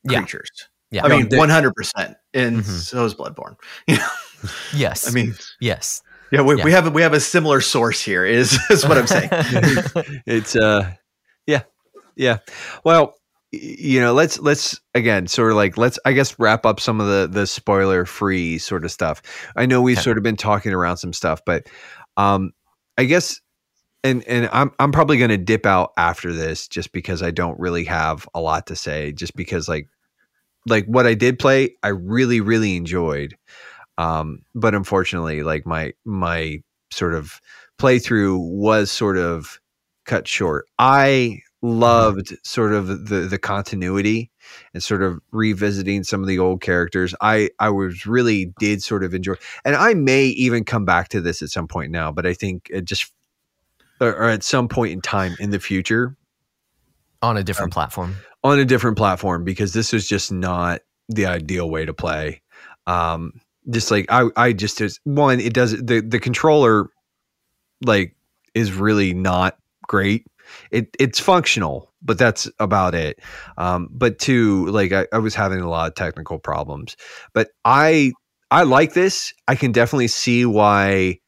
[0.08, 0.50] Creatures.
[0.92, 1.06] Yeah.
[1.06, 2.64] I mean, one hundred percent, and Mhm.
[2.66, 3.56] so is Bloodborne.
[4.76, 5.08] Yes.
[5.08, 6.02] I mean, yes.
[6.32, 6.64] yeah, we, Yeah.
[6.64, 8.26] we have a, we have a similar source here.
[8.26, 9.30] Is is what I'm saying.
[10.26, 10.92] it's uh
[11.46, 11.62] yeah
[12.16, 12.38] yeah
[12.84, 13.14] well
[13.52, 17.08] you know let's let's again sort of like let's i guess wrap up some of
[17.08, 19.22] the the spoiler free sort of stuff
[19.56, 20.04] i know we've Okay.
[20.04, 21.68] sort of been talking around some stuff but
[22.18, 22.52] um
[22.98, 23.40] i guess
[24.04, 27.60] and and i'm i'm probably going to dip out after this just because i don't
[27.60, 29.88] really have a lot to say just because like
[30.68, 33.36] like what i did play i really really enjoyed
[33.98, 36.58] um but unfortunately like my my
[36.92, 37.40] sort of
[37.80, 39.60] playthrough was sort of
[40.06, 40.68] cut short.
[40.78, 44.32] I loved sort of the the continuity
[44.74, 47.16] and sort of revisiting some of the old characters.
[47.22, 51.22] I I was really did sort of enjoy, and I may even come back to
[51.22, 52.12] this at some point now.
[52.12, 53.12] But I think it just
[54.02, 56.18] or, or at some point in time in the future
[57.22, 58.16] On a Um, different platform.
[58.44, 62.42] on a different platform because this is just not the ideal way to play.
[62.88, 63.34] Um,
[63.70, 66.90] just like I, I just is one, it does the the controller
[67.86, 68.16] like
[68.56, 69.58] is really not
[69.88, 70.26] great.
[70.72, 73.20] It it's functional, but that's about it.
[73.58, 76.98] Um, but two, like I, I was having a lot of technical problems.
[77.34, 78.14] But I
[78.50, 79.34] I like this.
[79.48, 81.20] I can definitely see why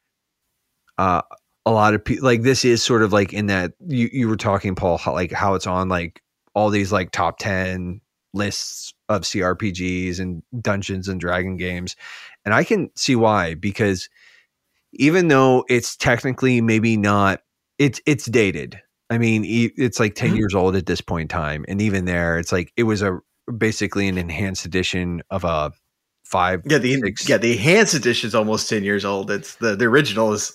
[0.98, 1.22] uh
[1.66, 4.36] a lot of people like this is sort of like in that you you were
[4.36, 6.22] talking Paul how, like how it's on like
[6.54, 8.00] all these like top 10
[8.32, 11.96] lists of CRPGs and Dungeons and Dragon games.
[12.44, 14.08] And I can see why because
[14.92, 17.40] even though it's technically maybe not
[17.78, 18.80] it's it's dated.
[19.10, 20.36] I mean, it's like 10 Mhm.
[20.38, 23.18] years old at this point in time and even there it's like it was a
[23.58, 25.72] basically an enhanced edition of a
[26.24, 27.28] 5 Yeah, the Six.
[27.28, 29.30] yeah the enhanced edition is almost ten years old.
[29.30, 30.52] It's the the original is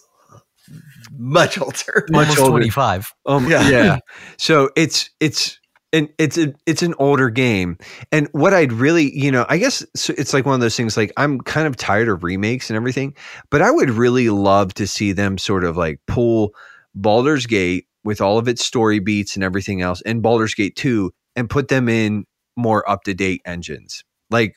[1.18, 2.06] much older.
[2.10, 2.52] Much Almost older.
[2.52, 3.12] 25.
[3.26, 3.70] Um, Yeah.
[3.70, 3.98] yeah.
[4.38, 5.60] So it's it's
[5.92, 7.78] and it's a, it's an older game,
[8.12, 10.96] and what I'd really you know I guess so it's like one of those things
[10.96, 13.16] like I'm kind of tired of remakes and everything,
[13.50, 16.54] but I would really love to see them sort of like pull
[16.94, 21.12] Baldur's Gate with all of its story beats and everything else, and Baldur's Gate two,
[21.36, 22.26] and put them in
[22.56, 24.04] more up to date engines.
[24.30, 24.54] Like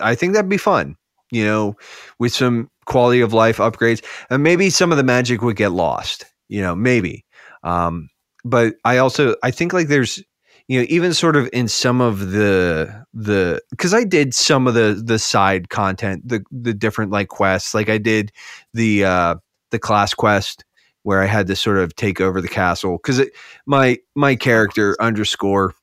[0.00, 0.96] I think that'd be fun.
[1.32, 1.76] you know,
[2.18, 6.26] with some quality of life upgrades, and maybe some of the magic would get lost,
[6.48, 7.24] you know, maybe.
[7.62, 8.08] Um,
[8.44, 10.22] but I also I think like there's
[10.68, 14.74] you know even sort of in some of the the because I did some of
[14.74, 18.32] the the side content the the different like quests like I did
[18.74, 19.34] the uh
[19.70, 20.64] the class quest
[21.02, 23.22] where I had to sort of take over the castle because
[23.66, 25.74] my my character underscore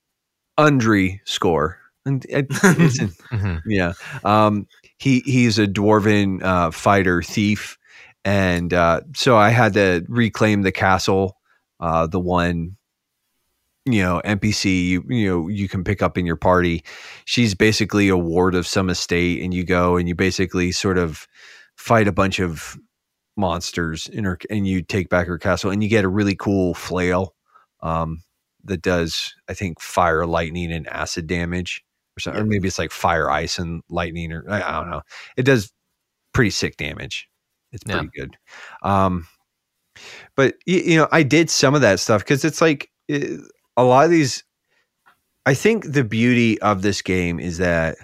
[0.57, 3.61] Undry score and Mhm.
[3.67, 3.93] yeah
[4.23, 4.67] um
[4.97, 7.77] he he's a dwarven uh fighter thief.
[8.25, 11.37] And uh so I had to reclaim the castle
[11.79, 12.75] uh the one
[13.85, 16.83] you know npc you you know you can pick up in your party.
[17.25, 21.27] She's basically a ward of some estate and you go and you basically sort of
[21.75, 22.77] fight a bunch of
[23.37, 26.73] monsters in her and you take back her castle and you get a really cool
[26.73, 27.35] flail
[27.81, 28.23] um
[28.63, 31.85] that does i think fire lightning and acid damage
[32.17, 35.03] or something or maybe it's like fire ice and lightning or i, don't know.
[35.37, 35.71] It does
[36.33, 37.29] pretty sick damage.
[37.71, 37.99] It's Yeah.
[37.99, 38.37] pretty good.
[38.83, 39.27] Um
[40.35, 43.37] but you, you know i did some of that stuff because it's like eh,
[43.77, 44.43] a lot of these
[45.45, 47.97] i think the beauty of this game is that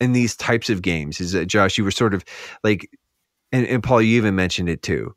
[0.00, 2.24] in these types of games is that josh you were sort of
[2.62, 2.88] like
[3.52, 5.14] and, and paul you even mentioned it too.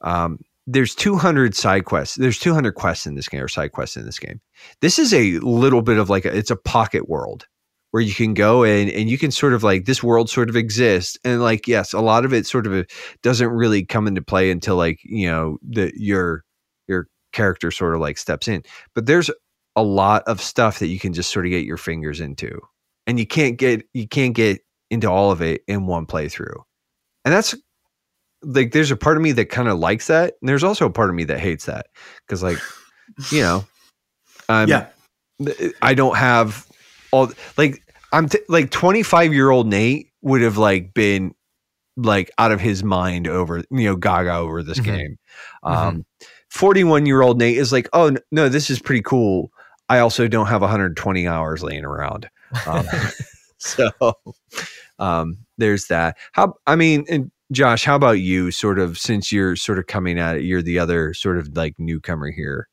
[0.00, 4.04] Um, there's 200 side quests there's 200 quests in this game or side quests in
[4.06, 4.40] this game.
[4.80, 7.46] This is a little bit of like a, it's a pocket world
[7.92, 10.56] where you can go in and you can sort of like this world sort of
[10.56, 12.82] exists and like yes a lot of it sort of uh,
[13.22, 16.42] doesn't really come into play until like you know the your
[16.88, 18.62] your character sort of like steps in
[18.94, 19.30] but there's
[19.76, 22.58] a lot of stuff that you can just sort of get your fingers into
[23.06, 24.60] and you can't get you can't get
[24.90, 26.62] into all of it in one playthrough
[27.24, 27.54] and that's
[28.42, 30.90] like there's a part of me that kind of likes that and there's also a
[30.90, 31.86] part of me that hates that
[32.26, 32.58] because like
[33.30, 33.64] you know
[34.48, 34.88] I'm, yeah.
[35.80, 36.66] I don't have
[37.12, 37.82] all like
[38.12, 41.34] I'm t- like 25 year old Nate would have like been
[41.96, 44.84] like out of his mind over you know gaga over this Mhm.
[44.84, 45.18] game.
[45.62, 46.04] Um
[46.50, 49.50] 41 year old Nate is like, "Oh no, this is pretty cool.
[49.88, 52.28] I also don't have 120 hours laying around."
[52.66, 52.84] Um,
[53.58, 53.90] so
[54.98, 56.16] um there's that.
[56.32, 60.18] How I mean, and Josh, how about you sort of since you're sort of coming
[60.18, 62.68] at it, you're the other sort of like newcomer here.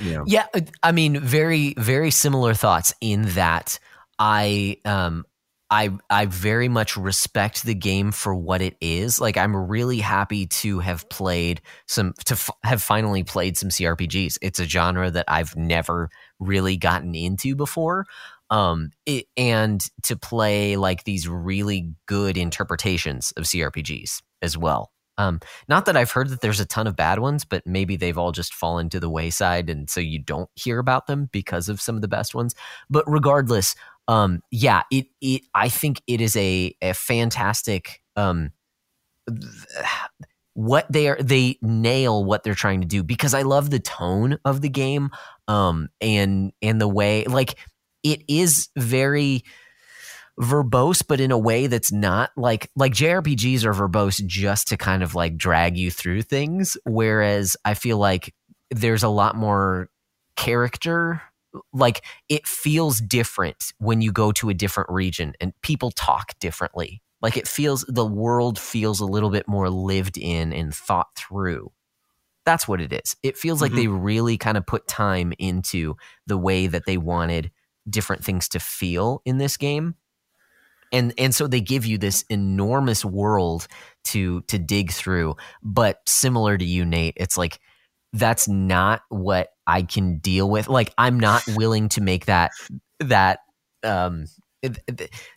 [0.00, 0.24] Know.
[0.26, 3.78] Yeah, uh, I mean, very, very similar thoughts in that
[4.18, 5.24] I, um,
[5.68, 9.20] I, I very much respect the game for what it is.
[9.20, 14.38] Like, I'm really happy to have played some, to f- have finally played some CRPGs.
[14.42, 16.08] It's a genre that I've never
[16.38, 18.06] really gotten into before.
[18.48, 24.92] Um, it, and to play like these really good interpretations of CRPGs as well.
[25.18, 28.18] Um, not that I've heard that there's a ton of bad ones, but maybe they've
[28.18, 31.80] all just fallen to the wayside, and so you don't hear about them because of
[31.80, 32.54] some of the best ones.
[32.90, 33.74] But regardless,
[34.08, 38.50] um, yeah, it it I think it is a a fantastic um
[40.54, 44.38] what they are they nail what they're trying to do because I love the tone
[44.44, 45.10] of the game
[45.48, 47.58] um and and the way like
[48.02, 49.44] it is very
[50.40, 55.02] verbose but in a way that's not like like JRPGs are verbose just to kind
[55.02, 58.34] of like drag you through things whereas I feel like
[58.70, 59.88] there's a lot more
[60.36, 61.22] character
[61.72, 67.00] like it feels different when you go to a different region and people talk differently.
[67.22, 71.72] Like it feels the world feels a little bit more lived in and thought through.
[72.44, 73.16] That's what it is.
[73.22, 73.76] It feels like Mhm.
[73.76, 75.96] they really kind of put time into
[76.26, 77.50] the way that they wanted
[77.88, 79.94] different things to feel in this game
[80.92, 83.66] and and so they give you this enormous world
[84.04, 85.36] to to dig through.
[85.62, 87.60] But similar to you Nate it's like
[88.12, 90.68] that's not what I can deal with.
[90.68, 92.52] Like I'm not willing to make that
[93.00, 93.40] that
[93.82, 94.26] um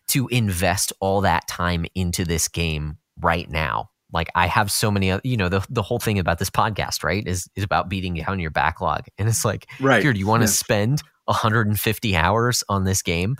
[0.08, 5.18] to invest all that time into this game right now like I have so many
[5.24, 8.40] you know the the whole thing about this podcast right is is about beating down
[8.40, 10.02] your backlog and it's like Right.
[10.02, 10.52] here do you want to Yeah.
[10.54, 13.36] spend 150 hours on this game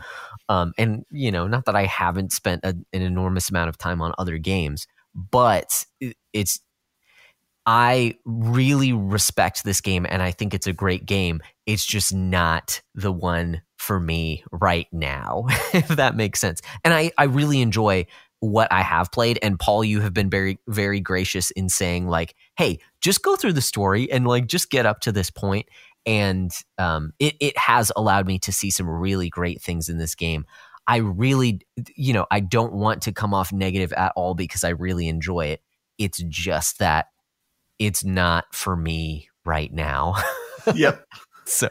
[0.48, 4.00] um, and you know not that i haven't spent a, an enormous amount of time
[4.00, 4.86] on other games
[5.16, 5.86] but
[6.34, 6.60] it's
[7.66, 12.82] i really respect this game and i think it's a great game it's just not
[12.94, 18.06] the one for me right now if that makes sense and i i really enjoy
[18.42, 22.36] what i have played and paul you have been very very gracious in saying like
[22.58, 25.68] hey just go through the story and like just get up to this point.
[26.06, 30.16] and um, it it has allowed me to see some really great things in this
[30.16, 30.46] game.
[30.88, 31.62] I really,
[31.96, 35.48] you know, I don't want to come off negative at all because I really enjoy
[35.48, 35.62] it.
[35.98, 37.08] It's just that
[37.78, 40.16] it's not for me right now.
[40.74, 41.06] yep.
[41.46, 41.70] so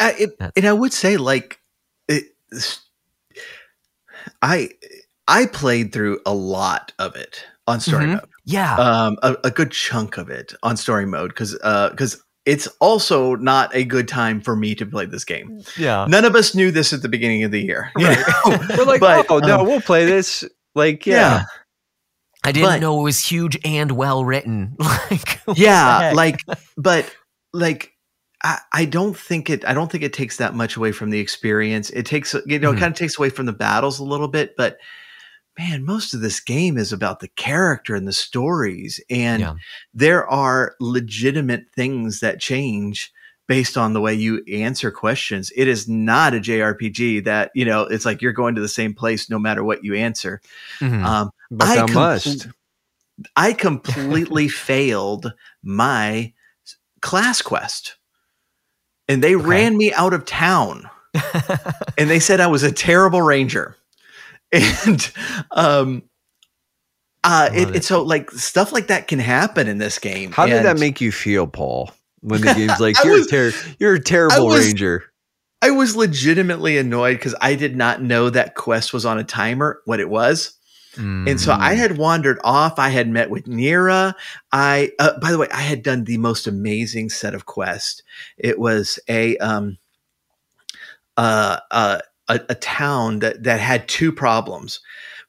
[0.00, 1.60] Uh, it, and I would say like
[2.08, 2.24] it,
[4.42, 4.70] I
[5.28, 8.12] I played through a lot of it on story Mhm.
[8.14, 8.28] mode.
[8.44, 8.74] Yeah.
[8.76, 13.70] Um, a, a good chunk of it on story mode because because it's also not
[13.74, 15.62] a good time for me to play this game.
[15.76, 16.06] yeah.
[16.08, 17.90] None of us knew this at the beginning of the year.
[17.98, 18.18] Right.
[18.76, 20.44] We're like, But, oh no, um, we'll play this.
[20.74, 21.14] Like, yeah.
[21.40, 21.44] yeah,
[22.44, 24.76] I didn't but- know it was huge and well written.
[25.10, 26.40] like, yeah like
[26.76, 27.10] but
[27.52, 27.92] like
[28.42, 31.18] I, I don't think it i don't think it takes that much away from the
[31.18, 32.76] experience it takes you know Mhm.
[32.76, 34.76] it kind of takes away from the battles a little bit but
[35.58, 39.54] man most of this game is about the character and the stories and Yeah.
[39.92, 43.12] there are legitimate things that change
[43.48, 47.82] based on the way you answer questions it is not a jrpg that you know
[47.82, 50.40] it's like you're going to the same place no matter what you answer
[50.80, 51.02] Mhm.
[51.04, 52.46] um but I thou compl- must.
[53.36, 55.32] I completely failed
[55.64, 56.32] my
[57.00, 57.96] class quest.
[59.08, 59.44] And they Okay.
[59.46, 60.88] ran me out of town
[61.98, 63.76] and they said I was a terrible ranger.
[64.86, 65.12] And
[65.50, 66.02] um
[67.24, 67.76] uh it, it.
[67.76, 70.32] it's so like stuff like that can happen in this game.
[70.32, 71.90] How did that make you feel, Paul?
[72.20, 75.04] When the game's like, you're was- a ter- you're a terrible was- ranger.
[75.60, 79.80] I was legitimately annoyed because I did not know that quest was on a timer,
[79.86, 80.52] what it was.
[80.96, 81.76] And so I Mm.
[81.76, 82.78] had wandered off.
[82.78, 84.14] I had met with Neera.
[84.50, 88.02] I, uh, by the way, I had done the most amazing set of quests.
[88.36, 89.78] It was a, um,
[91.16, 94.80] uh, uh, a, a town that that had two problems.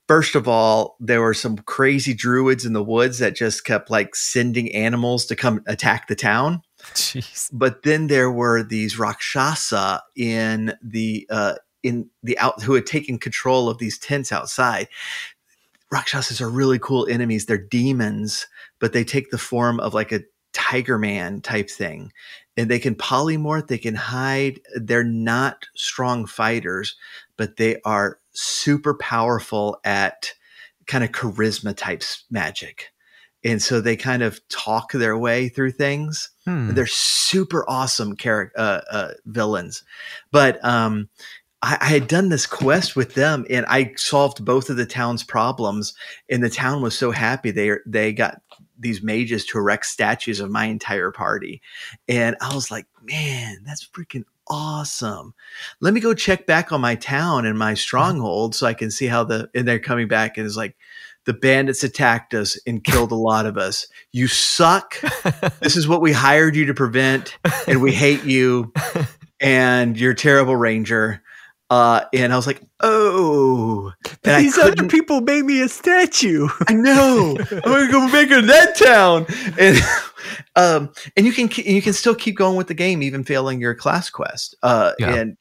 [0.08, 4.16] First of all, there were some crazy druids in the woods that just kept like
[4.16, 6.62] sending animals to come attack the town
[6.94, 7.50] Jeez.
[7.54, 13.18] but then there were these rakshasa in the uh in the out who had taken
[13.18, 14.88] control of these tents outside
[15.92, 18.48] rakshasas are really cool enemies they're demons
[18.80, 20.22] but they take the form of like a
[20.54, 22.12] tiger man type thing
[22.58, 26.96] and they can polymorph they can hide they're not strong fighters
[27.38, 30.34] but they are super powerful at
[30.88, 32.92] kind of charisma types magic
[33.44, 36.74] and so they kind of talk their way through things Hmm.
[36.74, 39.84] they're super awesome character uh, uh, villains,
[40.32, 41.10] but um,
[41.62, 45.24] I, I had done this quest with them, and I solved both of the town's
[45.24, 45.94] problems.
[46.28, 48.42] And the town was so happy they they got
[48.80, 51.62] these mages to erect statues of my entire party,
[52.08, 55.34] and I was like, man, that's freaking awesome.
[55.80, 57.78] Let me go check back on my town and my mm-hmm.
[57.78, 60.76] stronghold so I can see how the and they're coming back and it's like.
[61.26, 63.86] The bandits attacked us and killed a lot of us.
[64.12, 65.00] You suck
[65.60, 67.38] this is what we hired you to prevent
[67.68, 68.74] and we hate you
[69.40, 71.22] and you're a terrible ranger
[71.70, 73.92] uh and i was like oh
[74.24, 76.48] These other people made me a statue.
[76.68, 77.38] I know.
[77.52, 79.26] I'm gonna go make it that town,
[79.60, 79.78] and
[80.56, 83.76] um, and you can you can still keep going with the game, even failing your
[83.76, 84.56] class quest.
[84.62, 85.16] Uh, Yeah.
[85.16, 85.38] and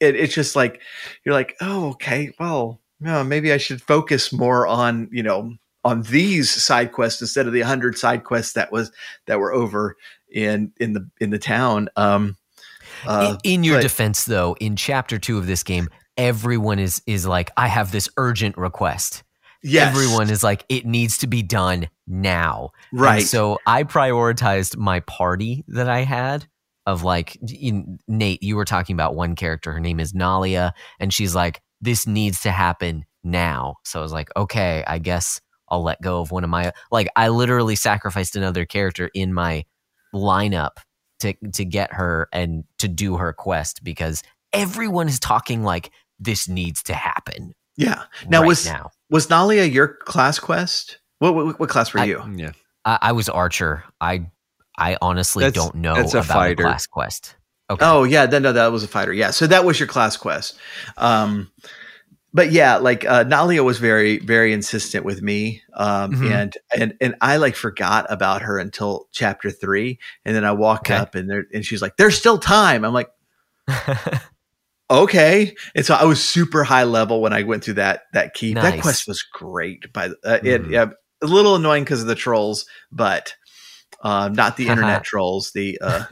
[0.00, 0.80] it, it's just like
[1.24, 5.54] you're like, oh, okay, well, no, maybe I should focus more on you know
[5.84, 8.90] on these side quests instead of the hundred side quests that was
[9.26, 9.96] that were over
[10.30, 11.88] in in the in the town.
[11.96, 12.36] Um,
[13.06, 17.02] uh, in, in your but- defense, though, in chapter two of this game, everyone is
[17.06, 19.22] is like, I have this urgent request.
[19.62, 22.70] yes, Everyone is like, it needs to be done now.
[22.92, 23.22] And right.
[23.22, 26.46] so I prioritized my party that I had
[26.86, 29.72] of like in, Nate, you were talking about one character.
[29.72, 33.74] Her name is Nalia, and she's like, this needs to happen now.
[33.84, 37.08] So I was like, okay, I guess I'll let go of one of my like
[37.16, 39.64] I literally sacrificed another character in my
[40.14, 40.76] lineup
[41.20, 44.22] to to get her and to do her quest because
[44.52, 47.52] everyone is talking like this needs to happen.
[47.76, 48.04] yeah.
[48.28, 48.90] Now right was now.
[49.10, 50.98] was Nalia your class quest?
[51.18, 52.22] What what, what class were I- you?
[52.36, 52.52] yeah.
[52.84, 53.84] I, I was Archer.
[54.00, 54.26] I
[54.78, 56.56] I honestly That's- don't know that's a about fighter.
[56.56, 57.36] the class quest.
[57.68, 57.84] Okay.
[57.84, 59.12] Oh yeah, then no, that was a fighter.
[59.12, 60.56] Yeah, so that was your class quest.
[60.96, 61.50] Um,
[62.36, 66.30] but yeah, like uh, Nalia was very, very insistent with me, um, Mhm.
[66.30, 70.82] and and and I like forgot about her until chapter three, and then I walk
[70.82, 70.94] Okay.
[70.94, 73.08] up and there, and she's like, "There's still time." I'm like,
[74.90, 78.54] "Okay," and so I was super high level when I went through that that keep.
[78.56, 79.92] That quest was great.
[79.92, 80.70] By the, uh, it, Mhm.
[80.70, 80.86] yeah,
[81.22, 83.34] a little annoying because of the trolls, but.
[84.02, 86.04] Um, not the internet trolls, the uh,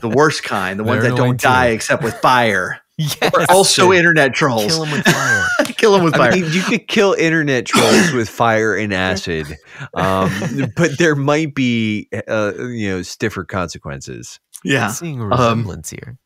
[0.00, 1.74] the worst kind, the ones that don't die too.
[1.74, 2.80] except with fire.
[2.98, 3.18] Yes.
[3.34, 4.66] Or also internet trolls.
[4.66, 5.42] kill him with fire.
[5.76, 6.32] Kill them with I fire.
[6.32, 9.46] mean, you could kill internet trolls with fire and acid,
[9.94, 10.30] um,
[10.74, 14.40] but there might be, uh, you know, stiffer consequences.
[14.64, 14.88] yeah.
[14.88, 16.16] Seeing a Um, resemblance here.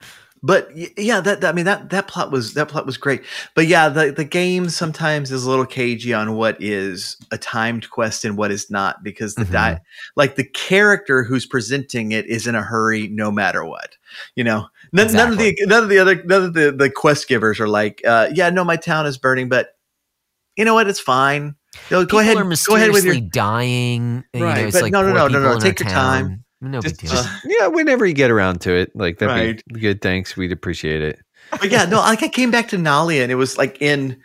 [0.43, 3.23] But yeah, that, that- I mean that that plot was that plot was great.
[3.55, 7.91] But yeah, the the game sometimes is a little cagey on what is a timed
[7.91, 9.81] quest and what is not because the di-
[10.17, 13.97] like the character who's presenting it is in a hurry no matter what.
[14.35, 17.29] You know, none, none of the none of the other none of the the quest
[17.29, 19.71] givers are like, uh, yeah, no, my town is burning, but
[20.57, 20.89] you know what?
[20.89, 21.55] It's fine.
[21.91, 22.37] You know, go ahead.
[22.37, 23.15] Are Go ahead with your.
[23.15, 24.25] mysteriously dying.
[24.35, 26.21] you know, Right, it's but like no, no, no, no, no, take your town.
[26.29, 26.45] time.
[26.61, 27.11] No big Just, deal.
[27.13, 29.63] just- yeah, whenever you get around to it, like that'd Right.
[29.73, 30.03] be good.
[30.03, 31.19] Thanks, we'd appreciate it.
[31.53, 34.19] But yeah, no, like I came back to Nalia and it was like in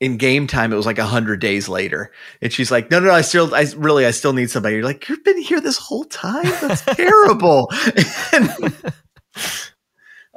[0.00, 2.10] in game time, it was like a hundred days later.
[2.42, 4.76] And she's like, No, no, no, I still I really I still need somebody.
[4.76, 6.44] You're like, You've been here this whole time?
[6.62, 7.70] That's terrible.
[8.32, 8.74] And-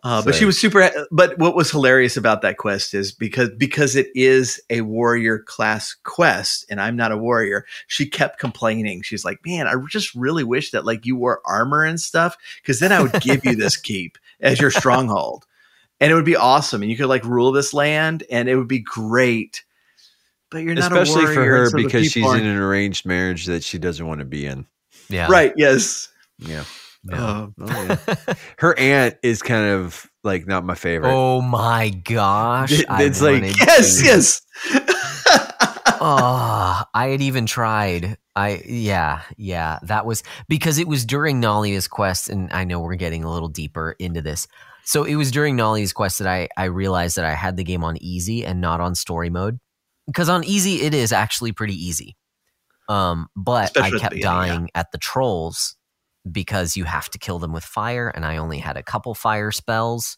[0.04, 3.96] uh, but she was super but what was hilarious about that quest is because because
[3.96, 9.02] it is a warrior class quest and I'm not a warrior, she kept complaining.
[9.02, 12.80] She's like, Man, I just really wish that like you wore armor and stuff, because
[12.80, 15.46] then I would give you this keep as your stronghold
[16.00, 18.68] and it would be awesome and you could like rule this land and it would
[18.68, 19.64] be great
[20.52, 23.46] but you're not Especially a for her so because she's in aren't- an arranged marriage
[23.46, 24.66] that she doesn't want to be in.
[25.10, 25.28] yeah.
[25.32, 26.10] right yes
[26.40, 26.66] Yeah.
[27.10, 27.16] Yeah.
[27.26, 28.34] Uh, Oh, yeah.
[28.60, 31.12] her aunt is kind of like not my favorite.
[31.14, 32.72] oh my gosh!
[32.72, 34.42] It- it's like, yes to- yes
[36.02, 38.18] oh, I had even tried.
[38.36, 42.96] I yeah, yeah, that was because it was during Nalia's quest, and I know we're
[42.96, 44.48] getting a little deeper into this.
[44.86, 47.84] So it was during Nalia's quest that I I realized that I had the game
[47.84, 49.60] on easy and not on story mode.
[50.08, 52.18] Because on easy it is actually pretty easy.
[52.90, 54.48] Um, but Especially I kept beginning, yeah.
[54.48, 55.76] dying at the trolls
[56.32, 59.52] because you have to kill them with fire, and I only had a couple fire
[59.52, 60.18] spells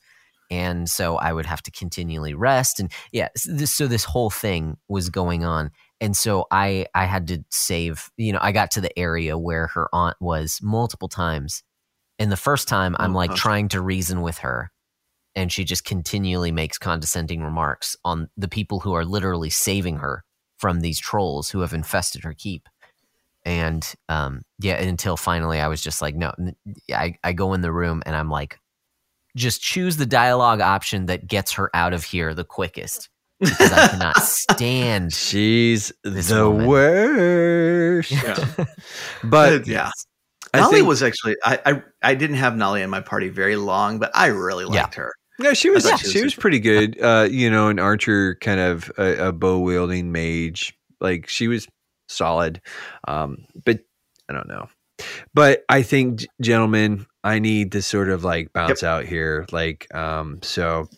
[0.52, 4.78] and so I would have to continually rest and yeah this, so this whole thing
[4.88, 8.82] was going on and so I I had to save you know I got to
[8.82, 11.64] the area where her aunt was multiple times
[12.20, 14.72] and the first time I'm Oh, like trying to reason with her
[15.36, 20.24] and she just continually makes condescending remarks on the people who are literally saving her
[20.58, 22.70] from these trolls who have infested her keep
[23.46, 26.34] and um yeah until finally I was just like no
[26.92, 28.60] I, I go in the room and I'm like
[29.36, 33.10] just choose the dialogue option that gets her out of here the quickest
[33.40, 35.14] because I cannot stand.
[35.14, 36.68] She's This the woman.
[36.68, 38.12] worst.
[38.12, 38.38] Yeah.
[39.24, 39.90] But yeah
[40.54, 43.56] I Nali think, was actually I, I I didn't have Nali in my party very
[43.58, 44.82] long but I really Yeah.
[44.84, 46.98] liked her no, she was thought she, she was was pretty good.
[47.02, 50.74] Uh, you know, an archer, kind of a, a bow wielding mage.
[51.02, 51.68] Like she was
[52.08, 52.62] solid.
[53.08, 53.80] Um, but
[54.30, 54.68] I don't know.
[55.34, 59.46] But I think, gentlemen, I need to sort of like bounce out here.
[59.52, 60.90] Like, um, so